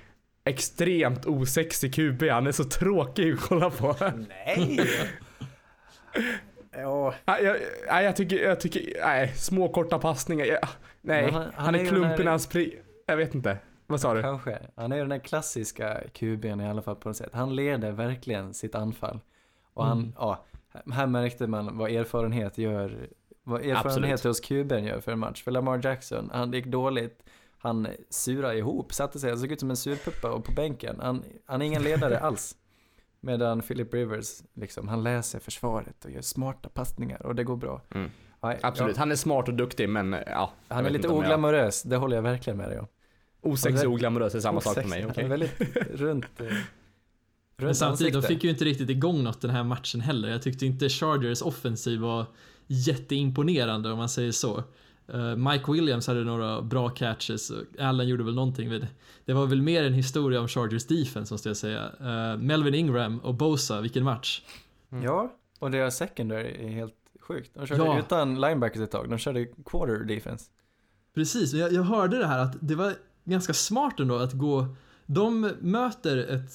extremt 0.43 1.25
osexig 1.25 1.93
QB, 1.93 2.23
han 2.29 2.47
är 2.47 2.51
så 2.51 2.63
tråkig 2.63 3.33
att 3.33 3.39
kolla 3.39 3.69
på. 3.69 3.95
Nej! 4.45 4.79
ja. 6.71 7.13
Nej, 7.25 7.43
jag, 7.43 7.57
nej, 7.87 8.05
jag 8.05 8.15
tycker, 8.15 8.43
jag 8.43 8.59
tycker, 8.59 8.93
nej, 9.05 9.27
små 9.35 9.69
korta 9.69 9.99
passningar. 9.99 10.45
Jag, 10.45 10.59
nej, 11.01 11.31
han, 11.31 11.33
han- 11.43 11.51
han 11.55 11.75
är 11.75 11.79
är 11.79 11.85
klumpen 11.85 12.23
när 12.25 12.31
han 12.31 12.39
springer. 12.39 12.73
Jag 13.05 13.17
vet 13.17 13.35
inte. 13.35 13.57
Vad 13.87 14.01
sa 14.01 14.13
du? 14.13 14.21
Kanske. 14.21 14.59
Han 14.75 14.91
är 14.91 14.95
ju 14.95 15.01
den 15.01 15.09
där 15.09 15.19
klassiska 15.19 16.01
QB'n 16.13 16.65
i 16.65 16.69
alla 16.69 16.81
fall 16.81 16.95
på 16.95 17.09
något 17.09 17.17
sätt. 17.17 17.29
Han 17.33 17.55
leder 17.55 17.91
verkligen 17.91 18.53
sitt 18.53 18.75
anfall. 18.75 19.19
Och 19.73 19.85
han, 19.85 19.97
Mm. 19.99 20.13
ja, 20.17 20.45
här 20.91 21.07
märkte 21.07 21.47
man 21.47 21.77
vad 21.77 21.91
erfarenhet 21.91 22.57
gör, 22.57 23.09
vad 23.43 23.61
erfarenhet 23.61 24.13
Absolut. 24.13 24.23
hos 24.23 24.43
QB'n 24.43 24.87
gör 24.87 24.99
för 24.99 25.11
en 25.11 25.19
match. 25.19 25.43
För 25.43 25.51
Lamar 25.51 25.79
Jackson, 25.83 26.29
han 26.33 26.51
gick 26.53 26.65
dåligt, 26.65 27.23
han 27.57 27.87
surade 28.09 28.57
ihop, 28.57 28.93
satte 28.93 29.19
sig, 29.19 29.29
han 29.29 29.39
såg 29.39 29.51
ut 29.51 29.59
som 29.59 29.69
en 29.69 29.77
surpuppa 29.77 30.31
och 30.31 30.43
på 30.45 30.51
bänken. 30.51 30.99
Han, 30.99 31.23
han 31.45 31.61
är 31.61 31.65
ingen 31.65 31.83
ledare 31.83 32.19
alls. 32.27 32.55
Medan 33.21 33.61
Philip 33.61 33.93
Rivers, 33.93 34.41
liksom, 34.53 34.87
han 34.87 35.03
läser 35.03 35.39
försvaret 35.39 36.05
och 36.05 36.11
gör 36.11 36.21
smarta 36.21 36.69
passningar 36.69 37.25
och 37.25 37.35
det 37.35 37.43
går 37.43 37.55
bra. 37.55 37.81
Mm. 37.95 38.11
Nej, 38.43 38.59
Absolut, 38.61 38.95
ja, 38.95 38.99
han 38.99 39.11
är 39.11 39.15
smart 39.15 39.47
och 39.47 39.53
duktig 39.53 39.89
men 39.89 40.15
ja. 40.27 40.51
han 40.67 40.85
är 40.85 40.89
lite 40.89 41.07
om 41.07 41.15
jag- 41.15 41.23
oglamorös, 41.23 41.83
det 41.83 41.95
håller 41.95 42.15
jag 42.15 42.23
verkligen 42.23 42.57
med 42.57 42.69
dig 42.69 42.79
om. 42.79 42.87
Osexig 43.41 43.87
och 43.89 43.93
oglamorös 43.93 44.35
är 44.35 44.39
samma 44.39 44.61
sak 44.61 44.73
för 44.73 44.83
mig. 44.83 45.01
Han 45.01 45.11
okej? 45.11 45.23
är 45.23 45.27
väldigt 45.27 45.59
runt, 45.91 46.25
eh, 46.41 46.45
runt 46.45 46.57
Men 47.59 47.75
samtidigt, 47.75 48.13
de 48.13 48.21
fick 48.21 48.43
ju 48.43 48.49
inte 48.49 48.65
riktigt 48.65 48.89
igång 48.89 49.23
något 49.23 49.41
den 49.41 49.51
här 49.51 49.63
matchen 49.63 50.01
heller. 50.01 50.29
Jag 50.29 50.41
tyckte 50.41 50.65
inte 50.65 50.89
Chargers 50.89 51.41
offensiv 51.41 51.99
var 51.99 52.25
jätteimponerande 52.67 53.91
om 53.91 53.97
man 53.97 54.09
säger 54.09 54.31
så. 54.31 54.63
Eh, 55.13 55.35
Mike 55.35 55.71
Williams 55.71 56.07
hade 56.07 56.23
några 56.23 56.61
bra 56.61 56.89
catches 56.89 57.49
och 57.49 57.63
Allen 57.79 58.07
gjorde 58.07 58.23
väl 58.23 58.35
någonting. 58.35 58.69
Men 58.69 58.85
det 59.25 59.33
var 59.33 59.45
väl 59.45 59.61
mer 59.61 59.83
en 59.83 59.93
historia 59.93 60.39
om 60.39 60.47
Chargers 60.47 60.85
defense 60.87 61.33
måste 61.33 61.49
jag 61.49 61.57
säga. 61.57 61.91
Eh, 61.99 62.37
Melvin 62.37 62.73
Ingram 62.75 63.19
och 63.19 63.35
Bosa, 63.35 63.81
vilken 63.81 64.03
match. 64.03 64.41
Mm. 64.91 65.03
Ja, 65.03 65.33
och 65.59 65.71
deras 65.71 65.97
secondary 65.97 66.65
är 66.65 66.69
helt 66.69 66.95
sjukt. 67.19 67.51
De 67.53 67.67
körde 67.67 67.83
Ja. 67.83 67.99
utan 67.99 68.41
linebackers 68.41 68.81
ett 68.81 68.91
tag, 68.91 69.09
de 69.09 69.17
körde 69.17 69.45
quarter 69.65 70.03
defense. 70.03 70.45
Precis, 71.15 71.53
jag, 71.53 71.73
jag 71.73 71.83
hörde 71.83 72.17
det 72.17 72.27
här 72.27 72.39
att 72.39 72.55
det 72.59 72.75
var 72.75 72.93
ganska 73.23 73.53
smart 73.53 73.99
ändå 73.99 74.15
att 74.15 74.33
gå... 74.33 74.75
De 75.05 75.51
möter 75.61 76.17
ett 76.17 76.51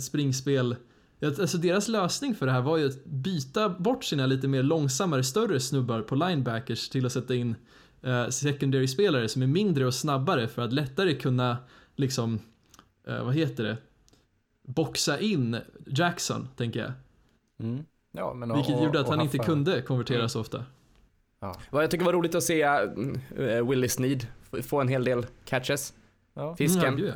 springspel 0.00 0.76
jag- 1.18 1.40
Alltså 1.40 1.58
deras 1.58 1.88
lösning 1.88 2.34
för 2.34 2.46
det 2.46 2.52
här 2.52 2.60
var 2.62 2.76
ju 2.76 2.86
att 2.86 3.04
byta 3.04 3.68
bort 3.68 4.04
sina 4.04 4.26
lite 4.26 4.48
mer 4.48 4.62
långsammare, 4.62 5.24
större 5.24 5.60
snubbar 5.60 6.02
på 6.02 6.14
linebackers 6.14 6.88
till 6.88 7.06
att 7.06 7.12
sätta 7.12 7.34
in 7.34 7.54
eh, 8.02 8.28
secondary-spelare 8.28 9.28
som 9.28 9.42
är 9.42 9.46
mindre 9.46 9.86
och 9.86 9.94
snabbare 9.94 10.48
för 10.48 10.62
att 10.62 10.72
lättare 10.72 11.14
kunna 11.14 11.56
liksom, 11.96 12.38
eh, 13.06 13.24
vad 13.24 13.34
heter 13.34 13.64
det, 13.64 13.76
boxa 14.68 15.20
in 15.20 15.56
Jackson, 15.86 16.48
tänker 16.56 16.80
jag. 16.80 16.92
Mm. 17.60 17.84
Ja, 18.12 18.34
men 18.34 18.54
Vilket 18.54 18.76
och, 18.76 18.84
gjorde 18.84 19.00
att 19.00 19.08
han 19.08 19.20
inte 19.20 19.38
kunde 19.38 19.82
konvertera 19.82 20.28
så 20.28 20.40
ofta. 20.40 20.64
Vad 21.70 21.82
jag 21.82 21.90
tycker 21.90 22.04
var 22.04 22.12
roligt 22.12 22.34
att 22.34 22.42
se 22.42 22.64
uh, 22.66 23.68
Willie 23.68 23.88
Sneed 23.88 24.26
få 24.62 24.80
en 24.80 24.88
hel 24.88 25.04
del 25.04 25.26
catches. 25.44 25.94
Ja. 26.34 26.56
Fisken. 26.56 26.84
Mm, 26.94 27.06
ja, 27.06 27.12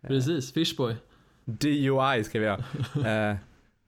ja. 0.00 0.08
Precis, 0.08 0.52
Fishboy. 0.52 0.96
DUI 1.44 2.24
skrev 2.24 2.42
jag. 2.42 2.58
uh, 2.96 3.36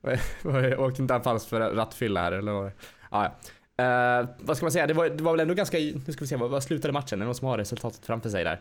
åkte 0.81 1.03
inte 1.03 1.14
han 1.14 1.23
fast 1.23 1.49
för 1.49 1.61
rattfylla 1.61 2.23
här 2.23 2.33
eller 2.33 2.53
vad? 2.53 2.71
Ah, 3.11 3.25
ja. 3.25 3.33
Eh, 3.77 4.27
vad 4.38 4.57
ska 4.57 4.64
man 4.67 4.73
säga, 4.73 4.87
det 4.87 4.95
var, 4.95 5.09
det 5.09 5.23
var 5.23 5.33
väl 5.33 5.40
ändå 5.40 5.55
ganska, 5.55 5.79
nu 5.79 6.12
ska 6.12 6.21
vi 6.21 6.27
se, 6.27 6.37
vad, 6.37 6.51
vad 6.51 6.62
slutade 6.62 6.93
matchen? 6.93 7.19
Är 7.19 7.21
det 7.21 7.25
någon 7.27 7.35
som 7.35 7.49
har 7.49 7.59
resultatet 7.59 8.07
framför 8.07 8.31
sig 8.31 8.45
där? 8.45 8.61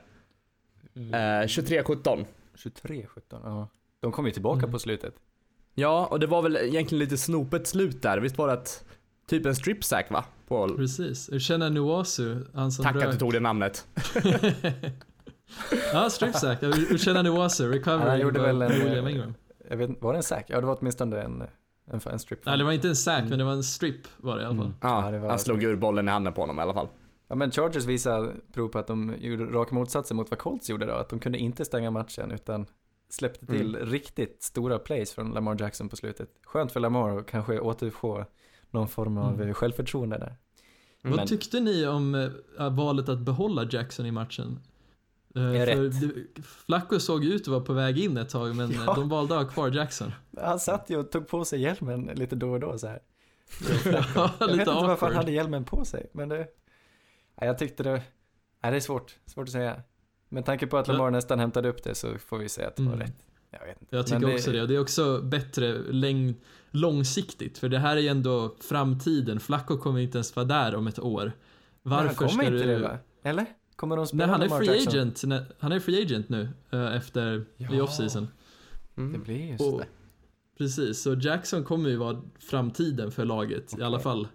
Eh, 0.96 1.46
23-17. 1.48 2.26
23, 2.56 3.06
17, 3.08 3.42
ja. 3.44 3.68
De 4.00 4.12
kom 4.12 4.26
ju 4.26 4.32
tillbaka 4.32 4.60
Mm. 4.60 4.72
på 4.72 4.80
slutet. 4.80 5.16
Ja, 5.76 6.06
och 6.12 6.20
det 6.20 6.28
var 6.28 6.42
väl 6.42 6.58
egentligen 6.58 7.00
lite 7.00 7.18
snopet 7.18 7.68
slut 7.68 8.02
där. 8.02 8.18
Visst 8.18 8.38
var 8.38 8.48
det 8.48 8.54
att, 8.54 8.84
typ 9.28 9.46
en 9.46 9.56
strip 9.56 9.84
sack 9.84 10.12
va? 10.12 10.26
På, 10.48 10.68
Precis. 10.76 11.30
Urshena 11.30 11.70
Nuwasu, 11.70 12.38
han 12.54 12.72
som 12.72 12.84
tack 12.84 12.96
att 12.96 13.02
du 13.02 13.08
rök. 13.08 13.20
tog 13.20 13.34
det 13.34 13.40
namnet. 13.40 13.88
ja, 15.94 16.10
stripsack. 16.10 16.63
Urshena 16.63 17.22
Nuwasu, 17.22 17.72
recovery 17.72 18.10
Han 18.10 18.20
gjorde 18.20 18.42
väl 18.42 18.62
en, 18.62 18.72
William 18.72 19.06
eh, 19.08 19.12
Ingram. 19.13 19.34
Jag 19.70 19.78
vet 19.78 20.02
var 20.02 20.13
det 20.13 20.20
en 20.20 20.24
sack? 20.24 20.46
Ja, 20.50 20.60
det 20.62 20.66
var 20.68 20.78
åtminstone 20.80 21.22
en, 21.22 21.42
en, 21.92 22.00
en 22.12 22.20
strip. 22.20 22.46
Nej, 22.46 22.58
det 22.58 22.63
var 22.63 22.72
inte 22.72 22.88
en 22.88 22.96
sack, 22.96 23.18
Mm. 23.20 23.30
men 23.30 23.39
det 23.39 23.46
var 23.46 23.52
en 23.52 23.63
strip 23.63 24.08
var 24.18 24.36
det 24.36 24.42
i 24.42 24.46
alla 24.46 24.56
fall. 24.56 24.66
Mm. 24.66 24.78
Ja, 24.82 25.06
Ja, 25.06 25.12
det 25.12 25.20
var- 25.20 25.30
han 25.30 25.39
slog 25.39 25.63
ur 25.63 25.76
bollen 25.76 26.08
i 26.08 26.12
handen 26.12 26.34
på 26.34 26.42
honom 26.42 26.60
i 26.60 26.62
alla 26.62 26.74
fall. 26.74 26.88
Ja, 27.28 27.36
men 27.36 27.52
Chargers 27.52 27.86
visar 27.86 28.34
prov 28.54 28.68
på 28.68 28.80
att 28.80 28.88
de 28.88 29.16
gjorde 29.20 29.46
raka 29.46 29.76
motsatsen 29.76 30.18
mot 30.18 30.30
vad 30.30 30.39
Colts 30.39 30.70
gjorde 30.70 30.86
då. 30.86 30.94
Att 30.94 31.10
de 31.10 31.20
kunde 31.20 31.38
inte 31.38 31.66
stänga 31.66 31.92
matchen 31.92 32.32
utan 32.32 32.66
släppte 33.10 33.46
till 33.46 33.76
riktigt 33.76 34.44
stora 34.44 34.80
plays 34.80 35.13
från 35.13 35.32
Lamar 35.32 35.58
Jackson 35.60 35.89
på 35.89 35.96
slutet. 35.96 36.30
Skönt 36.46 36.72
för 36.72 36.80
Lamar 36.80 37.18
att 37.18 37.26
kanske 37.28 37.60
återfå 37.60 38.26
någon 38.72 38.88
form 38.88 39.18
av 39.18 39.34
Mm. 39.34 39.48
eh, 39.48 39.54
självförtroende 39.54 40.18
där. 40.18 40.36
Vad 41.04 41.16
Men- 41.16 41.28
tyckte 41.28 41.60
ni 41.60 41.88
om 41.88 42.16
eh, 42.60 42.70
valet 42.70 43.10
att 43.10 43.20
behålla 43.20 43.68
Jackson 43.72 44.06
i 44.06 44.12
matchen? 44.12 44.60
Flacco 46.65 47.00
såg 47.00 47.26
ut 47.26 47.41
att 47.41 47.48
vara 47.48 47.62
på 47.62 47.74
väg 47.74 48.00
in 48.00 48.17
ett 48.17 48.30
tag, 48.30 48.56
men 48.56 48.72
Ja. 48.88 48.93
de 48.93 49.10
valde 49.10 49.38
att 49.39 49.43
ha 49.46 49.52
kvar 49.52 49.72
Jackson. 49.72 50.12
Han 50.41 50.60
satt 50.60 50.89
ju 50.89 50.98
och 50.98 51.12
tog 51.12 51.28
på 51.28 51.46
sig 51.46 51.62
hjälmen 51.62 52.12
lite 52.13 52.36
då 52.36 52.52
och 52.52 52.60
då 52.60 52.78
så 52.78 52.88
här. 52.88 53.00
ja, 54.15 54.32
Jag 54.39 54.48
vet 54.48 54.56
inte 54.60 54.72
varför 54.72 55.06
han 55.06 55.15
hade 55.15 55.32
hjälmen 55.32 55.63
på 55.65 55.86
sig, 55.86 56.10
men 56.12 56.30
det... 56.30 56.38
Nej, 56.38 57.48
jag 57.48 57.58
tyckte 57.58 57.84
det... 57.84 57.91
Nej, 58.63 58.72
det 58.72 58.76
är 58.78 58.80
svårt. 58.80 59.15
Svårt 59.26 59.43
att 59.48 59.52
säga. 59.52 59.82
Med 60.30 60.46
tanke 60.46 60.67
på 60.67 60.78
att 60.78 60.88
Ja. 60.88 60.93
Lamar 60.93 61.12
nästan 61.12 61.39
hämtade 61.39 61.69
upp 61.69 61.84
det 61.84 61.96
så 61.96 62.17
får 62.17 62.38
vi 62.38 62.50
säga 62.50 62.67
att 62.67 62.76
det 62.76 62.84
var 62.84 62.93
Mm. 62.93 63.08
rätt. 63.08 63.15
Jag 63.52 63.65
vet 63.65 63.82
inte. 63.82 63.96
Jag 63.96 64.08
tycker 64.08 64.19
Men 64.19 64.36
också 64.36 64.52
det. 64.52 64.62
Och 64.62 64.67
det 64.67 64.76
är 64.76 64.80
också 64.82 65.22
bättre 65.22 65.78
läng- 65.91 66.36
långsiktigt, 66.72 67.58
för 67.58 67.69
det 67.69 67.80
här 67.80 67.98
är 67.98 68.02
ju 68.02 68.08
ändå 68.08 68.56
framtiden. 68.62 69.39
Flacco 69.39 69.78
kommer 69.78 70.00
inte 70.00 70.17
ens 70.17 70.36
vara 70.36 70.46
där 70.46 70.76
om 70.76 70.88
ett 70.88 71.00
år. 71.00 71.32
Varför 71.82 72.06
han 72.06 72.15
kommer 72.15 72.30
ska 72.32 72.43
inte 72.43 72.58
du... 72.58 72.74
det 72.74 72.80
va? 72.80 72.98
Eller? 73.24 73.46
Kommer 73.76 73.98
de 73.98 74.08
spela 74.08 74.26
Nej, 74.26 74.32
han 74.32 74.42
är 74.42 74.46
Lamar 74.50 74.60
free 74.64 74.68
Jackson? 74.76 74.94
agent. 74.94 75.24
när- 75.24 75.46
Han 75.60 75.72
är 75.72 75.80
free 75.80 76.02
agent 76.04 76.30
nu 76.30 76.50
eh, 76.72 76.96
efter 76.96 77.36
i 77.38 77.44
Ja. 77.58 77.84
off-season. 77.84 78.28
Det 78.96 79.02
Mm. 79.02 79.24
blir 79.24 79.52
just 79.52 79.62
Och, 79.62 79.80
det. 79.80 79.86
precis, 80.58 81.02
så 81.02 81.14
Jackson 81.14 81.64
kommer 81.64 81.90
ju 81.90 81.96
vara 81.96 82.22
framtiden 82.40 83.12
för 83.12 83.26
laget 83.26 83.72
i 83.72 83.76
Okej. 83.76 83.86
alla 83.86 84.00
fall. 84.00 84.28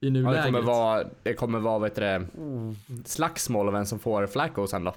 I 0.00 0.06
Ja, 0.06 0.10
nuläget. 0.12 0.36
det 0.44 0.46
kommer 0.52 0.60
vara, 0.62 1.04
det 1.22 1.34
kommer 1.34 1.58
vara, 1.58 1.78
vet 1.78 1.94
du 1.94 2.00
det, 2.00 2.26
slagsmål 3.04 3.68
om 3.68 3.74
vem 3.74 3.86
som 3.86 3.98
får 3.98 4.26
Flacco 4.26 4.66
sen 4.66 4.84
då. 4.84 4.94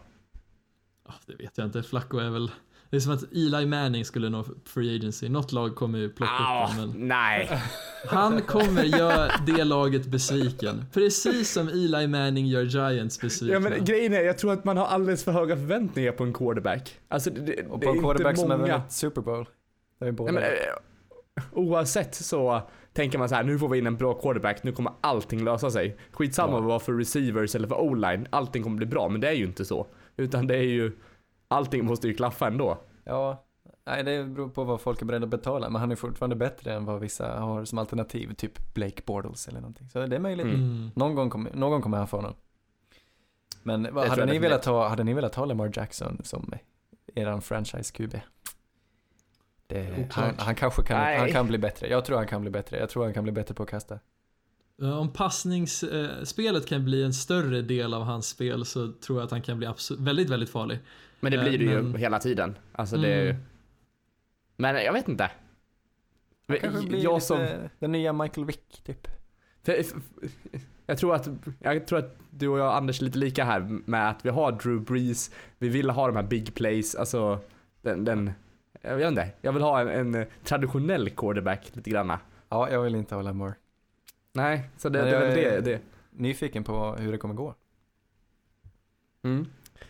Ja, 1.08 1.14
det 1.26 1.36
vet 1.36 1.58
jag 1.58 1.68
inte. 1.68 1.84
Flacco 1.84 2.18
är 2.18 2.30
väl... 2.30 2.52
Det 2.90 2.96
är 2.96 3.00
som 3.00 3.14
att 3.14 3.24
Eli 3.32 3.66
Manning 3.66 4.06
skulle 4.06 4.30
nå 4.30 4.46
free 4.66 4.96
agency. 4.96 5.30
Något 5.30 5.52
lag 5.52 5.76
kommer 5.76 6.00
ju 6.00 6.10
plocka 6.10 6.32
Ah, 6.40 6.64
upp 6.68 6.74
honom, 6.76 6.90
men 6.98 7.08
nej. 7.08 7.50
han 8.08 8.42
kommer 8.42 8.84
göra 8.84 9.32
det 9.46 9.64
laget 9.64 10.06
besviken. 10.06 10.86
Precis 10.94 11.52
som 11.52 11.68
Eli 11.68 12.08
Manning 12.08 12.48
gör 12.48 12.64
Giants 12.64 13.22
besvikna. 13.22 13.54
Ja 13.54 13.60
men 13.60 13.86
grejen 13.86 14.14
är, 14.14 14.22
jag 14.22 14.38
tror 14.38 14.54
att 14.54 14.66
man 14.66 14.78
har 14.78 14.86
alldeles 14.86 15.24
för 15.24 15.32
höga 15.32 15.56
förväntningar 15.56 16.12
på 16.12 16.24
en 16.24 16.34
quarterback. 16.34 16.96
Alltså 17.08 17.30
det, 17.30 17.42
det, 17.42 17.66
Och 17.70 17.80
det 17.80 17.86
på 17.86 17.92
är 17.92 17.96
en 17.96 18.02
quarterback 18.02 18.32
inte 18.32 18.42
som 18.42 18.52
har 18.52 18.58
många. 18.58 18.78
vunnit 18.78 18.92
Super 18.92 19.22
Bowl. 19.22 19.46
Vi 20.00 20.12
båda... 20.12 20.32
Nej, 20.32 20.42
men, 20.42 20.52
eh, 20.52 21.44
oavsett 21.54 22.16
så 22.16 22.62
tänker 22.94 23.18
man 23.18 23.30
så 23.30 23.36
här, 23.36 23.44
nu 23.44 23.60
får 23.60 23.70
vi 23.70 23.78
in 23.78 23.88
en 23.88 23.96
bra 23.98 24.14
quarterback, 24.14 24.64
nu 24.64 24.72
kommer 24.72 24.92
allting 25.02 25.44
lösa 25.44 25.72
sig. 25.72 25.98
Skitsamma 26.12 26.54
Ja. 26.54 26.62
vad 26.62 26.82
det 26.82 26.86
för 26.86 26.94
receivers 26.94 27.56
eller 27.56 27.68
för 27.68 27.82
o-line, 27.82 28.28
allting 28.30 28.64
kommer 28.64 28.78
bli 28.78 28.86
bra, 28.86 29.10
men 29.10 29.22
det 29.22 29.28
är 29.28 29.34
ju 29.34 29.46
inte 29.46 29.66
så. 29.66 29.88
Utan 30.18 30.48
det 30.48 30.56
är 30.56 30.62
ju, 30.64 30.92
allting 31.50 31.86
måste 31.86 32.08
ju 32.08 32.14
klaffa 32.14 32.48
ändå. 32.48 32.78
Ja, 33.04 33.46
nej 33.86 34.04
det 34.04 34.24
beror 34.24 34.50
på 34.50 34.64
vad 34.64 34.82
folk 34.82 35.02
är 35.02 35.06
beredda 35.06 35.24
att 35.24 35.30
betala, 35.30 35.70
men 35.70 35.82
han 35.82 35.92
är 35.92 35.96
fortfarande 35.96 36.36
bättre 36.36 36.74
än 36.74 36.86
vad 36.86 37.00
vissa 37.00 37.40
har 37.40 37.66
som 37.66 37.78
alternativ, 37.78 38.34
typ 38.34 38.74
Blake 38.74 39.02
Bortles 39.06 39.48
eller 39.48 39.62
någonting. 39.62 39.90
Så 39.90 40.06
det 40.06 40.16
är 40.16 40.20
möjligt. 40.20 40.46
Mm. 40.46 40.56
Mm. 40.56 40.92
Någon, 40.96 41.16
gång 41.16 41.30
kommer, 41.30 41.52
någon 41.54 41.72
gång 41.72 41.82
kommer 41.82 41.98
han 41.98 42.08
få 42.08 42.18
honom. 42.18 42.34
Men 43.64 43.88
vad, 43.92 44.08
hade, 44.08 44.26
ni 44.26 44.40
velat 44.40 44.66
ha, 44.66 44.88
hade 44.88 45.04
ni 45.04 45.14
velat 45.14 45.36
ha 45.36 45.46
Lamar 45.46 45.72
Jackson 45.74 46.22
som 46.24 46.54
eran 47.16 47.42
franchise-QB? 47.42 48.20
Han, 50.12 50.34
han 50.38 50.56
kanske 50.56 50.84
kan, 50.84 50.98
Nej. 50.98 51.20
han 51.20 51.32
kan 51.32 51.48
bli 51.48 51.58
bättre. 51.58 51.88
Jag 51.88 52.06
tror 52.06 52.18
han 52.18 52.28
kan 52.28 52.42
bli 52.42 52.52
bättre. 52.52 52.78
Jag 52.78 52.90
tror 52.90 53.04
han 53.04 53.14
kan 53.14 53.24
bli 53.24 53.32
bättre 53.32 53.54
på 53.54 53.64
att 53.64 53.70
kasta. 53.70 54.00
Om 54.82 55.14
passningsspelet 55.14 56.68
kan 56.68 56.86
bli 56.86 57.04
en 57.04 57.14
större 57.14 57.62
del 57.62 57.94
av 57.94 58.04
hans 58.04 58.28
spel 58.28 58.66
så 58.66 58.92
tror 58.92 59.20
jag 59.20 59.26
att 59.26 59.32
han 59.32 59.42
kan 59.42 59.58
bli 59.58 59.68
väldigt, 59.98 60.30
väldigt 60.30 60.50
farlig. 60.50 60.80
Men 61.20 61.32
det 61.32 61.38
Eh, 61.38 61.44
blir 61.44 61.58
det 61.58 61.64
ju 61.64 61.82
men- 61.82 61.96
hela 61.96 62.20
tiden. 62.20 62.58
Alltså 62.72 62.98
det 62.98 63.08
är 63.08 63.24
ju... 63.24 63.30
Mm. 63.30 63.42
Men 64.58 64.76
jag 64.76 64.94
vet 64.94 65.08
inte. 65.08 65.32
Det 66.48 66.58
kanske 66.60 66.88
blir 66.88 67.04
jag 67.04 67.14
lite 67.14 67.26
som... 67.26 67.48
den 67.80 67.92
nya 67.92 68.14
Michael 68.14 68.48
Wick 68.48 68.82
typ. 68.86 69.08
Jag, 70.86 70.98
tror 70.98 71.16
att, 71.16 71.30
jag 71.60 71.88
tror 71.88 72.00
att 72.00 72.18
du 72.30 72.48
och 72.48 72.60
jag 72.60 72.74
Anders 72.76 73.02
är 73.02 73.06
lite 73.06 73.18
lika 73.18 73.44
här 73.44 73.60
med 73.86 74.10
att 74.10 74.26
vi 74.26 74.30
har 74.30 74.52
Drew 74.52 74.82
Brees, 74.82 75.32
vi 75.58 75.70
vill 75.70 75.90
ha 75.90 76.08
de 76.08 76.16
här 76.16 76.24
big 76.24 76.56
plays, 76.56 76.96
alltså 76.96 77.40
den, 77.82 78.06
den 78.06 78.32
jag 78.82 78.96
vet 78.96 79.08
inte, 79.08 79.30
jag 79.42 79.54
vill 79.54 79.62
ha 79.64 79.82
en, 79.92 80.16
en 80.16 80.26
traditionell 80.44 81.10
quarterback 81.10 81.72
lite 81.76 81.90
granna. 81.90 82.20
Ja, 82.50 82.70
jag 82.72 82.82
vill 82.82 82.96
inte 82.96 83.16
ha 83.16 83.22
Lamar. 83.22 83.54
Nej, 84.34 84.70
så 84.78 84.90
det, 84.90 85.02
det 85.02 85.10
är 85.18 85.20
väl 85.20 85.36
det. 85.36 85.62
det. 85.62 85.82
Nyfiken 86.12 86.64
på 86.64 86.96
hur 86.96 87.12
det 87.12 87.18
kommer 87.18 87.34
gå. 87.34 87.56
Mm. 89.24 89.46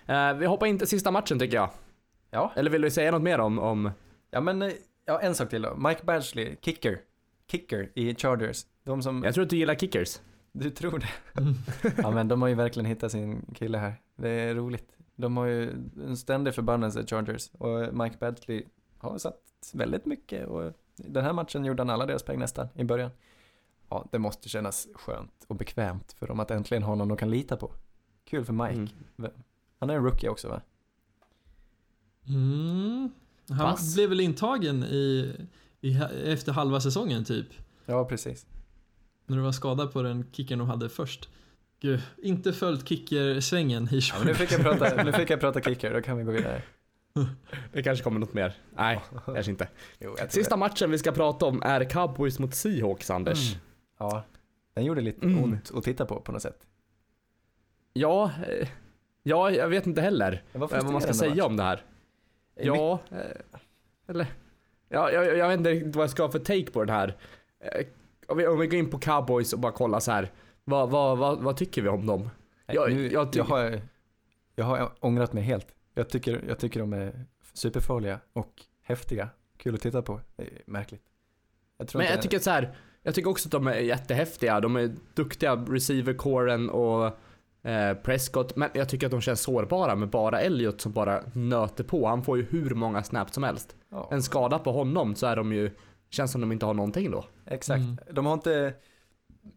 Eh, 0.09 0.33
vi 0.33 0.45
hoppar 0.45 0.67
in 0.67 0.77
till 0.77 0.87
sista 0.87 1.11
matchen 1.11 1.39
tycker 1.39 1.57
jag. 1.57 1.69
Ja, 2.31 2.51
Eller 2.55 2.71
vill 2.71 2.81
du 2.81 2.91
säga 2.91 3.11
något 3.11 3.21
mer 3.21 3.39
om, 3.39 3.59
om 3.59 3.91
ja 4.31 4.41
men 4.41 4.61
eh, 4.61 4.71
ja, 5.05 5.19
en 5.19 5.35
sak 5.35 5.49
till 5.49 5.61
då. 5.61 5.75
Mike 5.75 6.03
Badgley, 6.03 6.55
kicker. 6.61 7.01
Kicker 7.47 7.89
i 7.95 8.15
Chargers. 8.15 8.65
De 8.83 9.01
som, 9.01 9.23
jag 9.23 9.33
tror 9.33 9.43
att 9.43 9.49
du 9.49 9.57
gillar 9.57 9.75
kickers. 9.75 10.19
du 10.51 10.69
tror 10.69 10.99
det? 10.99 11.41
Mm. 11.41 11.53
Ja 12.03 12.11
men 12.11 12.27
de 12.27 12.41
har 12.41 12.49
ju 12.49 12.55
verkligen 12.55 12.85
hittat 12.85 13.11
sin 13.11 13.45
kille 13.55 13.77
här. 13.77 13.93
Det 14.15 14.29
är 14.29 14.55
roligt. 14.55 14.97
De 15.15 15.37
har 15.37 15.45
ju 15.45 15.69
en 16.05 16.17
ständig 16.17 16.55
förbannelse 16.55 17.05
Chargers 17.07 17.49
och 17.57 17.93
Mike 17.93 18.17
Badgley 18.19 18.63
har 18.97 19.17
satt 19.17 19.41
väldigt 19.73 20.05
mycket 20.05 20.47
och 20.47 20.73
den 20.95 21.23
här 21.23 21.33
matchen 21.33 21.65
gjorde 21.65 21.81
han 21.81 21.89
alla 21.89 22.05
deras 22.05 22.23
poäng 22.23 22.39
nästan 22.39 22.67
i 22.75 22.83
början. 22.83 23.11
Ja, 23.89 24.05
det 24.11 24.19
måste 24.19 24.49
kännas 24.49 24.87
skönt 24.93 25.45
och 25.47 25.55
bekvämt 25.55 26.13
för 26.19 26.27
dem 26.27 26.39
att 26.39 26.51
äntligen 26.51 26.83
ha 26.83 26.95
någon 26.95 27.07
de 27.07 27.17
kan 27.17 27.31
lita 27.31 27.57
på. 27.57 27.71
Kul 28.25 28.45
för 28.45 28.53
Mike. 28.53 28.93
Mm. 29.17 29.31
Han 29.79 29.89
är 29.89 29.93
en 29.95 30.03
rookie 30.03 30.29
också 30.29 30.47
va? 30.49 30.61
Mm. 32.27 33.09
Han 33.49 33.57
Pass. 33.57 33.95
blev 33.95 34.09
väl 34.09 34.19
intagen 34.19 34.83
i, 34.83 35.35
i, 35.81 35.97
efter 36.25 36.51
halva 36.51 36.81
säsongen 36.81 37.25
typ. 37.25 37.47
Ja, 37.85 38.05
precis. 38.05 38.45
När 39.25 39.37
du 39.37 39.43
var 39.43 39.51
skadad 39.51 39.93
på 39.93 40.01
den 40.01 40.25
kicken 40.31 40.59
de 40.59 40.67
hade 40.69 40.89
först. 40.89 41.29
Gud, 41.79 42.01
inte 42.17 42.53
följt 42.53 42.87
kickersvängen 42.89 43.83
i 43.91 43.99
Ja, 44.09 44.15
men 44.17 44.27
nu, 44.27 44.33
fick 44.35 44.51
jag 44.51 44.61
prata, 44.61 45.03
nu 45.03 45.11
fick 45.13 45.29
jag 45.29 45.39
prata 45.39 45.61
kicker, 45.61 45.93
då 45.93 46.01
kan 46.01 46.17
vi 46.17 46.23
gå 46.23 46.31
vidare. 46.31 46.61
Det 47.73 47.83
kanske 47.83 48.03
kommer 48.03 48.19
något 48.19 48.33
mer. 48.33 48.57
Nej, 48.75 49.01
kanske 49.25 49.51
inte. 49.51 49.67
Jo, 49.99 50.15
Sista 50.29 50.55
det. 50.55 50.59
matchen 50.59 50.91
vi 50.91 50.97
ska 50.97 51.11
prata 51.11 51.45
om 51.45 51.61
är 51.63 51.89
Cowboys 51.89 52.39
mot 52.39 52.55
Seahawks, 52.55 53.09
Anders. 53.09 53.49
Mm. 53.53 53.61
Ja, 53.99 54.23
den 54.73 54.85
gjorde 54.85 55.01
lite 55.01 55.25
Mm. 55.25 55.43
ont 55.43 55.71
att 55.75 55.83
titta 55.83 56.05
på 56.05 56.21
på 56.21 56.31
något 56.31 56.41
sätt. 56.41 56.65
Ja, 57.93 58.31
eh, 58.47 58.67
ja, 59.29 59.51
jag 59.51 59.67
vet 59.67 59.87
inte 59.87 60.01
heller 60.01 60.43
eh, 60.53 60.59
vad 60.59 60.91
man 60.91 61.01
ska 61.01 61.13
säga 61.13 61.45
om 61.45 61.57
det 61.57 61.63
här. 61.63 61.81
Ja, 62.55 62.99
eh, 63.11 63.17
eller... 64.07 64.27
Ja, 64.89 65.11
jag, 65.11 65.37
jag 65.37 65.47
vet 65.47 65.57
inte 65.57 65.69
riktigt 65.69 65.95
vad 65.95 66.03
jag 66.03 66.09
ska 66.09 66.23
ha 66.23 66.31
för 66.31 66.39
take 66.39 66.71
på 66.71 66.85
det 66.85 66.93
här. 66.93 67.17
Eh, 67.59 67.85
Om 68.27 68.37
vi, 68.37 68.47
om 68.47 68.59
vi 68.59 68.67
går 68.67 68.79
in 68.79 68.89
på 68.89 68.99
Cowboys 68.99 69.53
och 69.53 69.59
bara 69.59 69.71
kollar 69.71 69.99
så 69.99 70.11
här. 70.11 70.31
Vad, 70.63 70.89
vad, 70.89 71.17
vad, 71.17 71.39
vad 71.43 71.57
tycker 71.57 71.81
vi 71.81 71.89
om 71.89 72.05
dem? 72.05 72.29
Jag- 72.65 72.91
nu, 72.93 73.11
jag 73.11 73.29
jag, 73.35 73.43
har, 73.43 73.81
jag 74.55 74.65
har 74.65 74.91
ångrat 74.99 75.33
mig 75.33 75.43
helt. 75.43 75.67
Jag 75.93 76.09
tycker, 76.09 76.43
jag 76.47 76.59
tycker 76.59 76.79
de 76.79 76.93
är 76.93 77.25
superfarliga 77.53 78.19
och 78.33 78.61
häftiga. 78.83 79.29
Kul 79.57 79.75
att 79.75 79.81
titta 79.81 80.01
på. 80.01 80.21
Är 80.37 80.47
märkligt. 80.65 81.03
Jag 81.77 81.89
Men 81.95 82.05
jag 82.05 82.21
tycker 82.21 82.39
så 82.39 82.49
här. 82.51 82.77
Jag 83.03 83.15
tycker 83.15 83.29
också 83.29 83.47
att 83.47 83.51
de 83.51 83.67
är 83.67 83.75
jättehäftiga. 83.75 84.59
De 84.59 84.75
är 84.75 84.91
duktiga 85.13 85.55
receiver-coren 85.55 86.69
och 86.69 87.17
eh, 87.63 87.93
Prescott. 87.93 88.55
Men 88.55 88.69
jag 88.73 88.89
tycker 88.89 89.07
att 89.07 89.11
de 89.11 89.21
känns 89.21 89.41
sårbara 89.41 89.95
med 89.95 90.09
bara 90.09 90.41
Elliot 90.41 90.81
som 90.81 90.91
bara 90.91 91.23
nöter 91.33 91.83
på. 91.83 92.07
Han 92.07 92.23
får 92.23 92.37
ju 92.37 92.43
hur 92.49 92.69
många 92.75 93.03
snaps 93.03 93.33
som 93.33 93.43
helst. 93.43 93.75
ja, 93.89 94.07
En 94.11 94.23
skada 94.23 94.59
på 94.59 94.71
honom 94.71 95.15
så 95.15 95.27
är 95.27 95.35
de 95.35 95.53
ju, 95.53 95.71
känns 96.09 96.31
som 96.31 96.41
de 96.41 96.51
inte 96.51 96.65
har 96.65 96.73
någonting 96.73 97.11
då. 97.11 97.25
Exakt. 97.45 97.79
Mm. 97.81 97.97
De 98.11 98.25
har 98.25 98.33
inte 98.33 98.73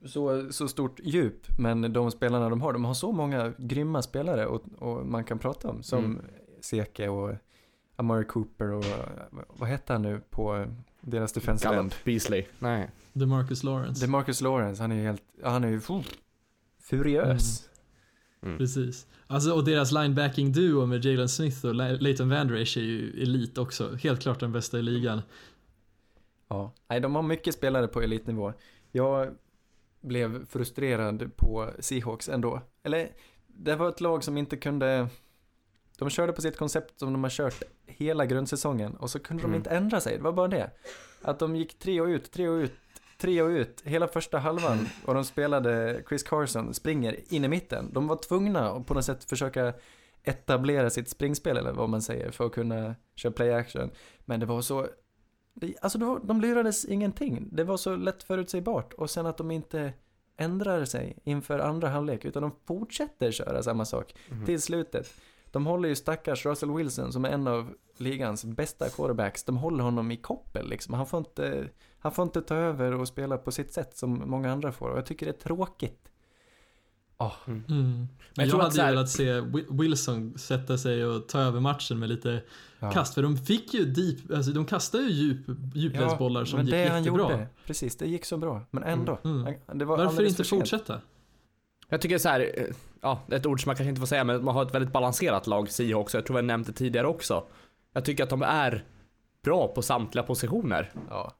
så, 0.06 0.52
så 0.52 0.68
stort 0.68 1.00
djup, 1.04 1.58
men 1.58 1.92
de 1.92 2.10
spelarna 2.10 2.48
de 2.48 2.62
har, 2.62 2.72
de 2.72 2.84
har 2.84 2.94
så 2.94 3.12
många 3.12 3.52
grymma 3.58 4.02
spelare 4.02 4.46
och, 4.46 4.62
och 4.78 5.06
man 5.06 5.24
kan 5.24 5.38
prata 5.38 5.68
om. 5.70 5.82
Som 5.82 6.04
Mm. 6.04 6.24
Seke 6.60 7.08
och 7.08 7.34
Amari 7.96 8.24
Cooper 8.24 8.70
och 8.72 8.84
vad 9.48 9.68
hette 9.68 9.92
han 9.92 10.02
nu 10.02 10.20
på 10.30 10.66
deras 11.00 11.32
defensive 11.32 11.76
end? 11.76 11.94
Beasley. 12.04 12.44
Nej. 12.58 12.90
DeMarcus 13.12 13.62
Lawrence. 13.62 14.06
DeMarcus 14.06 14.40
Lawrence, 14.40 14.82
han 14.82 14.92
är 14.92 14.96
ju 14.96 15.02
helt, 15.02 15.22
han 15.42 15.64
är 15.64 15.68
ju 15.68 15.80
fuh, 15.80 16.02
furiös. 16.80 17.60
Mm. 17.60 17.71
Precis. 18.42 19.06
Alltså, 19.26 19.52
och 19.52 19.64
deras 19.64 19.92
linebacking 19.92 20.52
duo 20.52 20.86
med 20.86 21.04
Jalen 21.04 21.28
Smith 21.28 21.66
och 21.66 21.74
Le- 21.74 21.96
Leighton 21.96 22.28
Vander 22.28 22.54
Esch 22.54 22.76
är 22.76 22.80
ju 22.82 23.22
elit 23.22 23.58
också. 23.58 23.94
Helt 23.94 24.20
klart 24.22 24.40
den 24.40 24.52
bästa 24.52 24.78
i 24.78 24.82
ligan. 24.82 25.22
Ja, 26.48 26.72
nej 26.88 27.00
de 27.00 27.14
har 27.14 27.22
mycket 27.22 27.54
spelare 27.54 27.88
på 27.88 28.02
elitnivå. 28.02 28.52
Jag 28.92 29.30
blev 30.00 30.46
frustrerad 30.46 31.36
på 31.36 31.70
Seahawks 31.78 32.28
ändå. 32.28 32.60
Eller, 32.82 33.08
det 33.46 33.76
var 33.76 33.88
ett 33.88 34.00
lag 34.00 34.24
som 34.24 34.36
inte 34.36 34.56
kunde... 34.56 35.08
De 35.98 36.10
körde 36.10 36.32
på 36.32 36.42
sitt 36.42 36.56
koncept 36.56 36.98
som 36.98 37.12
de 37.12 37.22
har 37.22 37.30
kört 37.30 37.62
hela 37.86 38.26
grundsäsongen 38.26 38.94
och 38.94 39.10
så 39.10 39.18
kunde 39.18 39.42
Mm. 39.42 39.52
de 39.52 39.56
inte 39.56 39.70
ändra 39.70 40.00
sig. 40.00 40.16
Det 40.16 40.22
var 40.22 40.32
bara 40.32 40.48
det. 40.48 40.70
Att 41.22 41.38
de 41.38 41.56
gick 41.56 41.78
tre 41.78 42.00
och 42.00 42.06
ut, 42.06 42.30
tre 42.30 42.48
och 42.48 42.56
ut, 42.56 42.72
tre 43.22 43.42
och 43.42 43.48
ut 43.48 43.82
hela 43.84 44.08
första 44.08 44.38
halvan 44.38 44.88
och 45.06 45.14
de 45.14 45.24
spelade 45.24 46.02
Chris 46.08 46.22
Carson, 46.22 46.74
springer 46.74 47.34
in 47.34 47.44
i 47.44 47.48
mitten. 47.48 47.90
De 47.92 48.06
var 48.08 48.16
tvungna 48.16 48.70
att 48.70 48.86
på 48.86 48.94
något 48.94 49.04
sätt 49.04 49.24
försöka 49.24 49.72
etablera 50.22 50.90
sitt 50.90 51.08
springspel 51.08 51.56
eller 51.56 51.72
vad 51.72 51.88
man 51.88 52.02
säger 52.02 52.30
för 52.30 52.46
att 52.46 52.52
kunna 52.52 52.94
köra 53.14 53.32
play 53.32 53.52
action. 53.52 53.90
Men 54.24 54.40
det 54.40 54.46
var 54.46 54.62
så 54.62 54.86
det, 55.54 55.74
alltså 55.80 55.98
det 55.98 56.04
var, 56.04 56.20
de 56.24 56.40
lurades 56.40 56.84
ingenting. 56.84 57.48
Det 57.52 57.64
var 57.64 57.76
så 57.76 57.96
lätt 57.96 58.22
förutsägbart. 58.22 58.92
Och 58.92 59.10
sen 59.10 59.26
att 59.26 59.36
de 59.38 59.50
inte 59.50 59.92
ändrar 60.36 60.84
sig 60.84 61.18
inför 61.24 61.58
andra 61.58 61.88
halvlek, 61.88 62.24
utan 62.24 62.42
de 62.42 62.52
fortsätter 62.66 63.30
köra 63.30 63.62
samma 63.62 63.84
sak 63.84 64.14
Mhm. 64.28 64.44
till 64.46 64.62
slutet. 64.62 65.14
De 65.50 65.66
håller 65.66 65.88
ju 65.88 65.94
stackars 65.94 66.46
Russell 66.46 66.70
Wilson 66.76 67.12
som 67.12 67.24
är 67.24 67.28
en 67.30 67.46
av 67.46 67.74
ligans 67.96 68.44
bästa 68.44 68.88
quarterbacks. 68.88 69.44
De 69.44 69.56
håller 69.56 69.84
honom 69.84 70.10
i 70.10 70.16
koppel 70.16 70.68
liksom. 70.68 70.94
Han 70.94 71.06
får 71.06 71.18
inte, 71.18 71.68
han 72.02 72.12
får 72.12 72.22
inte 72.22 72.42
ta 72.42 72.54
över 72.54 72.92
och 72.94 73.08
spela 73.08 73.38
på 73.38 73.52
sitt 73.52 73.72
sätt 73.72 73.96
som 73.96 74.22
många 74.30 74.52
andra 74.52 74.72
får. 74.72 74.88
Och 74.90 74.98
jag 74.98 75.06
tycker 75.06 75.26
det 75.26 75.32
är 75.32 75.42
tråkigt. 75.42 76.08
Ah, 77.16 77.32
Mm. 77.46 78.08
jag 78.34 78.44
jag 78.44 78.50
tror 78.50 78.60
att 78.60 78.64
hade 78.64 78.74
så 78.74 78.82
här- 78.82 78.88
ju 78.88 78.94
velat 78.94 79.10
se 79.10 79.40
Wi- 79.40 79.80
Wilson 79.80 80.38
sätta 80.38 80.78
sig 80.78 81.04
och 81.06 81.28
ta 81.28 81.40
över 81.40 81.60
matchen 81.60 81.98
med 81.98 82.08
lite 82.08 82.42
ja. 82.78 82.90
kast. 82.90 83.14
För 83.14 83.22
de 83.22 83.36
fick 83.36 83.74
ju 83.74 83.84
deep, 83.84 84.30
alltså 84.34 84.50
de 84.52 84.64
kastade 84.66 85.04
ju 85.04 85.10
djup, 85.10 85.46
djupledsbollar 85.74 86.44
som 86.44 86.56
men 86.56 86.66
gick 86.66 86.74
det 86.74 86.88
han 86.88 87.04
jättebra. 87.04 87.22
gjorde, 87.32 87.46
precis, 87.66 87.96
det 87.96 88.06
gick 88.06 88.24
så 88.24 88.36
bra. 88.36 88.60
Men 88.70 88.82
ändå. 88.82 89.18
Mm. 89.24 89.54
Han- 89.66 89.78
Det 89.78 89.84
var 89.84 89.96
Varför 89.96 90.22
inte 90.22 90.44
fortsätta? 90.44 91.00
Jag 91.88 92.00
tycker 92.00 92.18
så 92.18 92.28
här, 92.28 92.40
eh, 92.40 92.64
ja, 93.00 93.20
ett 93.30 93.46
ord 93.46 93.62
som 93.62 93.68
man 93.68 93.76
kanske 93.76 93.88
inte 93.88 94.00
får 94.00 94.06
säga, 94.06 94.24
men 94.24 94.44
man 94.44 94.54
har 94.54 94.62
ett 94.62 94.74
väldigt 94.74 94.92
balanserat 94.92 95.46
lag, 95.46 95.70
Seahawks. 95.70 96.14
Jag 96.14 96.26
tror 96.26 96.38
jag 96.38 96.44
nämnt 96.44 96.66
det 96.66 96.72
tidigare 96.72 97.06
också. 97.06 97.44
Jag 97.92 98.04
tycker 98.04 98.24
att 98.24 98.30
de 98.30 98.42
är 98.42 98.84
bra 99.44 99.68
på 99.68 99.82
samtliga 99.82 100.22
positioner. 100.24 100.92
Ja. 101.10 101.32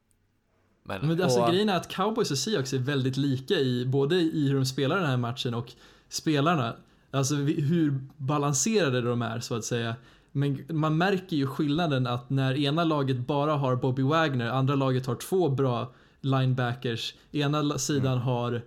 Men, 0.84 1.06
Men 1.06 1.22
alltså 1.22 1.40
Och- 1.40 1.50
grejen 1.50 1.68
är 1.68 1.76
att 1.76 1.88
Cowboys 1.88 2.30
och 2.30 2.38
Seahawks 2.38 2.72
är 2.72 2.78
väldigt 2.78 3.16
lika 3.16 3.54
i 3.54 3.86
både 3.86 4.16
i 4.16 4.48
hur 4.48 4.54
de 4.54 4.64
spelar 4.66 4.96
den 4.96 5.06
här 5.06 5.16
matchen 5.16 5.54
och 5.54 5.72
spelarna. 6.08 6.76
Alltså 7.10 7.34
hur 7.34 8.00
balanserade 8.16 9.02
de 9.02 9.22
är 9.22 9.40
så 9.40 9.54
att 9.54 9.64
säga. 9.64 9.94
Men 10.32 10.64
man 10.68 10.98
märker 10.98 11.36
ju 11.36 11.46
skillnaden 11.46 12.06
att 12.06 12.30
när 12.30 12.54
ena 12.54 12.84
laget 12.84 13.26
bara 13.26 13.54
har 13.56 13.76
Bobby 13.76 14.02
Wagner, 14.02 14.48
andra 14.50 14.74
laget 14.74 15.06
har 15.06 15.14
två 15.14 15.48
bra 15.48 15.92
linebackers. 16.20 17.14
Ena 17.32 17.78
sidan 17.78 18.18
har 18.18 18.62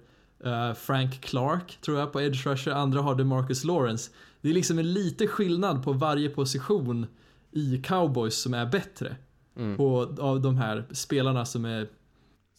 eh, 0.45 0.73
Frank 0.73 1.21
Clark, 1.21 1.77
tror 1.81 1.99
jag, 1.99 2.11
på 2.13 2.21
edge 2.21 2.45
rusher. 2.47 2.71
Andra 2.71 3.01
har 3.01 3.15
DeMarcus 3.15 3.63
Lawrence. 3.63 4.11
Det 4.41 4.49
är 4.49 4.53
liksom 4.53 4.79
en 4.79 4.93
lite 4.93 5.27
skillnad 5.27 5.83
på 5.83 5.93
varje 5.93 6.29
position 6.29 7.07
i 7.51 7.81
Cowboys 7.83 8.35
som 8.41 8.53
är 8.53 8.65
bättre. 8.65 9.15
Mm. 9.57 9.77
På, 9.77 10.15
av 10.19 10.41
de 10.41 10.57
här 10.57 10.85
spelarna 10.91 11.45
som, 11.45 11.65
är, 11.65 11.87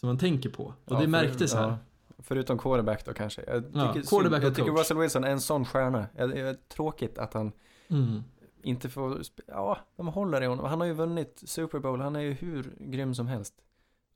som 0.00 0.06
man 0.06 0.18
tänker 0.18 0.50
på. 0.50 0.64
Och 0.64 0.74
Ja, 0.84 0.94
det 0.94 1.00
för- 1.02 1.08
märktes 1.08 1.54
här. 1.54 1.62
ja. 1.62 1.78
Förutom 2.18 2.58
quarterback 2.58 3.04
då 3.04 3.12
kanske. 3.14 3.42
Jag 3.46 3.64
Ja, 3.74 3.92
tycker, 3.92 4.08
quarterback 4.08 4.42
jag 4.42 4.54
tycker. 4.54 4.70
Russell 4.72 4.98
Wilson 4.98 5.24
är 5.24 5.30
en 5.30 5.40
sån 5.40 5.64
stjärna. 5.64 6.06
Jag- 6.16 6.30
Det 6.30 6.40
är 6.40 6.54
tråkigt 6.68 7.18
att 7.18 7.34
han 7.34 7.52
Mm. 7.88 8.22
inte 8.62 8.88
får, 8.88 9.20
ja, 9.46 9.78
de 9.96 10.06
håller 10.08 10.42
i 10.42 10.46
honom. 10.46 10.64
Han 10.66 10.80
har 10.80 10.86
ju 10.86 10.92
vunnit 10.92 11.42
Super 11.46 11.78
Bowl, 11.78 12.00
han 12.00 12.16
är 12.16 12.20
ju 12.20 12.32
hur 12.32 12.74
grym 12.78 13.14
som 13.14 13.26
helst. 13.26 13.54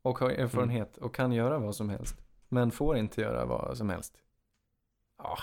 Och 0.03 0.19
har 0.19 0.31
erfarenhet 0.31 0.97
och 0.97 1.15
kan 1.15 1.33
göra 1.33 1.59
vad 1.59 1.75
som 1.77 1.89
helst. 1.89 2.17
Men 2.49 2.71
får 2.71 2.97
inte 2.97 3.21
göra 3.21 3.45
vad 3.47 3.77
som 3.77 3.89
helst. 3.91 4.15
Ja. 5.19 5.39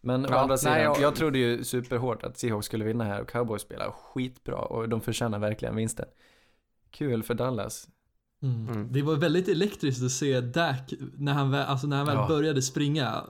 Men 0.00 0.26
å 0.26 0.28
Ja, 0.30 0.38
andra 0.38 0.56
sidan, 0.58 0.74
nej, 0.74 0.82
jag... 0.84 1.00
jag- 1.00 1.14
trodde 1.16 1.38
ju 1.38 1.64
superhårt 1.64 2.22
att 2.22 2.38
Seahawks 2.38 2.66
skulle 2.66 2.84
vinna 2.84 3.04
här 3.04 3.20
och 3.20 3.28
Cowboys 3.28 3.62
spelar 3.62 3.90
skitbra 3.90 4.56
och 4.58 4.88
de 4.88 5.00
förtjänar 5.00 5.38
verkligen 5.38 5.76
vinsten. 5.76 6.06
Kul 6.90 7.22
för 7.22 7.34
Dallas. 7.34 7.88
Mm. 8.42 8.68
Mm. 8.68 8.92
Det 8.92 9.02
var 9.02 9.16
väldigt 9.16 9.48
elektriskt 9.48 10.02
att 10.02 10.10
se 10.10 10.40
Dak 10.40 10.92
när 11.16 11.32
han 11.32 11.50
väl, 11.50 11.66
alltså 11.66 11.86
när 11.86 11.96
han 11.96 12.06
väl 12.06 12.16
Ja. 12.16 12.28
började 12.28 12.62
springa. 12.62 13.24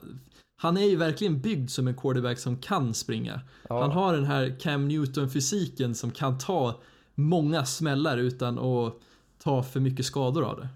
Han 0.56 0.76
är 0.76 0.84
ju 0.84 0.96
verkligen 0.96 1.40
byggd 1.40 1.70
som 1.70 1.88
en 1.88 1.94
quarterback 1.96 2.38
som 2.38 2.56
kan 2.56 2.94
springa. 2.94 3.40
Ja. 3.68 3.80
Han 3.82 3.90
har 3.90 4.14
den 4.14 4.24
här 4.24 4.56
Cam 4.60 4.88
Newton-fysiken 4.88 5.94
som 5.94 6.10
kan 6.10 6.38
ta 6.38 6.80
många 7.14 7.64
smällar 7.64 8.18
utan 8.18 8.58
att 8.58 8.94
ta 9.42 9.62
för 9.62 9.80
mycket 9.80 10.06
skador 10.06 10.44
av 10.44 10.60
det. 10.60 10.68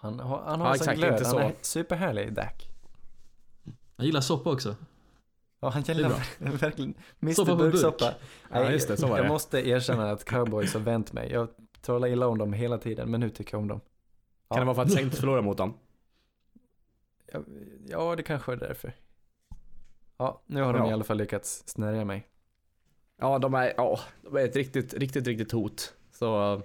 Han, 0.00 0.20
har- 0.20 0.42
han 0.46 0.60
har 0.60 0.68
Ja, 0.68 0.74
sån 0.78 0.94
glöd, 0.94 1.12
inte 1.12 1.24
han 1.24 1.32
så. 1.32 1.38
är 1.38 1.54
superhärlig 1.62 2.32
Dak. 2.34 2.68
Jag 3.96 4.06
gillar 4.06 4.20
soppa 4.20 4.50
också. 4.50 4.76
Ja, 5.60 5.68
han 5.70 5.82
gillar 5.82 6.10
verkligen 6.38 6.94
Mr 7.22 7.32
Soppa 7.34 7.50
på 7.50 7.56
burk. 7.56 7.72
Burksoppa. 7.72 8.14
Ja, 8.52 8.70
just 8.70 8.88
det, 8.88 8.96
så 8.96 9.06
var 9.06 9.16
jag 9.16 9.24
det. 9.26 9.28
måste 9.28 9.68
erkänna 9.68 10.10
att 10.10 10.24
cowboys 10.24 10.74
har 10.74 10.80
vänt 10.80 11.12
mig. 11.12 11.30
Jag 11.32 11.48
talar 11.86 12.08
illa 12.08 12.26
om 12.26 12.38
dem 12.38 12.52
hela 12.52 12.78
tiden, 12.78 13.10
men 13.10 13.20
nu 13.20 13.30
tycker 13.30 13.54
jag 13.54 13.60
om 13.60 13.68
dem. 13.68 13.80
Kan 14.50 14.58
det 14.58 14.64
vara 14.64 14.74
för 14.74 14.82
att 14.82 14.92
Saints 14.92 15.20
förlorar 15.20 15.42
mot 15.42 15.56
dem? 15.58 15.74
Ja, 17.32 17.40
ja, 17.88 18.16
det 18.16 18.22
kanske 18.22 18.52
är 18.52 18.56
därför. 18.56 18.92
Ja, 20.16 20.42
nu 20.46 20.62
har 20.62 20.72
de 20.72 20.82
Ja. 20.82 20.90
i 20.90 20.92
alla 20.92 21.04
fall 21.04 21.16
lyckats 21.18 21.62
snärja 21.66 22.04
mig. 22.04 22.26
Ja, 23.16 23.38
de 23.38 23.54
är, 23.54 23.72
ja, 23.76 24.00
de 24.22 24.36
är 24.36 24.44
ett 24.44 24.56
riktigt, 24.56 24.94
riktigt, 24.94 25.26
riktigt 25.26 25.52
hot. 25.52 25.94
Så, 26.12 26.62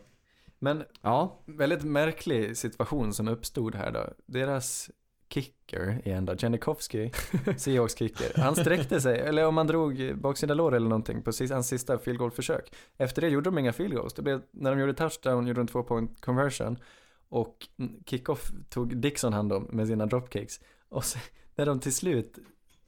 Men 0.59 0.84
ja. 1.01 1.39
väldigt 1.45 1.84
märklig 1.84 2.57
situation 2.57 3.13
som 3.13 3.28
uppstod 3.28 3.76
här 3.76 3.91
då. 3.91 4.09
Deras 4.26 4.91
kicker 5.34 6.02
igen 6.06 6.26
då, 6.26 6.36
Janikowski, 6.38 7.12
Seahawks 7.58 7.96
kicker. 7.96 8.42
Han 8.42 8.56
sträckte 8.56 9.02
sig, 9.02 9.20
eller 9.20 9.46
om 9.46 9.56
man 9.56 9.68
drog 9.68 10.18
baksida 10.18 10.54
lår 10.54 10.76
eller 10.76 10.90
någonting 10.90 11.22
på 11.22 11.32
hans 11.50 11.68
sista 11.68 12.00
field 12.00 12.20
goal 12.20 12.32
försök. 12.32 12.74
Efter 12.98 13.22
det 13.22 13.30
gjorde 13.30 13.50
de 13.50 13.58
inga 13.58 13.74
field 13.74 13.94
goals. 13.94 14.14
Det 14.14 14.22
blev, 14.22 14.42
när 14.52 14.72
de 14.72 14.80
gjorde 14.80 14.94
touchdown 14.94 15.48
gjorde 15.48 15.60
de 15.60 15.68
två 15.68 15.84
point 15.84 16.22
conversion. 16.22 16.78
Och 17.30 17.68
kickoff 18.06 18.52
tog 18.70 18.98
Dixon 18.98 19.34
hand 19.34 19.54
om 19.54 19.68
med 19.72 19.88
sina 19.88 20.06
dropkicks. 20.06 20.60
Och 20.90 21.06
så, 21.06 21.20
när 21.56 21.66
de 21.66 21.80
till 21.80 21.94
slut 21.94 22.40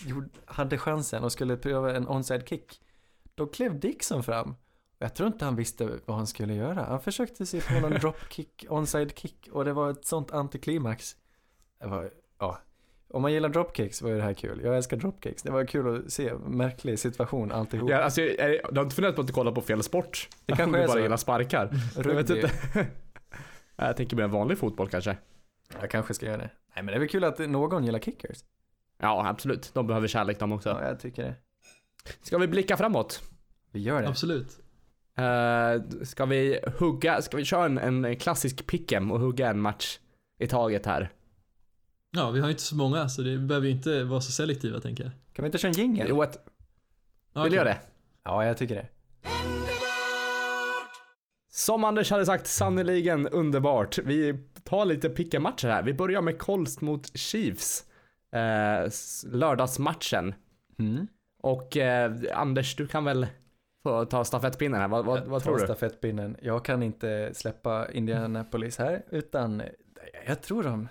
gjorde, 0.05 0.29
hade 0.45 0.77
chansen 0.77 1.23
och 1.23 1.31
skulle 1.31 1.57
pröva 1.57 1.95
en 1.95 2.07
onside 2.07 2.47
kick. 2.47 2.81
Då 3.35 3.47
klev 3.47 3.79
Dixon 3.79 4.23
fram. 4.23 4.55
Jag 4.99 5.15
tror 5.15 5.27
inte 5.27 5.45
han 5.45 5.55
visste 5.55 5.99
vad 6.05 6.17
han 6.17 6.27
skulle 6.27 6.53
göra. 6.53 6.85
Han 6.85 7.01
försökte 7.01 7.45
sig 7.45 7.61
på 7.61 7.73
någon 7.73 7.91
dropkick, 7.99 8.65
onside 8.69 9.17
kick 9.17 9.49
och 9.51 9.65
det 9.65 9.73
var 9.73 9.89
ett 9.89 10.05
sånt 10.05 10.31
antiklimax. 10.31 11.15
Det 11.79 11.87
var, 11.87 12.11
ja. 12.39 12.59
Om 13.13 13.21
man 13.21 13.33
gillar 13.33 13.49
dropkicks 13.49 14.01
var 14.01 14.09
ju 14.09 14.15
det 14.15 14.23
här 14.23 14.33
kul. 14.33 14.61
Jag 14.63 14.77
älskar 14.77 14.97
dropkicks. 14.97 15.43
Det 15.43 15.51
var 15.51 15.65
kul 15.65 16.05
att 16.05 16.11
se. 16.11 16.33
Märklig 16.33 16.99
situation 16.99 17.51
alltihop. 17.51 17.89
ja 17.89 17.97
alltså, 17.97 18.21
är, 18.21 18.71
du 18.71 18.79
har 18.79 18.83
inte 18.83 18.95
funderat 18.95 19.15
på 19.15 19.21
att 19.21 19.27
du 19.27 19.33
kollar 19.33 19.51
på 19.51 19.61
fel 19.61 19.83
sport? 19.83 20.29
Det 20.45 20.55
kanske 20.55 20.77
du 20.77 20.83
är 20.83 20.87
bara 20.87 20.93
så. 20.93 20.99
gillar 20.99 21.17
sparkar. 21.17 21.69
Jag 21.95 22.03
vet 22.03 22.29
inte. 22.29 22.51
jag 23.75 23.97
tänker 23.97 24.17
mer 24.17 24.27
vanlig 24.27 24.57
fotboll 24.57 24.89
kanske. 24.89 25.17
Jag 25.81 25.89
kanske 25.89 26.13
ska 26.13 26.25
göra 26.25 26.37
det. 26.37 26.49
Nej 26.75 26.83
men 26.83 26.85
det 26.85 26.93
är 26.93 26.99
väl 26.99 27.09
kul 27.09 27.23
att 27.23 27.39
någon 27.39 27.83
gillar 27.83 27.99
kickers. 27.99 28.37
Ja, 28.97 29.27
absolut. 29.27 29.71
De 29.73 29.87
behöver 29.87 30.07
kärlek 30.07 30.39
de 30.39 30.51
också. 30.51 30.69
Ja, 30.69 30.87
jag 30.87 30.99
tycker 30.99 31.23
det. 31.23 31.35
Ska 32.21 32.37
vi 32.37 32.47
blicka 32.47 32.77
framåt? 32.77 33.23
Vi 33.71 33.79
gör 33.79 34.01
det. 34.01 34.07
Absolut. 34.07 34.59
Uh, 35.19 36.03
ska 36.03 36.25
vi 36.25 36.59
hugga, 36.79 37.21
ska 37.21 37.37
vi 37.37 37.45
köra 37.45 37.65
en, 37.65 38.05
en 38.05 38.15
klassisk 38.15 38.65
pick'em 38.65 39.11
och 39.11 39.19
hugga 39.19 39.49
en 39.49 39.59
match 39.59 39.99
i 40.39 40.47
taget 40.47 40.85
här? 40.85 41.11
Ja, 42.15 42.31
vi 42.31 42.39
har 42.39 42.47
ju 42.47 42.51
inte 42.51 42.63
så 42.63 42.75
många 42.75 43.09
så 43.09 43.21
det 43.21 43.37
behöver 43.37 43.67
ju 43.67 43.73
inte 43.73 44.03
vara 44.03 44.21
så 44.21 44.31
selektiva 44.31 44.79
tänker 44.79 45.03
jag. 45.03 45.11
Kan 45.33 45.43
vi 45.43 45.47
inte 45.47 45.57
köra 45.57 45.69
en 45.69 45.77
jingle? 45.77 46.05
Jo, 46.09 46.25
Ja, 47.33 47.43
vill 47.43 47.51
du 47.51 47.55
göra 47.57 47.69
det? 47.69 47.79
Ja, 48.23 48.45
jag 48.45 48.57
tycker 48.57 48.75
det. 48.75 48.87
Som 51.51 51.83
Anders 51.83 52.11
hade 52.11 52.25
sagt, 52.25 52.47
sannerligen 52.47 53.27
underbart. 53.27 53.97
Vi 53.97 54.39
tar 54.63 54.85
lite 54.85 55.09
pick'em-matcher 55.09 55.67
här. 55.67 55.83
Vi 55.83 55.93
börjar 55.93 56.21
med 56.21 56.39
Colts 56.39 56.81
mot 56.81 57.17
Chiefs. 57.17 57.85
Eh, 58.31 58.89
lördagsmatchen. 59.31 60.33
Mm. 60.79 61.07
Och 61.41 61.77
eh, 61.77 62.13
Anders, 62.33 62.75
du 62.75 62.87
kan 62.87 63.05
väl 63.05 63.27
få 63.83 64.05
ta 64.05 64.25
stafettpinnen 64.25 64.81
här. 64.81 64.87
Vad, 64.87 65.05
vad, 65.05 65.23
vad 65.25 65.43
tror 65.43 65.57
du? 65.57 65.63
stafettpinnen. 65.63 66.37
Jag 66.41 66.65
kan 66.65 66.83
inte 66.83 67.31
släppa 67.33 67.91
Indianapolis 67.91 68.77
här, 68.77 69.05
utan 69.09 69.63
jag 70.27 70.41
tror 70.41 70.63
de... 70.63 70.87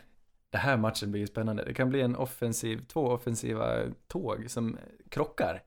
Det 0.52 0.58
här 0.58 0.76
matchen 0.76 1.10
blir 1.10 1.20
ju 1.20 1.26
spännande. 1.26 1.64
Det 1.64 1.74
kan 1.74 1.88
bli 1.88 2.00
en 2.00 2.16
offensiv, 2.16 2.84
två 2.86 3.00
offensiva 3.08 3.78
tåg 4.08 4.50
som 4.50 4.76
krockar. 5.08 5.62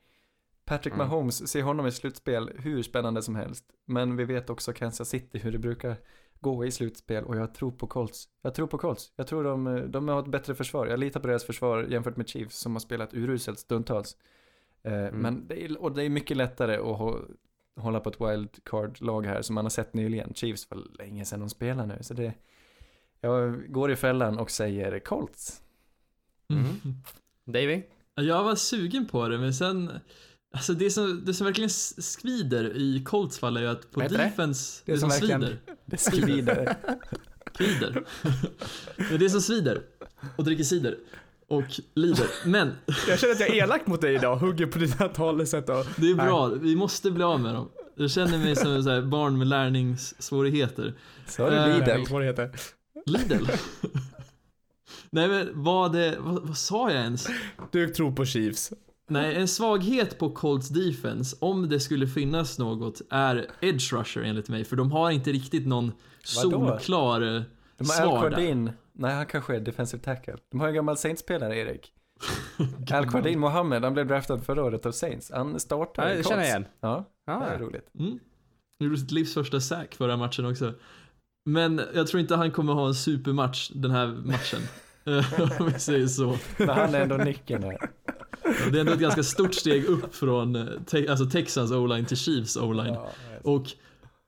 Patrick 0.66 0.94
Mm. 0.94 1.08
Mahomes, 1.08 1.48
se 1.52 1.62
honom 1.62 1.88
i 1.88 1.92
slutspel 1.92 2.52
hur 2.60 2.84
spännande 2.84 3.22
som 3.22 3.36
helst. 3.36 3.66
Men 3.86 4.16
vi 4.18 4.24
vet 4.26 4.50
också 4.50 4.74
Kansas 4.74 5.10
City 5.10 5.40
hur 5.40 5.52
det 5.52 5.58
brukar 5.60 5.96
gå 6.40 6.66
i 6.66 6.72
slutspel 6.72 7.24
och 7.24 7.36
jag 7.38 7.54
tror 7.54 7.72
på 7.72 7.88
Colts. 7.88 8.26
Jag 8.42 8.56
tror 8.56 8.68
på 8.68 8.78
Colts. 8.78 9.14
Jag 9.16 9.28
tror 9.28 9.44
de, 9.44 9.86
de 9.92 10.08
har 10.08 10.20
ett 10.20 10.28
bättre 10.28 10.56
försvar. 10.56 10.88
Jag 10.88 11.00
litar 11.00 11.20
på 11.20 11.28
deras 11.28 11.44
försvar 11.46 11.84
jämfört 11.84 12.18
med 12.18 12.28
Chiefs 12.30 12.58
som 12.58 12.72
har 12.76 12.80
spelat 12.80 13.14
uruselt 13.14 13.60
stundtals. 13.60 14.18
Eh, 14.84 15.12
Men 15.12 15.48
det 15.48 15.66
är, 15.66 15.82
och 15.82 15.92
det 15.96 16.04
är 16.04 16.10
mycket 16.10 16.38
lättare 16.38 16.76
att 16.76 16.82
hå- 17.00 17.36
hålla 17.76 18.00
på 18.00 18.10
ett 18.10 18.22
wildcard-lag 18.22 19.26
här 19.26 19.42
som 19.42 19.56
man 19.56 19.66
har 19.66 19.70
sett 19.70 19.94
nyligen. 19.94 20.34
Chiefs 20.34 20.70
var 20.70 20.78
länge 20.98 21.26
sedan 21.26 21.40
de 21.40 21.50
spelar 21.50 21.86
nu. 21.86 21.98
Så 22.02 22.14
det, 22.14 22.34
jag 23.26 23.72
går 23.74 23.92
i 23.92 23.96
fällan 23.96 24.40
och 24.40 24.52
säger 24.52 25.00
Colts. 25.00 25.62
Mm. 26.54 26.66
Davy? 27.46 27.82
Jag 28.16 28.44
var 28.44 28.56
sugen 28.56 29.06
på 29.08 29.28
det 29.28 29.38
men 29.38 29.54
sen 29.54 29.92
Alltså 30.56 30.74
det 30.74 30.90
som, 30.90 31.26
det 31.26 31.34
som 31.34 31.46
verkligen 31.46 31.68
s- 31.68 32.12
svider 32.14 32.78
i 32.78 33.04
Colts 33.04 33.40
fall 33.40 33.58
är 33.58 33.62
ju 33.62 33.68
att 33.68 33.82
på 33.92 34.00
Vad 34.00 34.04
heter 34.04 34.18
det? 34.18 34.24
defense, 34.24 34.82
Det 34.86 34.92
det, 34.92 34.98
som 35.00 35.10
som, 35.12 35.20
svider, 35.20 35.58
Det 35.86 35.98
skrider. 35.98 36.76
kvider. 37.58 38.04
det 38.98 39.14
är 39.16 39.18
det 39.18 39.30
som 39.30 39.42
svider 39.42 39.82
och 40.36 40.44
dricker 40.44 40.64
cider 40.64 40.98
och 41.48 41.64
lider. 41.94 42.28
Men 42.46 42.72
Jag 43.08 43.20
känner 43.20 43.34
att 43.34 43.40
jag 43.40 43.50
är 43.50 43.54
elak 43.64 43.88
mot 43.88 44.02
dig 44.02 44.16
idag. 44.16 44.36
Hugger 44.38 44.66
på 44.66 44.80
dina 44.80 45.08
talesätt 45.08 45.70
och... 45.70 45.86
det 45.98 46.10
är 46.10 46.16
bra, 46.16 46.48
vi 46.48 46.76
måste 46.76 47.12
bli 47.12 47.24
av 47.24 47.40
med 47.40 47.54
dem. 47.56 47.70
Jag 47.96 48.12
känner 48.12 48.38
mig 48.38 48.56
som 48.56 48.84
så 48.84 48.90
här 48.90 49.02
barn 49.02 49.38
med 49.38 49.48
lärningssvårigheter. 49.48 50.94
Så 51.28 51.50
du 51.50 51.56
Eh, 51.56 51.68
Lidl. 51.80 52.06
Lidl. 53.06 53.46
Nej 55.10 55.28
men 55.28 55.64
vad, 55.64 55.92
det, 55.94 56.16
vad, 56.20 56.48
vad 56.48 56.58
sa 56.58 56.92
jag 56.92 57.02
ens? 57.02 57.28
Du 57.72 57.88
tror 57.90 58.12
på 58.12 58.26
Chiefs. 58.26 58.74
Nej, 59.10 59.36
en 59.36 59.48
svaghet 59.48 60.20
på 60.20 60.30
Colts 60.32 60.70
defense, 60.70 61.36
om 61.40 61.70
det 61.70 61.80
skulle 61.80 62.08
finnas 62.08 62.60
något, 62.60 63.02
är 63.10 63.48
edge 63.62 63.94
rusher 63.94 64.22
enligt 64.24 64.50
mig. 64.50 64.64
För 64.66 64.76
de 64.76 64.92
har 64.92 65.12
inte 65.12 65.32
riktigt 65.32 65.68
någon 65.68 65.92
Vadå? 66.44 66.52
solklar 66.68 67.22
eh, 67.22 67.42
De 67.78 67.84
Al 67.84 67.86
svar 67.86 68.30
där. 68.30 68.36
Quardin. 68.36 68.72
Nej, 68.94 69.14
han 69.14 69.26
kanske 69.26 69.56
är 69.56 69.60
defensive 69.60 70.04
tackle. 70.04 70.36
De 70.52 70.60
har 70.60 70.68
en 70.68 70.74
gammal 70.74 70.98
Saints-spelare, 70.98 71.56
Erik. 71.58 71.92
Al 72.94 73.10
Quardin 73.10 73.40
Mohammed, 73.40 73.84
han 73.84 73.94
blev 73.94 74.08
draftad 74.08 74.40
förra 74.40 74.64
året 74.64 74.86
av 74.86 74.92
Saints. 74.92 75.32
Han 75.32 75.60
startar 75.60 76.08
Ja, 76.08 76.14
i 76.14 76.18
det 76.18 76.24
känner 76.24 76.44
jag 76.44 76.54
Colts. 76.54 76.66
igen. 76.66 76.66
Ja, 76.82 77.06
Ja, 77.26 77.40
det 77.50 77.56
är 77.56 77.60
roligt. 77.60 77.90
Mm. 78.00 78.20
Han 78.80 78.88
gjorde 78.88 78.98
sitt 78.98 79.12
livs 79.12 79.34
första 79.34 79.62
sack 79.62 79.96
förra 79.96 80.18
matchen 80.18 80.46
också. 80.46 80.74
Men 81.46 81.82
jag 81.94 82.08
tror 82.08 82.22
inte 82.22 82.36
han 82.36 82.52
kommer 82.52 82.74
ha 82.74 82.88
en 82.88 82.96
supermatch 82.96 83.72
den 83.74 83.92
här 83.92 84.08
matchen. 84.08 84.60
Eh, 85.08 85.62
Om 85.62 85.66
vi 85.74 85.80
säger 85.80 86.08
så. 86.08 86.38
Men 86.58 86.70
han 86.70 86.96
är 86.96 87.02
ändå 87.02 87.18
nyckeln 87.18 87.64
här. 87.64 87.78
Det 88.72 88.78
är 88.78 88.80
ändå 88.80 88.92
ett 88.92 89.00
ganska 89.00 89.24
stort 89.24 89.54
steg 89.54 89.86
upp 89.86 90.16
från 90.16 90.56
eh, 90.56 90.66
te- 90.86 91.08
alltså 91.08 91.26
Texans 91.26 91.72
o-line 91.72 92.06
till 92.06 92.18
Chiefs 92.18 92.58
o-line. 92.58 92.94
Ja, 92.94 93.10
Och 93.44 93.66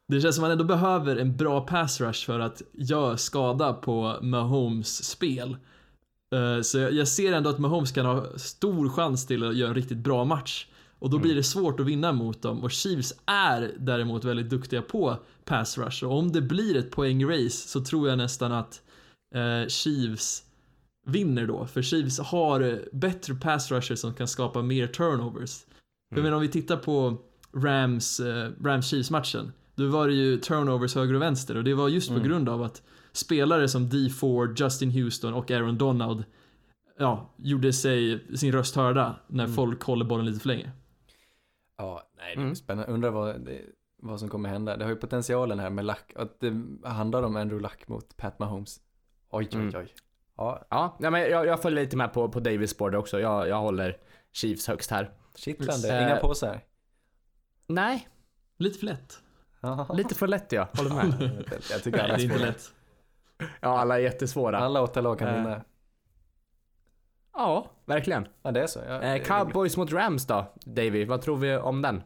det 0.07 0.22
känns 0.22 0.36
som 0.36 0.43
att 0.43 0.47
man 0.49 0.51
ändå 0.51 0.63
behöver 0.63 1.15
en 1.15 1.38
bra 1.38 1.61
pass 1.61 2.01
rush 2.01 2.26
för 2.26 2.39
att 2.39 2.61
göra 2.74 3.18
skada 3.18 3.74
på 3.74 4.15
Mahomes 4.22 5.03
spel. 5.03 5.57
Eh, 6.36 6.61
Så 6.61 6.78
jag 6.78 6.93
jag 6.93 7.07
ser 7.07 7.34
ändå 7.34 7.49
att 7.49 7.59
Mahomes 7.59 7.91
kan 7.91 8.05
ha 8.05 8.26
stor 8.36 8.89
chans 8.89 9.26
till 9.28 9.43
att 9.43 9.55
göra 9.55 9.70
en 9.70 9.76
riktigt 9.76 9.97
bra 9.97 10.26
match. 10.26 10.68
Och 10.99 11.09
då 11.09 11.19
blir 11.19 11.35
det 11.35 11.43
svårt 11.43 11.79
att 11.79 11.85
vinna 11.85 12.11
mot 12.11 12.41
dem. 12.41 12.63
Och 12.63 12.71
Chiefs 12.71 13.13
är 13.25 13.71
däremot 13.79 14.23
väldigt 14.25 14.49
duktiga 14.49 14.81
på 14.81 15.17
pass 15.45 15.77
rush. 15.77 16.03
Och 16.05 16.17
om 16.17 16.31
det 16.31 16.41
blir 16.41 16.77
ett 16.77 16.91
poängrace 16.91 17.67
så 17.67 17.81
tror 17.83 18.09
jag 18.09 18.17
nästan 18.17 18.51
att 18.51 18.81
eh, 19.35 19.67
Chiefs 19.67 20.43
vinner 21.07 21.47
då. 21.47 21.65
För 21.65 21.81
Chiefs 21.81 22.19
har 22.19 22.81
bättre 22.95 23.35
pass 23.35 23.71
rushers 23.71 23.99
som 23.99 24.13
kan 24.13 24.27
skapa 24.27 24.61
mer 24.61 24.87
turnovers. 24.87 25.59
För 26.09 26.17
jag 26.17 26.23
menar 26.23 26.35
om 26.35 26.41
vi 26.41 26.47
tittar 26.47 26.77
på 26.77 27.17
Rams, 27.55 28.19
eh, 28.19 28.51
Rams 28.63 28.87
Chiefs 28.89 29.11
matchen. 29.11 29.51
Då 29.75 29.87
var 29.87 30.07
det 30.07 30.13
ju 30.13 30.37
turnovers 30.37 30.95
höger 30.95 31.13
och 31.13 31.21
vänster 31.21 31.57
och 31.57 31.63
det 31.63 31.73
var 31.73 31.89
just 31.89 32.07
på 32.07 32.13
Mm. 32.15 32.27
grund 32.27 32.49
av 32.49 32.63
att 32.63 32.81
spelare 33.11 33.67
som 33.69 33.89
D 33.89 34.09
Ford, 34.09 34.59
Justin 34.59 34.91
Houston 34.91 35.33
och 35.33 35.51
Aaron 35.51 35.77
Donald 35.77 36.23
ja, 36.99 37.33
gjorde 37.37 37.73
sig 37.73 38.23
sin 38.37 38.51
röst 38.51 38.75
hörda 38.75 39.15
när 39.27 39.43
Mm. 39.43 39.55
folk 39.55 39.81
håller 39.83 40.05
bollen 40.05 40.25
lite 40.25 40.39
för 40.39 40.47
länge. 40.47 40.71
Ja, 41.78 42.09
nej, 42.17 42.36
det 42.36 42.41
är 42.41 42.43
Mm. 42.43 42.55
spännande. 42.55 42.91
Undrar 42.93 43.09
vad, 43.11 43.41
det, 43.45 43.61
vad 43.97 44.19
som 44.19 44.30
kommer 44.30 44.49
hända. 44.49 44.78
Det 44.78 44.84
har 44.86 44.89
ju 44.91 44.95
potentialen 44.97 45.59
här 45.59 45.69
med 45.69 45.86
Luck, 45.86 46.13
att 46.15 46.39
det 46.39 46.63
handlar 46.84 47.23
om 47.23 47.36
Andrew 47.36 47.63
Luck 47.63 47.88
mot 47.88 48.17
Pat 48.17 48.39
Mahomes. 48.39 48.80
Oj, 49.30 49.47
oj, 49.51 49.59
Mm. 49.59 49.73
oj. 49.75 49.93
Ja, 50.38 50.65
Ja, 50.69 50.97
nej, 50.99 51.11
men 51.11 51.21
jag, 51.21 51.45
jag 51.45 51.61
följer 51.61 51.84
lite 51.84 51.97
med 51.97 52.13
på, 52.13 52.30
på 52.30 52.39
Davis 52.39 52.71
spår 52.71 52.89
där 52.89 52.97
också. 52.97 53.19
Jag, 53.19 53.47
jag 53.47 53.59
håller 53.61 53.97
Chiefs 54.32 54.67
högst 54.67 54.91
här. 54.91 55.11
kittlande. 55.36 55.97
Eh, 55.97 56.03
Inga 56.03 56.15
påsar. 56.17 56.61
Nej, 57.67 58.07
Lite 58.57 58.80
för 58.80 58.86
lätt. 58.86 59.19
Ja. 59.61 59.88
lite 59.93 60.15
för 60.15 60.28
lätt 60.28 60.51
jag 60.51 60.65
håller 60.78 60.95
med. 60.95 61.05
Jag 61.71 61.84
tycker 61.84 61.91
Nej, 61.97 62.01
alla 62.05 62.15
det 62.17 62.21
är 62.21 62.23
inte 62.23 62.38
lätt. 62.45 62.71
Ja, 63.59 63.80
alla 63.80 63.95
är 63.95 63.99
jättesvåra. 63.99 64.57
Alla 64.57 64.82
åtta 64.82 65.01
lag 65.01 65.19
kan 65.19 65.28
Eh, 65.28 65.36
vinna. 65.36 65.61
Ja, 67.38 67.71
verkligen. 67.85 68.27
Ja, 68.43 68.51
det 68.51 68.61
är 68.61 68.67
så. 68.67 68.79
Ja, 68.88 68.93
det 68.93 69.05
Eh, 69.05 69.11
är 69.11 69.19
Cowboys 69.19 69.77
mot 69.77 69.91
Rams 69.91 70.25
då, 70.25 70.53
Davy. 70.65 71.05
Vad 71.05 71.21
tror 71.21 71.38
vi 71.38 71.57
om 71.57 71.81
den? 71.81 72.01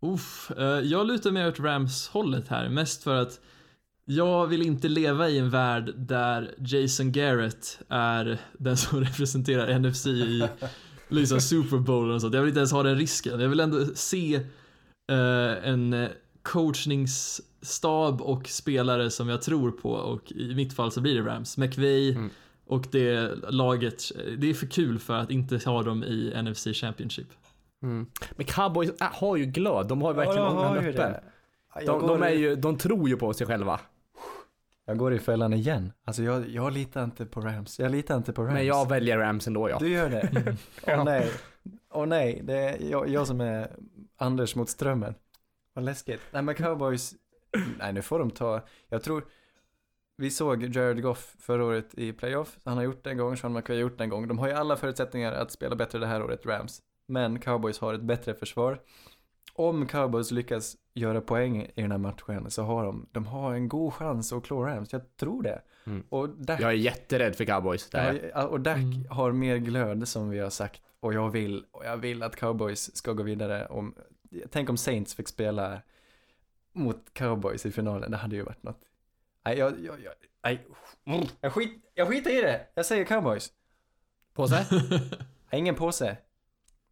Uff, 0.00 0.50
eh, 0.58 0.64
jag 0.64 1.06
lutar 1.06 1.30
mig 1.30 1.48
åt 1.48 1.60
Rams-hållet 1.60 2.48
här, 2.48 2.68
mest 2.68 3.02
för 3.02 3.14
att 3.14 3.40
jag 4.04 4.46
vill 4.46 4.62
inte 4.62 4.88
leva 4.88 5.28
i 5.28 5.38
en 5.38 5.50
värld 5.50 5.94
där 5.96 6.54
Jason 6.58 7.12
Garrett 7.12 7.78
är 7.88 8.38
den 8.58 8.76
som 8.76 9.00
representerar 9.04 9.78
NFC 9.78 10.06
i 10.06 10.48
liksom 11.08 11.40
Super 11.40 11.78
Bowl 11.78 12.10
och 12.10 12.20
sånt. 12.20 12.34
Jag 12.34 12.40
vill 12.40 12.48
inte 12.48 12.60
ens 12.60 12.72
ha 12.72 12.82
den 12.82 12.96
risken. 12.96 13.40
Jag 13.40 13.48
vill 13.48 13.60
ändå 13.60 13.84
se 13.94 14.34
eh, 15.10 15.68
en 15.68 16.08
coachningsstab 16.42 18.20
och 18.22 18.48
spelare 18.48 19.10
som 19.10 19.28
jag 19.28 19.42
tror 19.42 19.70
på 19.70 19.90
och 19.90 20.32
i 20.32 20.54
mitt 20.54 20.72
fall 20.72 20.92
så 20.92 21.00
blir 21.00 21.14
det 21.22 21.30
Rams. 21.30 21.56
McVay 21.56 22.10
Mm. 22.10 22.30
Och 22.66 22.86
det 22.92 23.34
laget, 23.50 24.02
det 24.38 24.50
är 24.50 24.54
för 24.54 24.66
kul 24.66 24.98
för 24.98 25.14
att 25.14 25.30
inte 25.30 25.60
ha 25.64 25.82
dem 25.82 26.04
i 26.04 26.42
NFC 26.42 26.66
Championship. 26.74 27.26
Mm. 27.82 28.06
Men 28.36 28.46
Cowboys 28.46 28.90
äh, 29.00 29.08
har 29.12 29.36
ju 29.36 29.44
glöd. 29.44 29.88
De 29.88 30.02
har 30.02 30.14
ju 30.14 30.20
Ja, 30.20 30.24
verkligen 30.24 30.48
har 30.48 30.70
ångan 30.70 30.78
öppen. 30.84 31.14
Ja, 31.74 31.80
De, 31.86 32.06
de, 32.06 32.22
är 32.22 32.30
ju, 32.30 32.56
de 32.56 32.78
tror 32.78 33.08
ju 33.08 33.16
på 33.16 33.32
sig 33.34 33.46
själva. 33.46 33.80
jag 34.86 34.98
går 34.98 35.14
i 35.14 35.18
fällan 35.18 35.52
igen. 35.52 35.92
Alltså 36.04 36.22
jag, 36.22 36.48
jag 36.48 36.72
litar 36.72 37.04
inte 37.04 37.26
på 37.26 37.40
Rams. 37.40 37.78
Jag 37.78 37.92
litar 37.92 38.16
inte 38.16 38.32
på 38.32 38.42
Rams. 38.42 38.54
Men 38.54 38.66
jag 38.66 38.88
väljer 38.88 39.18
Rams 39.18 39.46
ändå 39.46 39.70
ja. 39.70 39.78
Du 39.78 39.88
gör 39.88 40.10
det? 40.10 40.20
Mm. 40.20 40.56
Åh 40.86 41.04
nej. 41.04 41.30
Åh 41.90 42.06
nej, 42.06 42.40
det 42.44 42.54
är 42.54 42.90
jag, 42.90 43.08
jag 43.08 43.26
som 43.26 43.40
är 43.40 43.70
Anders 44.18 44.54
mot 44.54 44.68
strömmen. 44.68 45.14
Vad 45.74 45.84
läskigt. 45.84 46.20
Nej 46.30 46.42
men 46.42 46.54
cowboys, 46.54 47.14
nej 47.78 47.92
nu 47.92 48.02
får 48.02 48.18
de 48.18 48.30
ta, 48.30 48.60
jag 48.88 49.02
tror, 49.02 49.24
vi 50.16 50.30
såg 50.30 50.62
Jared 50.76 51.02
Goff 51.02 51.36
förra 51.38 51.64
året 51.64 51.94
i 51.94 52.12
playoff, 52.12 52.58
han 52.64 52.76
har 52.76 52.84
gjort 52.84 53.04
det 53.04 53.10
en 53.10 53.16
gång, 53.18 53.36
Sean 53.36 53.52
McVay 53.52 53.76
har 53.76 53.82
gjort 53.82 53.98
det 53.98 54.04
en 54.04 54.10
gång. 54.10 54.28
De 54.28 54.38
har 54.38 54.46
ju 54.48 54.52
alla 54.54 54.76
förutsättningar 54.76 55.32
att 55.32 55.50
spela 55.50 55.76
bättre 55.76 55.98
det 55.98 56.06
här 56.06 56.22
året, 56.22 56.46
Rams. 56.46 56.82
Men 57.08 57.40
cowboys 57.40 57.78
har 57.78 57.94
ett 57.94 58.02
bättre 58.02 58.34
försvar. 58.34 58.80
Om 59.54 59.86
cowboys 59.86 60.30
lyckas 60.30 60.76
göra 60.94 61.20
poäng 61.20 61.62
i 61.74 61.82
den 61.82 61.90
här 61.90 61.98
matchen 61.98 62.50
så 62.50 62.62
har 62.62 62.84
de, 62.84 63.06
de 63.12 63.26
har 63.26 63.54
en 63.54 63.68
god 63.68 63.92
chans 63.94 64.32
att 64.32 64.44
klå 64.44 64.64
Rams, 64.64 64.92
jag 64.92 65.16
tror 65.16 65.42
det. 65.42 65.62
Mm. 65.86 66.04
Och 66.08 66.28
Dak 66.28 66.60
Jag 66.60 66.70
är 66.70 66.74
jätterädd 66.74 67.36
för 67.36 67.44
Cowboys. 67.44 67.90
Det 67.90 67.98
är. 67.98 68.12
jag. 68.12 68.30
Ja, 68.34 68.46
och 68.46 68.60
Dak 68.60 68.76
Mm. 68.76 69.06
har 69.10 69.32
mer 69.32 69.56
glöd 69.56 70.08
som 70.08 70.30
vi 70.30 70.38
har 70.38 70.50
sagt. 70.50 70.82
Och 71.00 71.14
jag 71.14 71.30
vill, 71.30 71.64
och 71.70 71.84
jag 71.84 71.96
vill 71.96 72.22
att 72.22 72.36
cowboys 72.36 72.96
ska 72.96 73.12
gå 73.12 73.22
vidare. 73.22 73.66
Om, 73.66 73.94
tänk 74.50 74.70
om 74.70 74.76
Saints 74.76 75.14
fick 75.14 75.28
spela 75.28 75.80
mot 76.72 77.04
cowboys 77.12 77.66
i 77.66 77.72
finalen. 77.72 78.10
Det 78.10 78.16
hade 78.16 78.36
ju 78.36 78.42
varit 78.42 78.62
något. 78.62 78.80
Nej, 79.46 79.58
jag, 79.58 79.84
jag, 79.84 80.00
jag, 80.04 80.12
nej. 80.44 80.66
Jag, 81.40 81.52
skit, 81.52 81.84
jag 81.94 82.08
skiter 82.08 82.38
i 82.38 82.40
det. 82.42 82.60
Jag 82.74 82.86
säger 82.86 83.04
cowboys. 83.04 83.48
Påse? 84.34 84.66
Nej, 84.70 85.00
ingen 85.60 85.74
påse. 85.74 86.16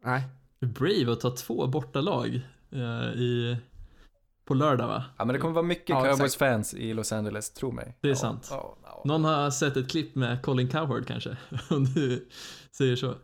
Nej. 0.04 0.22
Brave 0.60 1.12
att 1.12 1.20
ta 1.20 1.30
två 1.30 1.66
bortalag 1.66 2.40
eh, 2.72 3.20
i, 3.20 3.56
på 4.44 4.54
lördag 4.54 4.86
va? 4.86 5.04
Ja, 5.18 5.24
men 5.24 5.34
det 5.34 5.40
kommer 5.40 5.54
vara 5.54 5.62
mycket 5.66 5.88
Ja, 5.88 6.04
cowboys-fans 6.04 6.74
i 6.74 6.94
Los 6.94 7.12
Angeles, 7.12 7.50
tro 7.52 7.70
mig. 7.72 7.98
Det 8.00 8.08
är 8.08 8.12
Ja, 8.12 8.16
sant. 8.16 8.48
ja, 8.50 8.76
ja. 8.84 9.02
Någon 9.04 9.24
har 9.24 9.50
sett 9.50 9.76
ett 9.76 9.90
klipp 9.90 10.14
med 10.14 10.42
Colin 10.42 10.68
Cowherd 10.68 11.06
kanske, 11.06 11.36
om 11.70 11.84
du 11.84 12.28
säger 12.70 12.96
så. 12.96 13.14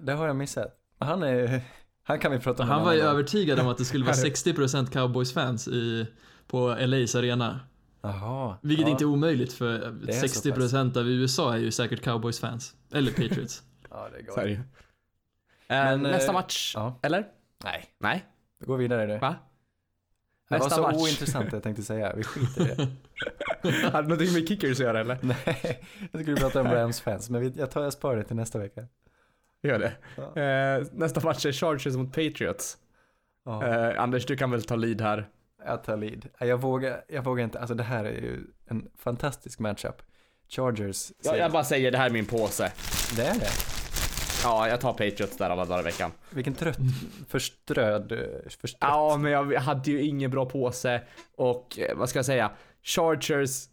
Det 0.00 0.12
har 0.12 0.26
jag 0.26 0.36
missat. 0.36 0.74
Han 0.98 1.22
är, 1.22 1.60
han 2.02 2.18
kan 2.18 2.32
vi 2.32 2.38
prata 2.38 2.62
om. 2.62 2.68
Han 2.68 2.84
var 2.84 2.92
ju 2.92 3.00
övertygad 3.00 3.58
om 3.60 3.68
att 3.68 3.78
det 3.78 3.84
skulle 3.84 4.04
vara 4.04 4.14
Här 4.16 4.26
är- 4.26 4.30
60% 4.30 4.90
Cowboys-fans 4.90 5.68
i, 5.68 6.06
på 6.46 6.76
LAs 6.80 7.14
arena. 7.14 7.60
Jaha. 8.00 8.56
Vilket 8.62 8.86
ja. 8.86 8.90
inte 8.90 9.04
är 9.04 9.06
omöjligt 9.06 9.52
för 9.52 9.74
är 10.08 10.12
så 10.12 10.50
60% 10.50 10.98
av 10.98 11.08
USA 11.08 11.54
är 11.54 11.58
ju 11.58 11.70
säkert 11.70 12.00
Cowboys-fans. 12.02 12.74
Eller 12.92 13.10
Patriots. 13.10 13.62
Ja, 13.90 14.08
det 14.16 14.22
går. 14.22 14.48
Ju. 14.48 14.60
Men, 15.68 16.06
Eh, 16.06 16.12
nästa 16.12 16.32
match, 16.32 16.72
ja. 16.76 16.98
eller? 17.02 17.26
Nej, 17.64 17.84
Nej. 17.98 18.24
vi 18.60 18.66
går 18.66 18.76
vidare 18.76 19.06
nu. 19.06 19.18
Va? 19.18 19.36
Det 20.48 20.58
var 20.58 20.68
så 20.68 20.82
match. 20.82 20.96
ointressant 20.96 21.52
jag 21.52 21.62
tänkte 21.62 21.82
säga. 21.82 22.12
Vi 22.16 22.22
skiter 22.24 22.62
i 22.62 22.74
det. 22.74 22.88
Hade 23.92 24.02
det 24.02 24.08
någonting 24.08 24.32
med 24.32 24.48
kickers 24.48 24.70
att 24.70 24.78
göra 24.78 25.00
eller? 25.00 25.18
Nej, 25.22 25.84
jag 26.12 26.22
skulle 26.22 26.36
prata 26.36 26.60
om 26.60 26.66
Rams 26.66 27.00
fans, 27.00 27.30
men 27.30 27.52
jag 27.56 27.70
tar 27.70 27.82
jag 27.82 27.92
sparar 27.92 28.16
det 28.16 28.24
till 28.24 28.36
nästa 28.36 28.58
vecka. 28.58 28.86
Gör 29.62 29.78
det. 29.78 29.92
Ja. 30.16 30.42
Eh, 30.42 30.86
nästa 30.92 31.20
match 31.20 31.46
är 31.46 31.52
Chargers 31.52 31.96
mot 31.96 32.08
Patriots. 32.08 32.78
Ja, 33.44 33.66
Eh, 33.66 34.02
Anders, 34.02 34.26
du 34.26 34.36
kan 34.36 34.50
väl 34.50 34.62
ta 34.62 34.76
lead 34.76 35.00
här. 35.00 35.28
Jag 35.66 35.84
tar 35.84 35.96
lead. 35.96 36.28
Jag 36.38 36.60
vågar, 36.60 37.04
jag 37.08 37.22
vågar 37.24 37.44
inte, 37.44 37.58
alltså 37.58 37.74
det 37.74 37.82
här 37.82 38.04
är 38.04 38.12
ju 38.12 38.40
en 38.66 38.88
fantastisk 38.98 39.58
matchup. 39.58 40.02
Chargers, 40.48 41.12
Ja, 41.22 41.36
jag 41.36 41.52
bara 41.52 41.64
säger, 41.64 41.90
det 41.90 41.98
här 41.98 42.06
är 42.06 42.10
min 42.10 42.26
påse. 42.26 42.72
det 43.16 43.22
är 43.22 43.34
det. 43.34 43.50
Ja, 44.44 44.68
jag 44.68 44.80
tar 44.80 44.92
Patriots 44.92 45.36
där 45.36 45.50
alla 45.50 45.64
dagar 45.64 45.80
i 45.80 45.84
veckan. 45.84 46.10
Vilken 46.30 46.54
trött, 46.54 46.78
förströd, 47.28 48.12
eh, 48.12 48.18
förstrött. 48.58 48.78
Ja, 48.80 49.16
men 49.16 49.32
jag 49.32 49.60
hade 49.60 49.90
ju 49.90 50.02
ingen 50.02 50.30
bra 50.30 50.46
påse 50.46 51.02
och 51.36 51.78
eh, 51.78 51.96
vad 51.96 52.08
ska 52.08 52.18
jag 52.18 52.26
säga? 52.26 52.50
Chargers, 52.82 53.68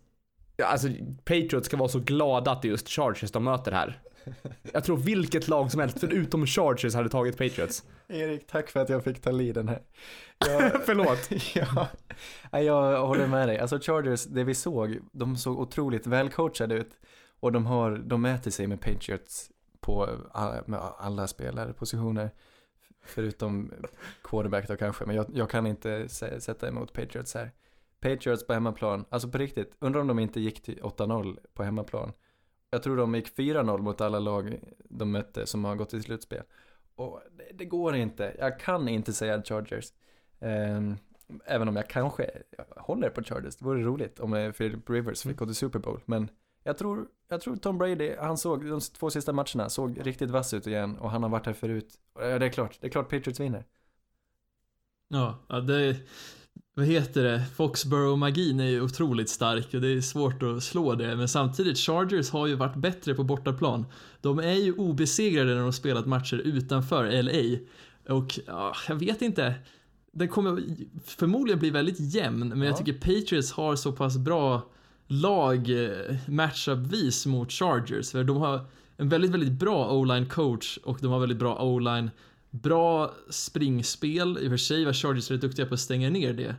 alltså 0.64 0.88
Patriots 1.26 1.66
ska 1.68 1.78
vara 1.78 1.90
så 1.90 2.00
glada 2.00 2.52
att 2.52 2.62
det 2.62 2.68
är 2.68 2.70
just 2.70 2.90
Chargers 2.90 3.32
de 3.32 3.44
möter 3.44 3.72
här. 3.72 4.00
Jag 4.74 4.84
tror 4.84 4.98
vilket 4.98 5.48
lag 5.48 5.72
som 5.72 5.80
helst 5.80 6.00
förutom 6.00 6.46
Chargers 6.48 6.96
hade 6.96 7.10
tagit 7.10 7.38
Patriots. 7.38 7.84
Erik, 8.08 8.48
tack 8.48 8.70
för 8.70 8.80
att 8.80 8.90
jag 8.90 9.04
fick 9.04 9.22
ta 9.22 9.32
leaden 9.32 9.68
här. 9.68 9.82
Jag, 10.38 10.82
Förlåt. 10.86 11.30
ja, 12.52 12.62
jag 12.62 13.08
håller 13.08 13.28
med 13.28 13.48
dig. 13.48 13.60
Alltså 13.60 13.80
Chargers, 13.80 14.24
det 14.26 14.44
vi 14.44 14.56
såg, 14.56 14.98
de 15.12 15.38
såg 15.38 15.60
otroligt 15.60 16.08
välcoachade 16.08 16.76
ut. 16.76 16.92
Och 17.40 17.52
de 17.52 17.66
har, 17.66 17.98
de 17.98 18.22
mäter 18.22 18.52
sig 18.52 18.68
med 18.68 18.82
Patriots 18.82 19.52
på 19.80 20.10
alla, 20.32 20.64
med 20.66 20.80
alla 20.98 21.28
spelare, 21.28 21.74
positioner. 21.74 22.32
Förutom 23.06 23.72
quarterback 24.24 24.68
då 24.68 24.76
kanske, 24.78 25.06
men 25.06 25.16
jag, 25.16 25.26
jag 25.34 25.50
kan 25.50 25.68
inte 25.68 25.90
sä- 26.04 26.40
sätta 26.40 26.68
emot 26.68 26.94
Patriots 26.94 27.34
här. 27.34 27.52
Patriots 28.00 28.48
på 28.48 28.54
hemmaplan, 28.54 29.06
alltså 29.10 29.30
på 29.30 29.38
riktigt, 29.38 29.76
undrar 29.80 30.02
om 30.02 30.08
de 30.08 30.20
inte 30.20 30.40
gick 30.40 30.64
till 30.64 30.80
8-0 30.82 31.38
på 31.54 31.64
hemmaplan. 31.64 32.12
Jag 32.76 32.84
tror 32.84 32.98
de 32.98 33.16
gick 33.16 33.38
4-0 33.38 33.82
mot 33.82 34.02
alla 34.02 34.20
lag 34.20 34.60
de 34.90 35.12
mötte 35.12 35.48
som 35.48 35.66
har 35.66 35.76
gått 35.76 35.90
till 35.90 36.04
slutspel. 36.04 36.44
Och 36.96 37.22
det, 37.38 37.44
det 37.54 37.66
går 37.66 37.96
inte, 37.96 38.36
jag 38.40 38.60
kan 38.60 38.88
inte 38.88 39.14
säga 39.14 39.44
Chargers. 39.44 39.94
Ehm, 40.40 40.96
även 41.46 41.68
om 41.68 41.76
jag 41.76 41.90
kanske 41.90 42.32
håller 42.78 43.10
på 43.10 43.24
Chargers, 43.24 43.56
det 43.56 43.66
vore 43.66 43.84
roligt 43.84 44.20
om 44.20 44.34
eh, 44.34 44.52
Philip 44.52 44.90
Rivers 44.90 45.24
fick 45.24 45.38
gå 45.38 45.46
till 45.46 45.56
Super 45.56 45.80
Bowl. 45.80 46.02
Men 46.06 46.30
jag 46.64 46.78
tror, 46.78 47.08
jag 47.28 47.42
tror 47.42 47.56
Tom 47.56 47.78
Brady, 47.78 48.16
han 48.16 48.38
såg 48.38 48.70
de 48.70 48.80
två 48.80 49.10
sista 49.10 49.34
matcherna, 49.34 49.70
såg 49.70 50.08
riktigt 50.08 50.30
vass 50.30 50.54
ut 50.54 50.68
igen 50.68 50.98
och 50.98 51.12
han 51.12 51.24
har 51.24 51.30
varit 51.30 51.46
här 51.46 51.54
förut. 51.54 52.00
Ja, 52.20 52.40
det 52.40 52.46
är 52.46 52.50
klart, 52.50 52.78
det 52.82 52.88
är 52.88 52.92
klart 52.92 53.10
Patriots 53.10 53.40
vinner. 53.40 53.66
Ja, 55.08 55.38
ja 55.48 55.60
det... 55.60 55.98
Vad 56.78 56.86
heter 56.86 57.24
det? 57.24 57.44
Foxborough-magin 57.56 58.60
är 58.60 58.68
ju 58.68 58.82
otroligt 58.82 59.30
stark 59.30 59.74
och 59.74 59.82
det 59.82 59.88
är 59.88 60.02
svårt 60.02 60.44
att 60.44 60.64
slå 60.64 60.96
det. 60.96 61.16
Men 61.16 61.28
samtidigt, 61.28 61.78
Chargers 61.78 62.30
har 62.30 62.48
ju 62.48 62.56
varit 62.56 62.76
bättre 62.76 63.14
på 63.16 63.24
bortaplan. 63.24 63.86
De 64.22 64.40
är 64.40 64.54
ju 64.54 64.74
obesegrade 64.74 65.54
när 65.56 65.62
de 65.62 65.74
spelat 65.74 66.06
matcher 66.06 66.36
utanför 66.36 67.22
LA. 67.24 67.58
Och 68.16 68.40
ja, 68.48 68.76
jag 68.88 68.96
vet 68.96 69.22
inte. 69.22 69.54
Den 70.12 70.28
kommer 70.28 70.64
förmodligen 71.06 71.60
bli 71.60 71.70
väldigt 71.70 72.00
jämn, 72.16 72.48
men 72.50 72.62
jag 72.62 72.72
Ja. 72.74 72.78
tycker 72.78 72.94
Patriots 72.94 73.52
har 73.52 73.76
så 73.76 73.92
pass 73.92 74.18
bra 74.18 74.62
lag 75.08 75.84
eh, 75.84 76.16
matchup-vis 76.28 77.26
mot 77.26 77.52
Chargers. 77.52 78.12
För 78.12 78.24
de 78.24 78.38
har 78.38 78.66
en 78.98 79.10
väldigt, 79.10 79.32
väldigt 79.32 79.52
bra 79.52 79.92
o-line 79.94 80.26
coach 80.30 80.78
och 80.84 80.98
de 81.02 81.08
har 81.12 81.20
väldigt 81.20 81.40
bra 81.40 81.64
o-line 81.64 82.10
Bra 82.50 83.14
springspel, 83.30 84.38
i 84.42 84.48
och 84.48 84.50
för 84.52 84.58
sig 84.58 84.86
var 84.86 84.94
Chargers 84.94 85.32
rätt 85.32 85.42
duktiga 85.42 85.66
på 85.66 85.74
att 85.74 85.80
stänga 85.80 86.10
ner 86.10 86.34
det. 86.34 86.56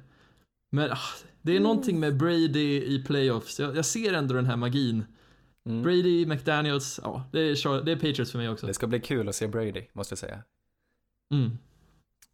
Men 0.76 0.92
ah, 0.92 0.98
det 1.42 1.56
är 1.56 1.60
någonting 1.60 2.00
med 2.00 2.16
Brady 2.16 2.82
i 2.82 3.04
playoffs, 3.06 3.60
jag, 3.60 3.76
jag 3.76 3.84
ser 3.84 4.12
ändå 4.12 4.34
den 4.34 4.46
här 4.46 4.56
magin. 4.56 5.04
Mm. 5.66 5.82
Brady, 5.82 6.26
McDaniels, 6.26 7.00
ja, 7.02 7.24
det 7.32 7.38
är, 7.38 7.84
det 7.84 7.92
är 7.92 7.96
Patriots 7.96 8.32
för 8.32 8.38
mig 8.38 8.48
också. 8.48 8.66
Det 8.66 8.74
ska 8.74 8.86
bli 8.86 9.00
kul 9.00 9.28
att 9.28 9.34
se 9.34 9.46
Brady, 9.46 9.86
måste 9.92 10.12
jag 10.12 10.18
säga. 10.18 10.42
Mm. 11.32 11.58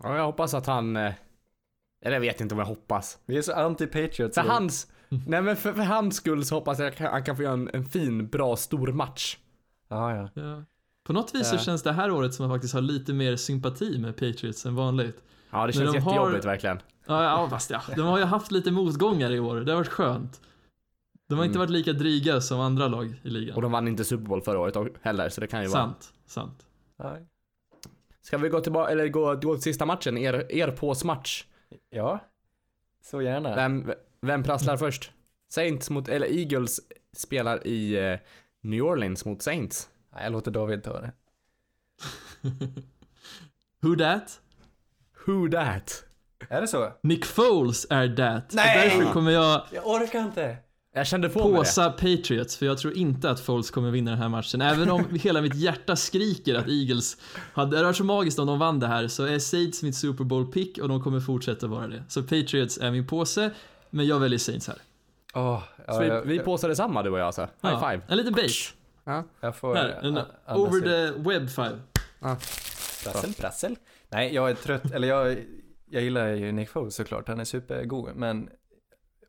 Ja, 0.03 0.16
jag 0.16 0.24
hoppas 0.24 0.55
att 0.55 0.66
han, 0.66 0.97
eh, 0.97 1.12
eller 2.05 2.16
jag 2.16 2.20
vet 2.20 2.40
inte 2.40 2.55
om 2.55 2.59
jag 2.59 2.66
hoppas. 2.66 3.18
Vi 3.26 3.38
är 3.38 3.43
så 3.43 3.53
anti-Patriots. 3.53 4.34
För 4.34 4.49
hans, 4.49 4.93
nej 5.09 5.43
men 5.43 5.57
för, 5.57 5.72
för 5.72 5.82
hans 5.82 6.16
skull 6.16 6.45
så 6.45 6.55
hoppas 6.55 6.78
jag 6.78 6.88
att 6.88 6.99
han 6.99 7.24
kan 7.24 7.36
få 7.36 7.43
göra 7.43 7.53
en, 7.53 7.70
en 7.72 7.84
fin, 7.84 8.28
bra, 8.28 8.57
stor 8.57 8.93
match. 8.93 9.38
Ja, 9.88 10.16
ja. 10.16 10.28
Ja. 10.34 10.64
På 11.05 11.12
något 11.12 11.34
vis 11.34 11.49
så 11.49 11.55
Ja. 11.55 11.61
känns 11.61 11.82
det 11.82 11.93
här 11.93 12.11
året 12.11 12.34
som 12.34 12.45
att 12.45 12.49
jag 12.49 12.57
faktiskt 12.57 12.74
har 12.74 12.80
lite 12.80 13.12
mer 13.12 13.36
sympati 13.36 13.99
med 13.99 14.16
Patriots 14.16 14.66
än 14.66 14.74
vanligt. 14.74 15.22
Ja, 15.53 15.67
det 15.67 15.73
känns 15.73 15.93
de 15.93 15.99
har- 16.01 16.13
jättejobbigt 16.13 16.45
verkligen. 16.45 16.81
Ja, 17.07 17.23
ja 17.25 17.49
fast 17.51 17.71
ja, 17.71 17.83
de 17.97 18.01
har 18.01 18.19
ju 18.19 18.25
haft 18.25 18.51
lite 18.53 18.71
motgångar 18.71 19.31
i 19.31 19.41
år, 19.41 19.57
det 19.61 19.73
har 19.73 19.77
varit 19.77 19.89
skönt. 19.89 20.41
De 21.29 21.39
har 21.39 21.45
inte 21.45 21.57
Mm. 21.57 21.61
varit 21.67 21.71
lika 21.71 21.93
dryga 21.93 22.41
som 22.41 22.61
andra 22.61 22.89
lag 22.89 23.15
i 23.23 23.31
ligan. 23.31 23.57
Och 23.57 23.63
de 23.63 23.73
vann 23.73 23.89
inte 23.89 24.05
Super 24.05 24.25
Bowl 24.29 24.43
förra 24.43 24.59
året 24.59 24.77
heller, 25.03 25.29
så 25.29 25.41
det 25.41 25.47
kan 25.47 25.63
ju 25.63 25.69
vara. 25.69 25.83
Sant, 25.83 26.13
sant. 26.27 26.67
Ska 28.23 28.39
vi 28.39 28.49
gå 28.49 28.61
tillbaka, 28.61 28.93
eller 28.93 29.09
gå, 29.09 29.35
gå 29.35 29.55
till 29.55 29.63
sista 29.63 29.87
matchen, 29.87 30.19
er, 30.19 30.53
er 30.53 30.71
påsmatch? 30.71 31.45
ja. 31.91 32.21
så 33.05 33.23
gärna. 33.23 33.55
Vem, 33.55 33.93
vem 34.21 34.43
prasslar 34.43 34.77
först? 34.77 35.13
Saints 35.49 35.91
mot, 35.91 36.09
eller 36.09 36.27
Eagles 36.27 36.81
spelar 37.17 37.67
i 37.67 38.11
eh, 38.13 38.19
New 38.61 38.83
Orleans 38.83 39.25
mot 39.25 39.43
Saints. 39.43 39.89
Jag 40.17 40.33
låter 40.33 40.51
David 40.51 40.83
ta 40.85 41.01
det. 41.01 41.13
Who 43.83 43.97
that? 43.97 44.41
Who 45.27 45.49
that? 45.51 46.05
Är 46.49 46.61
det 46.61 46.68
så? 46.68 46.93
Nick 47.03 47.25
Foles 47.25 47.87
är 47.91 48.09
that. 48.16 48.53
Nej! 48.53 48.93
Och 48.95 48.99
därför 48.99 49.12
kommer 49.12 49.31
jag 49.31 49.62
Jag 49.70 49.87
orkar 49.87 50.20
inte. 50.20 50.57
Jag 50.95 51.07
kände 51.07 51.29
på 51.29 51.41
påsa 51.41 51.91
Patriots, 51.91 52.57
för 52.57 52.66
jag 52.66 52.79
tror 52.79 52.97
inte 52.97 53.31
att 53.31 53.41
Foles 53.41 53.70
kommer 53.70 53.91
vinna 53.91 54.11
den 54.11 54.20
här 54.20 54.29
matchen. 54.29 54.61
Även 54.61 54.91
om 54.91 55.05
hela 55.23 55.41
mitt 55.43 55.55
hjärta 55.55 55.97
skriker 55.97 56.55
att 56.55 56.68
Eagles 56.68 57.16
hade, 57.53 57.70
det 57.70 57.77
hade 57.77 57.87
varit 57.87 57.97
så 57.97 58.05
magiskt 58.05 58.39
om 58.39 58.47
de 58.47 58.59
vann 58.59 58.81
det 58.81 58.87
här, 58.87 59.09
så 59.09 59.25
är 59.25 59.39
Saints 59.39 59.83
mitt 59.83 59.97
Super 59.97 60.25
Bowl-pick 60.25 60.79
och 60.79 60.89
de 60.89 61.03
kommer 61.03 61.20
fortsätta 61.20 61.66
vara 61.66 61.87
det. 61.87 62.03
Så 62.09 62.23
Patriots 62.23 62.79
är 62.79 62.91
min 62.91 63.07
påse, 63.07 63.51
men 63.91 64.07
jag 64.07 64.20
väljer 64.20 64.39
Saints 64.39 64.66
här. 64.68 64.77
Åh, 65.35 65.62
ja, 65.87 65.93
Så 65.93 66.01
vi, 66.01 66.07
jag, 66.09 66.23
vi 66.23 66.39
påsade 66.39 66.77
samma 66.77 67.03
du 67.03 67.11
och 67.11 67.18
jag 67.18 67.27
alltså. 67.27 67.43
High 67.43 67.73
Ja, 67.73 67.91
five. 67.91 68.03
En 68.09 68.16
liten 68.16 68.33
base. 68.33 68.73
Ja. 69.05 69.25
jag 69.41 69.57
får 69.57 69.75
Här, 69.75 69.89
en 70.03 70.16
a- 70.18 70.27
over 70.47 70.81
the 70.81 71.18
web 71.31 71.51
five. 71.51 71.79
Prassel, 73.05 73.35
prassel. 73.35 73.77
Nej, 74.13 74.35
jag 74.35 74.51
är 74.51 74.55
trött, 74.55 74.91
eller 74.93 75.09
jag, 75.09 75.37
jag 75.87 76.03
gillar 76.03 76.29
ju 76.29 76.53
Nick 76.53 76.69
Foles 76.69 76.95
såklart, 76.95 77.29
han 77.29 77.41
är 77.41 77.45
supergod, 77.45 78.17
men 78.17 78.51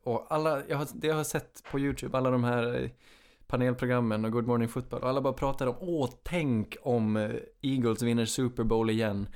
och 0.04 0.26
alla, 0.30 0.62
jag 0.68 0.76
har, 0.76 0.88
det 0.94 1.06
jag 1.06 1.14
har 1.14 1.24
sett 1.24 1.62
på 1.70 1.78
YouTube, 1.78 2.18
alla 2.18 2.30
de 2.30 2.44
här 2.44 2.82
eh, 2.82 2.90
panelprogrammen 3.46 4.24
och 4.24 4.32
Good 4.32 4.46
Morning 4.46 4.68
Football, 4.68 5.02
och 5.02 5.08
alla 5.08 5.20
bara 5.20 5.32
pratar 5.32 5.66
om, 5.66 5.76
åh, 5.80 6.10
tänk 6.22 6.76
om 6.82 7.16
eh, 7.16 7.30
Eagles 7.62 8.02
vinner 8.02 8.24
Super 8.24 8.64
Bowl 8.64 8.90
igen. 8.90 9.28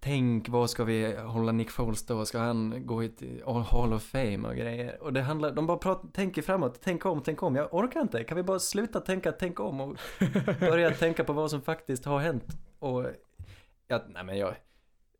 Tänk, 0.00 0.48
vad 0.48 0.70
ska 0.70 0.84
vi 0.84 1.16
hålla 1.16 1.52
Nick 1.52 1.70
Foles 1.70 2.06
då? 2.06 2.24
Ska 2.24 2.38
han 2.38 2.86
gå 2.86 3.00
hit 3.00 3.22
i 3.22 3.40
eh, 3.40 3.64
Hall 3.64 3.92
of 3.92 4.02
Fame 4.02 4.48
och 4.48 4.56
grejer? 4.56 5.02
Och 5.02 5.12
det 5.12 5.22
handlar, 5.22 5.52
de 5.52 5.66
bara 5.66 5.78
pratar, 5.78 6.08
tänker 6.08 6.42
framåt, 6.42 6.80
tänk 6.82 7.06
om, 7.06 7.22
tänk 7.22 7.42
om. 7.42 7.56
Jag 7.56 7.74
orkar 7.74 8.00
inte, 8.00 8.24
kan 8.24 8.36
vi 8.36 8.42
bara 8.42 8.58
sluta 8.58 9.00
tänka 9.00 9.32
tänk 9.32 9.60
om 9.60 9.80
och 9.80 9.96
börja 10.60 10.90
tänka 10.90 11.24
på 11.24 11.32
vad 11.32 11.50
som 11.50 11.62
faktiskt 11.62 12.04
har 12.04 12.18
hänt? 12.18 12.44
Och, 12.78 13.04
ja, 13.88 14.02
nej 14.08 14.24
men 14.24 14.38
jag, 14.38 14.54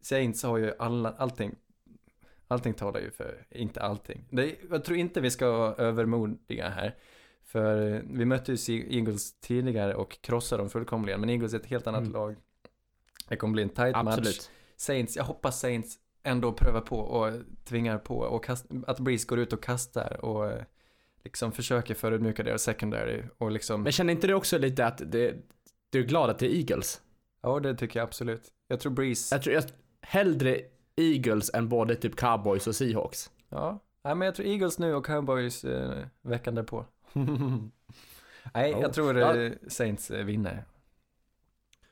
Saints 0.07 0.43
har 0.43 0.59
ju 0.59 0.73
alla, 0.79 1.15
allting, 1.19 1.55
allting 2.49 2.75
talar 2.75 3.01
ju 3.01 3.11
för, 3.11 3.47
inte 3.51 3.81
allting. 3.81 4.25
Det, 4.31 4.57
jag 4.71 4.85
tror 4.85 4.99
inte 4.99 5.21
vi 5.21 5.31
ska 5.31 5.51
vara 5.51 5.75
övermodiga 5.75 6.69
här. 6.69 6.95
För 7.45 7.95
eh, 7.95 8.01
vi 8.11 8.25
mötte 8.25 8.53
ju 8.53 8.97
Eagles 8.97 9.41
tidigare 9.41 9.95
och 9.95 10.21
krossade 10.23 10.63
dem 10.63 10.71
fullkomligen, 10.71 11.21
men 11.21 11.31
Eagles 11.31 11.53
är 11.55 11.59
ett 11.59 11.67
helt 11.67 11.87
annat 11.87 12.01
Mm. 12.01 12.13
lag. 12.13 12.37
Det 13.29 13.37
kommer 13.37 13.53
bli 13.53 13.63
en 13.63 13.69
tight 13.69 13.95
match. 14.05 14.19
Absolut. 14.19 14.51
Saints, 14.77 15.17
jag 15.17 15.25
hoppas 15.25 15.61
Saints 15.61 15.99
ändå 16.23 16.53
prövar 16.53 16.81
på 16.81 16.99
och 16.99 17.33
tvingar 17.65 17.99
på 17.99 18.19
och 18.19 18.45
kast, 18.45 18.67
att 18.87 19.01
Breeze 19.01 19.27
går 19.27 19.39
ut 19.39 19.53
och 19.53 19.63
kastar 19.63 20.25
och 20.25 20.47
eh, 20.47 20.63
liksom 21.25 21.53
försöker 21.53 21.95
förödmjuka 21.95 22.43
deras 22.43 22.63
secondary 22.63 23.23
och 23.39 23.51
liksom, 23.51 23.83
Men 23.83 23.93
känner 23.93 24.13
inte 24.13 24.27
du 24.27 24.35
också 24.35 24.59
lite 24.59 24.87
att 24.87 25.03
det, 25.13 25.35
du 25.91 26.01
är 26.01 26.05
glad 26.05 26.31
att 26.31 26.39
det 26.39 26.47
är 26.47 26.57
Eagles? 26.59 27.01
ja 27.43 27.61
det 27.61 27.75
tycker 27.75 28.01
jag 28.01 28.07
absolut. 28.07 28.53
Jag 28.69 28.81
tror 28.81 28.93
Breeze, 28.93 29.35
Jag 29.35 29.43
tror 29.43 29.55
jag, 29.55 29.65
hellre 30.07 30.61
Eagles 30.97 31.51
än 31.55 31.69
både 31.69 31.95
typ 31.95 32.17
Cowboys 32.17 32.67
och 32.67 32.75
Seahawks. 32.77 33.31
ja, 33.49 33.83
nej 34.05 34.15
men 34.15 34.27
jag 34.27 34.35
tror 34.35 34.47
Eagles 34.47 34.79
nu 34.79 34.95
och 34.95 35.07
Cowboys 35.07 35.65
eh, 35.65 36.05
veckan 36.23 36.55
därpå. 36.55 36.85
nej, 38.55 38.75
Oh. 38.75 38.81
jag 38.81 38.93
tror 38.93 39.37
eh, 39.39 39.53
Saints 39.69 40.11
eh, 40.11 40.25
vinner. 40.25 40.65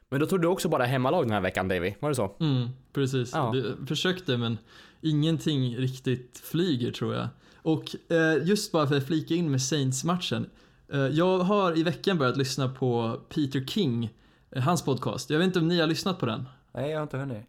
Men 0.09 0.21
då 0.21 0.27
tog 0.27 0.41
du 0.43 0.49
också 0.49 0.69
bara 0.69 0.85
hemmalag 0.85 1.25
den 1.25 1.33
här 1.33 1.41
veckan 1.41 1.69
Davy, 1.69 1.95
var 2.01 2.09
det 2.09 2.15
så? 2.15 2.37
Mm, 2.41 2.69
precis. 2.93 3.31
Ja. 3.33 3.53
Det, 3.55 3.87
försökte 3.87 4.37
men 4.37 4.59
ingenting 5.01 5.77
riktigt 5.77 6.39
flyger 6.39 6.93
tror 6.93 7.15
jag. 7.15 7.29
Och 7.63 8.13
eh, 8.13 8.47
just 8.49 8.73
bara 8.73 8.87
för 8.87 8.97
att 8.97 9.07
flika 9.07 9.35
in 9.35 9.51
med 9.51 9.63
Saints-matchen. 9.63 10.51
Eh, 10.93 11.01
jag 11.01 11.39
har 11.39 11.79
i 11.79 11.83
veckan 11.83 12.19
börjat 12.19 12.37
lyssna 12.37 12.69
på 12.69 13.21
Peter 13.29 13.65
King, 13.67 14.11
eh, 14.51 14.63
hans 14.63 14.85
podcast. 14.85 15.31
Jag 15.31 15.39
vet 15.39 15.47
inte 15.47 15.59
om 15.59 15.69
ni 15.69 15.81
har 15.81 15.87
lyssnat 15.87 16.19
på 16.19 16.27
den? 16.27 16.49
Nej, 16.73 16.91
jag 16.91 16.99
har 16.99 17.03
inte 17.03 17.19
hunnit. 17.19 17.45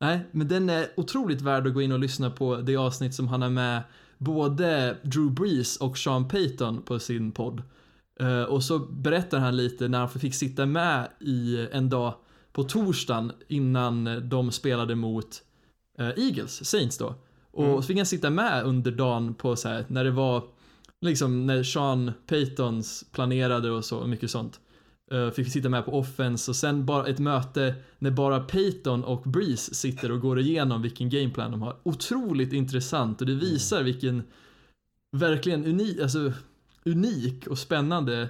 Nej, 0.00 0.20
men 0.30 0.48
den 0.48 0.70
är 0.70 0.88
otroligt 0.96 1.40
värd 1.42 1.66
att 1.66 1.74
gå 1.74 1.82
in 1.82 1.92
och 1.92 1.98
lyssna 1.98 2.30
på 2.30 2.56
det 2.56 2.76
avsnitt 2.76 3.14
som 3.14 3.28
han 3.28 3.42
är 3.42 3.50
med 3.50 3.82
både 4.18 4.96
Drew 5.02 5.30
Brees 5.30 5.76
och 5.76 5.98
Sean 5.98 6.28
Payton 6.28 6.82
på 6.82 6.98
sin 6.98 7.32
podd. 7.32 7.62
Eh, 8.20 8.42
och 8.42 8.64
så 8.64 8.78
berättar 8.78 9.38
han 9.38 9.56
lite 9.56 9.88
när 9.88 9.98
han 9.98 10.08
fick 10.08 10.34
sitta 10.34 10.66
med 10.66 11.08
i 11.20 11.66
en 11.72 11.90
dag 11.90 12.14
på 12.52 12.62
torsdagen 12.64 13.32
innan 13.48 14.28
de 14.28 14.52
spelade 14.52 14.94
mot 14.94 15.42
eh, 15.98 16.08
Eagles, 16.08 16.64
Saints 16.70 16.98
då. 16.98 17.14
Och 17.50 17.64
Mm. 17.64 17.76
så 17.76 17.82
fick 17.82 17.96
han 17.96 18.06
sitta 18.06 18.30
med 18.30 18.64
under 18.64 18.90
dagen 18.90 19.34
på 19.34 19.56
så 19.56 19.68
här, 19.68 19.84
när 19.88 20.04
det 20.04 20.10
var 20.10 20.42
liksom 21.00 21.46
när 21.46 21.62
Sean 21.62 22.12
Paytons 22.26 23.04
planerade 23.12 23.70
och 23.70 23.84
så 23.84 24.06
mycket 24.06 24.30
sånt. 24.30 24.60
Uh, 25.12 25.30
fick 25.30 25.52
sitta 25.52 25.68
med 25.68 25.84
på 25.84 25.98
offense 25.98 26.50
och 26.50 26.56
sen 26.56 26.86
bara 26.86 27.06
ett 27.06 27.18
möte 27.18 27.74
när 27.98 28.10
bara 28.10 28.40
Payton 28.40 29.04
och 29.04 29.22
Breeze 29.22 29.74
sitter 29.74 30.12
och 30.12 30.20
går 30.20 30.38
igenom 30.38 30.82
vilken 30.82 31.10
gameplan 31.10 31.50
de 31.50 31.62
har. 31.62 31.76
Otroligt 31.82 32.52
intressant 32.52 33.20
och 33.20 33.26
det 33.26 33.34
visar 33.34 33.82
vilken 33.82 34.22
verkligen 35.16 35.64
unik, 35.64 36.00
alltså, 36.00 36.32
unik 36.84 37.46
och 37.46 37.58
spännande 37.58 38.28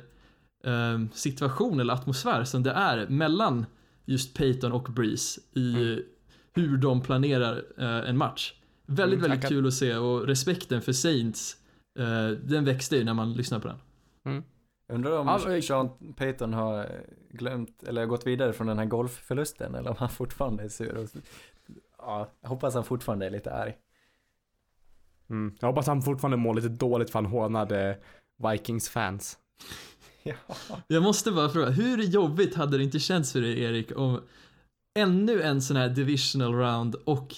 eh, 0.64 1.00
situation 1.14 1.80
eller 1.80 1.94
atmosfär 1.94 2.44
som 2.44 2.62
det 2.62 2.70
är 2.70 3.08
mellan 3.08 3.66
just 4.04 4.34
Payton 4.36 4.72
och 4.72 4.82
Breeze 4.92 5.40
i 5.54 5.74
Mm. 5.74 6.02
hur 6.54 6.76
de 6.76 7.00
planerar 7.00 7.64
eh, 7.78 8.08
en 8.10 8.16
match. 8.16 8.52
Väldigt, 8.86 9.18
Mm, 9.18 9.30
väldigt 9.30 9.48
kul 9.48 9.66
att 9.66 9.74
se 9.74 9.96
och 9.96 10.26
respekten 10.26 10.82
för 10.82 10.92
Saints, 10.92 11.56
eh, 11.98 12.28
den 12.28 12.64
växte 12.64 12.96
ju 12.96 13.04
när 13.04 13.14
man 13.14 13.32
lyssnar 13.32 13.58
på 13.58 13.68
den. 13.68 14.42
Undrar 14.88 15.18
om 15.18 15.26
men- 15.26 15.62
Sean 15.62 15.90
Payton 16.16 16.54
har 16.54 16.88
glömt, 17.30 17.82
eller 17.82 18.06
gått 18.06 18.26
vidare 18.26 18.52
från 18.52 18.66
den 18.66 18.78
här 18.78 18.86
golfförlusten, 18.86 19.74
eller 19.74 19.90
om 19.90 19.96
han 19.98 20.08
fortfarande 20.10 20.62
är 20.62 20.68
sur. 20.68 20.96
Och, 20.96 21.08
ja, 21.98 22.30
jag 22.40 22.48
hoppas 22.48 22.74
han 22.74 22.84
fortfarande 22.84 23.26
är 23.26 23.30
lite 23.30 23.54
arg. 23.54 23.76
Mm. 25.30 25.54
Jag 25.60 25.68
hoppas 25.68 25.86
han 25.86 26.02
fortfarande 26.02 26.36
mår 26.36 26.54
lite 26.54 26.68
dåligt 26.68 27.10
för 27.10 27.18
han 27.18 27.26
hånade 27.26 27.98
Vikings 28.52 28.88
fans. 28.88 29.38
Ja. 30.22 30.34
Jag 30.86 31.02
måste 31.02 31.32
bara 31.32 31.48
fråga, 31.48 31.70
hur 31.70 32.02
jobbigt 32.02 32.54
hade 32.54 32.76
det 32.78 32.84
inte 32.84 32.98
känts 32.98 33.32
för 33.32 33.40
dig 33.40 33.62
Erik 33.62 33.92
om 33.98 34.20
ännu 34.98 35.42
en 35.42 35.62
sån 35.62 35.76
här 35.76 35.88
divisional 35.88 36.54
round 36.54 36.94
och 36.94 37.34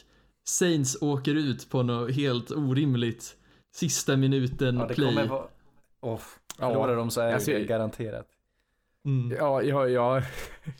Saints 0.48 1.02
åker 1.02 1.34
ut 1.34 1.70
på 1.70 1.82
något 1.82 2.14
helt 2.14 2.50
orimligt 2.50 3.36
sista 3.74 4.16
minuten 4.16 4.76
Ja, 4.76 4.86
det 4.86 4.94
play? 4.94 5.08
kommer 5.08 5.26
vara... 5.26 5.46
Oh, 6.00 6.20
förlorar 6.58 6.96
de 6.96 7.10
så 7.10 7.20
är 7.20 7.34
Alltså, 7.34 7.50
det 7.50 7.64
garanterat. 7.64 8.26
Mm. 9.04 9.36
Ja, 9.38 9.62
ja, 9.62 9.88
ja, 9.88 10.22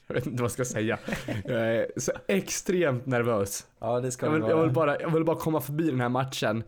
jag 0.09 0.15
vet 0.15 0.27
inte 0.27 0.43
vad 0.43 0.45
jag 0.45 0.51
ska 0.51 0.65
säga. 0.65 0.99
Jag 1.45 1.77
är 1.77 1.91
så 1.97 2.13
extremt 2.29 3.07
nervös. 3.07 3.67
Ja, 3.79 4.01
det 4.01 4.11
ska 4.11 4.27
Jag 4.27 4.33
vill, 4.33 4.43
vara. 4.43 4.53
jag 4.53 4.63
vill, 4.63 4.73
bara, 4.73 5.01
jag 5.01 5.11
vill 5.11 5.25
bara 5.25 5.37
komma 5.37 5.61
förbi 5.61 5.91
den 5.91 6.01
här 6.01 6.09
matchen. 6.09 6.63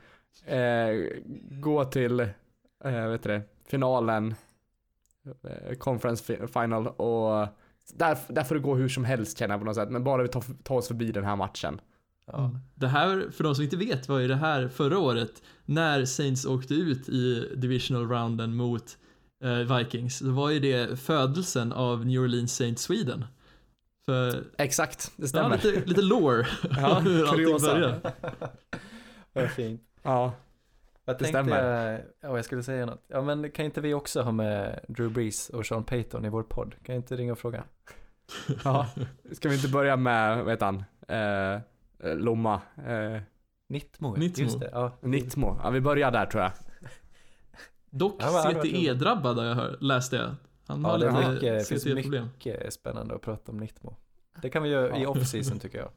Eh, 0.47 1.21
gå 1.51 1.85
till, 1.85 2.21
eh, 2.85 3.09
vet 3.09 3.23
du 3.23 3.29
det, 3.29 3.43
finalen, 3.69 4.35
eh, 5.45 5.75
conference 5.77 6.25
fi- 6.25 6.47
final 6.47 6.87
och 6.89 7.47
där, 7.95 8.19
där 8.29 8.43
får 8.45 8.55
det 8.55 8.61
gå 8.61 8.75
hur 8.75 8.89
som 8.89 9.05
helst 9.05 9.39
känner 9.39 9.55
jag 9.55 9.61
på 9.61 9.67
något 9.67 9.75
sätt. 9.77 9.91
Men 9.91 10.05
bara 10.05 10.23
vi 10.23 10.29
tar, 10.29 10.45
tar 10.63 10.75
oss 10.77 10.89
förbi 10.89 11.13
den 11.13 11.25
här 11.25 11.37
matchen. 11.37 11.81
Ja. 12.33 12.51
Det 12.75 12.89
här, 12.89 13.29
för 13.33 13.45
de 13.45 13.55
som 13.55 13.65
inte 13.65 13.77
vet, 13.77 14.09
var 14.09 14.19
ju 14.19 14.29
det 14.29 14.37
här 14.37 14.69
förra 14.69 14.99
året 14.99 15.43
när 15.65 16.05
Saints 16.05 16.45
åkte 16.45 16.75
ut 16.75 17.09
i 17.09 17.53
divisional 17.57 18.09
rounden 18.09 18.55
mot 18.57 18.99
eh, 19.45 19.77
Vikings. 19.77 20.19
Då 20.19 20.31
var 20.31 20.51
ju 20.51 20.61
det 20.61 21.01
födelsen 21.01 21.73
av 21.73 22.07
New 22.07 22.21
Orleans 22.23 22.57
Saints 22.57 22.83
Sweden. 22.83 23.25
För, 24.07 24.45
Exakt, 24.59 25.13
det 25.17 25.23
ja, 25.23 25.29
stämmer. 25.29 25.57
lite, 25.57 25.89
lite 25.89 26.03
lore 26.03 26.47
Ja, 26.77 26.99
hur 26.99 27.21
allting 27.29 27.45
kuriosa. 27.45 27.73
började. 27.75 28.01
Vad 29.33 29.51
fint. 29.51 29.83
Ja, 30.03 30.33
Jag 31.05 31.15
Det 31.15 31.19
tänkte, 31.25 31.29
stämmer. 31.29 32.05
ja 32.21 32.37
jag 32.37 32.45
skulle 32.45 32.63
säga 32.63 32.87
något. 32.87 33.05
Ja 33.09 33.23
men 33.23 33.51
kan 33.51 33.65
inte 33.65 33.81
vi 33.81 33.95
också 33.95 34.23
ha 34.23 34.33
med 34.33 34.81
Drew 34.89 35.13
Brees 35.13 35.49
och 35.49 35.67
Sean 35.67 35.85
Payton 35.85 36.25
i 36.25 36.29
vår 36.29 36.43
podd? 36.43 36.75
Kan 36.83 36.95
jag 36.95 37.01
inte 37.03 37.17
ringa 37.17 37.33
och 37.33 37.39
fråga? 37.39 37.65
ja. 38.65 38.87
Ska 39.33 39.49
vi 39.49 39.55
inte 39.55 39.69
börja 39.69 39.97
med, 39.97 40.45
vad 40.45 40.51
heter 40.53 40.67
han, 40.67 40.77
eh, 41.09 41.61
Lomma, 42.03 42.55
eh, 42.87 43.21
Nittmo, 43.69 44.17
Nittmo. 44.17 44.45
just 44.45 44.61
det. 44.61 44.71
Ja. 44.73 44.93
Nittmo. 45.01 45.61
Ja, 45.63 45.71
vi 45.71 45.81
börjar 45.81 46.11
där 46.11 46.27
tror 46.27 46.43
jag. 46.43 46.53
Dock 47.91 48.17
Ja, 48.23 48.53
CTE-drabbad 48.63 49.37
har 49.39 49.45
jag 49.45 49.55
hört, 49.55 49.83
läste 49.83 50.17
jag. 50.17 50.35
Han 50.67 50.83
Ja, 50.83 50.89
har 50.89 50.95
är 50.95 50.99
lite 50.99 51.31
mycket, 51.33 51.59
det 51.71 51.81
finns 51.83 52.07
mycket 52.15 52.73
spännande 52.73 53.15
att 53.15 53.21
prata 53.23 53.53
om 53.53 53.59
Nittmo. 53.59 53.97
Det 54.43 54.51
kan 54.51 54.63
vi 54.63 54.69
göra 54.69 54.97
i 54.99 55.03
Ja. 55.03 55.09
off-season 55.09 55.59
tycker 55.59 55.79
jag. 55.79 55.91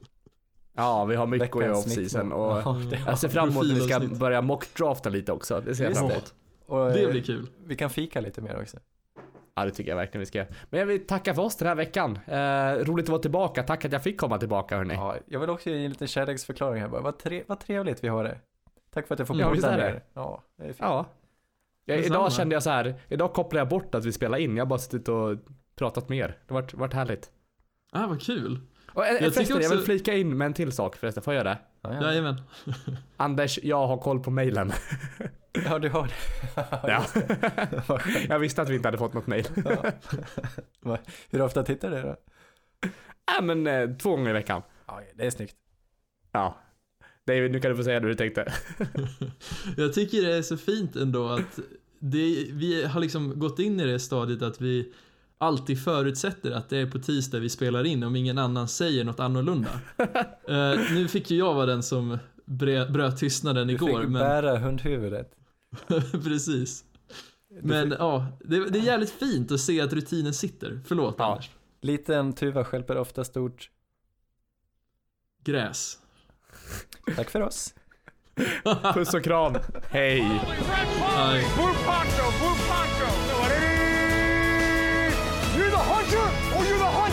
Ja, 0.76 1.04
vi 1.04 1.16
har 1.16 1.26
mycket 1.26 1.56
att 1.56 1.62
göra 1.62 1.68
Veckans 1.74 1.86
off-season 1.96 2.32
och 2.32 2.58
Ja, 2.92 2.96
jag 3.06 3.18
ser 3.18 3.28
fram 3.28 3.48
emot 3.48 3.64
att 3.64 3.70
vi 3.70 3.80
ska 3.80 4.00
börja 4.00 4.40
mock-drafta 4.40 5.08
lite 5.10 5.32
också. 5.32 5.62
Det 5.66 5.74
ser 5.74 5.84
jag 5.84 5.96
fram 5.96 6.08
det. 6.08 6.14
emot. 6.14 6.34
Det 6.94 7.02
eh, 7.04 7.10
blir 7.10 7.22
kul. 7.22 7.46
Vi 7.66 7.76
kan 7.76 7.90
fika 7.90 8.20
lite 8.20 8.40
mer 8.40 8.60
också. 8.60 8.78
Ja, 9.56 9.64
det 9.64 9.70
tycker 9.70 9.90
jag 9.90 9.96
verkligen 9.96 10.20
vi 10.20 10.26
ska 10.26 10.38
göra. 10.38 10.48
Men 10.70 10.80
jag 10.80 10.86
vill 10.86 11.06
tacka 11.06 11.34
för 11.34 11.42
oss 11.42 11.56
den 11.56 11.68
här 11.68 11.74
veckan. 11.74 12.18
Eh, 12.26 12.84
roligt 12.84 13.04
att 13.04 13.08
vara 13.08 13.22
tillbaka. 13.22 13.62
Tack 13.62 13.84
att 13.84 13.92
jag 13.92 14.02
fick 14.02 14.20
komma 14.20 14.38
tillbaka 14.38 14.76
hörni. 14.76 14.94
Ja, 14.94 15.16
jag 15.26 15.40
vill 15.40 15.50
också 15.50 15.70
ge 15.70 15.84
en 15.84 15.90
liten 15.90 16.08
kärleksförklaring 16.08 16.80
här 16.82 16.88
bara. 16.88 17.00
Vad, 17.00 17.18
tre, 17.18 17.44
vad 17.46 17.60
trevligt 17.60 18.04
vi 18.04 18.08
har 18.08 18.24
det. 18.24 18.38
Tack 18.90 19.06
för 19.06 19.14
att 19.14 19.18
jag 19.18 19.28
får 19.28 19.40
Ja, 19.40 19.50
podda 19.50 19.72
är 19.72 19.76
med 19.76 19.86
det. 19.86 19.90
er. 19.96 20.02
Ja, 20.14 20.42
det 20.56 20.62
är 20.62 20.66
fint. 20.66 20.78
Ja. 20.80 21.06
Ja, 21.84 21.96
Detsamma. 21.96 22.16
idag 22.16 22.32
kände 22.32 22.54
jag 22.54 22.62
så 22.62 22.70
här, 22.70 22.94
idag 23.08 23.32
kopplade 23.32 23.60
jag 23.60 23.68
bort 23.68 23.94
att 23.94 24.04
vi 24.04 24.12
spelar 24.12 24.38
in. 24.38 24.56
Jag 24.56 24.64
har 24.64 24.68
bara 24.68 24.78
suttit 24.78 25.08
och 25.08 25.36
pratat 25.76 26.08
mer. 26.08 26.28
Det 26.46 26.54
har 26.54 26.60
varit, 26.62 26.74
varit 26.74 26.92
härligt. 26.94 27.30
Ah, 27.92 28.06
vad 28.06 28.22
kul. 28.22 28.60
Och, 28.94 29.06
eh, 29.06 29.12
tycker 29.18 29.30
förresten, 29.30 29.60
jag 29.62 29.68
vill 29.70 29.78
också- 29.78 29.84
flika 29.86 30.14
in 30.14 30.38
med 30.38 30.46
en 30.46 30.54
till 30.54 30.72
sak 30.72 30.96
förresten. 30.96 31.22
Får 31.22 31.34
jag 31.34 31.44
göra 31.44 31.54
det? 31.54 31.60
Ja, 31.82 31.94
ja. 31.94 32.02
Jajamän. 32.08 32.40
Anders, 33.16 33.58
jag 33.62 33.86
har 33.86 33.96
koll 33.98 34.20
på 34.20 34.30
mailen. 34.30 34.72
ja 35.64 35.78
du 35.78 35.88
har 35.88 36.06
det. 36.06 36.12
Ja. 36.88 37.04
jag 38.28 38.38
visste 38.38 38.62
att 38.62 38.68
vi 38.68 38.74
inte 38.74 38.88
hade 38.88 38.98
fått 38.98 39.14
något 39.14 39.26
mail. 39.26 39.46
Va? 40.80 40.98
Hur 41.30 41.42
ofta 41.42 41.62
tittar 41.62 41.90
du 41.90 42.02
då? 42.02 42.16
Ja 43.36 43.42
men 43.42 43.66
eh, 43.66 43.90
två 43.96 44.10
gånger 44.10 44.30
i 44.30 44.32
veckan. 44.32 44.62
Ja, 44.86 45.00
det 45.14 45.26
är 45.26 45.30
snyggt. 45.30 45.54
Ja. 46.32 46.58
David, 47.26 47.52
nu 47.52 47.60
kan 47.60 47.70
du 47.70 47.76
få 47.76 47.84
säga 47.84 48.00
det 48.00 48.08
du 48.08 48.14
tänkte. 48.14 48.52
Jag 49.76 49.92
tycker 49.92 50.22
det 50.22 50.34
är 50.36 50.42
så 50.42 50.56
fint 50.56 50.96
ändå 50.96 51.28
att 51.28 51.58
det, 51.98 52.46
vi 52.52 52.84
har 52.84 53.00
liksom 53.00 53.38
gått 53.40 53.58
in 53.58 53.80
i 53.80 53.84
det 53.86 53.98
stadiet 53.98 54.42
att 54.42 54.60
vi 54.60 54.92
alltid 55.44 55.84
förutsätter 55.84 56.50
att 56.50 56.68
det 56.68 56.78
är 56.78 56.86
på 56.86 56.98
tisdag 56.98 57.38
vi 57.38 57.48
spelar 57.48 57.84
in 57.84 58.02
om 58.02 58.16
ingen 58.16 58.38
annan 58.38 58.68
säger 58.68 59.04
något 59.04 59.20
annorlunda. 59.20 59.68
Eh, 60.48 60.74
nu 60.92 61.08
fick 61.08 61.30
ju 61.30 61.38
jag 61.38 61.54
vara 61.54 61.66
den 61.66 61.82
som 61.82 62.18
bröt 62.88 63.18
tystnaden 63.18 63.66
Du 63.66 63.72
igår, 63.74 63.86
fick 64.00 64.10
men 64.10 64.12
bära 64.12 64.58
hundhuvudet. 64.58 65.30
precis. 66.24 66.84
Du 67.50 67.60
Men 67.68 67.90
fick- 67.90 67.98
ja, 68.00 68.26
det, 68.44 68.70
det 68.70 68.78
är 68.78 68.82
jävligt 68.82 69.10
fint 69.10 69.52
att 69.52 69.60
se 69.60 69.80
att 69.80 69.92
rutinen 69.92 70.34
sitter. 70.34 70.80
Förlåt 70.86 71.14
Ja. 71.18 71.32
Anders. 71.32 71.50
Liten 71.82 72.32
tuva 72.32 72.64
stjälper 72.64 72.96
ofta 72.96 73.24
stort. 73.24 73.70
Gräs. 75.44 75.98
Tack 77.16 77.30
för 77.30 77.40
oss. 77.40 77.74
Puss 78.94 79.14
och 79.14 79.24
kram. 79.24 79.54
Hej. 79.90 80.20
Red 80.20 81.44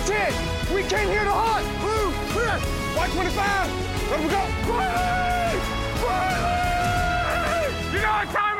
10. 0.05 0.33
We 0.73 0.83
came 0.83 1.09
here 1.09 1.23
to 1.23 1.31
hunt. 1.31 1.65
Blue, 1.79 2.11
clear. 2.33 2.57
White 2.97 3.11
25. 3.11 4.11
Let 4.11 4.19
we 4.19 4.27
go. 4.29 4.41
Riley! 4.71 5.59
Riley! 6.03 7.69
You 7.93 7.99
know 8.01 8.11
what 8.11 8.29
time 8.29 8.50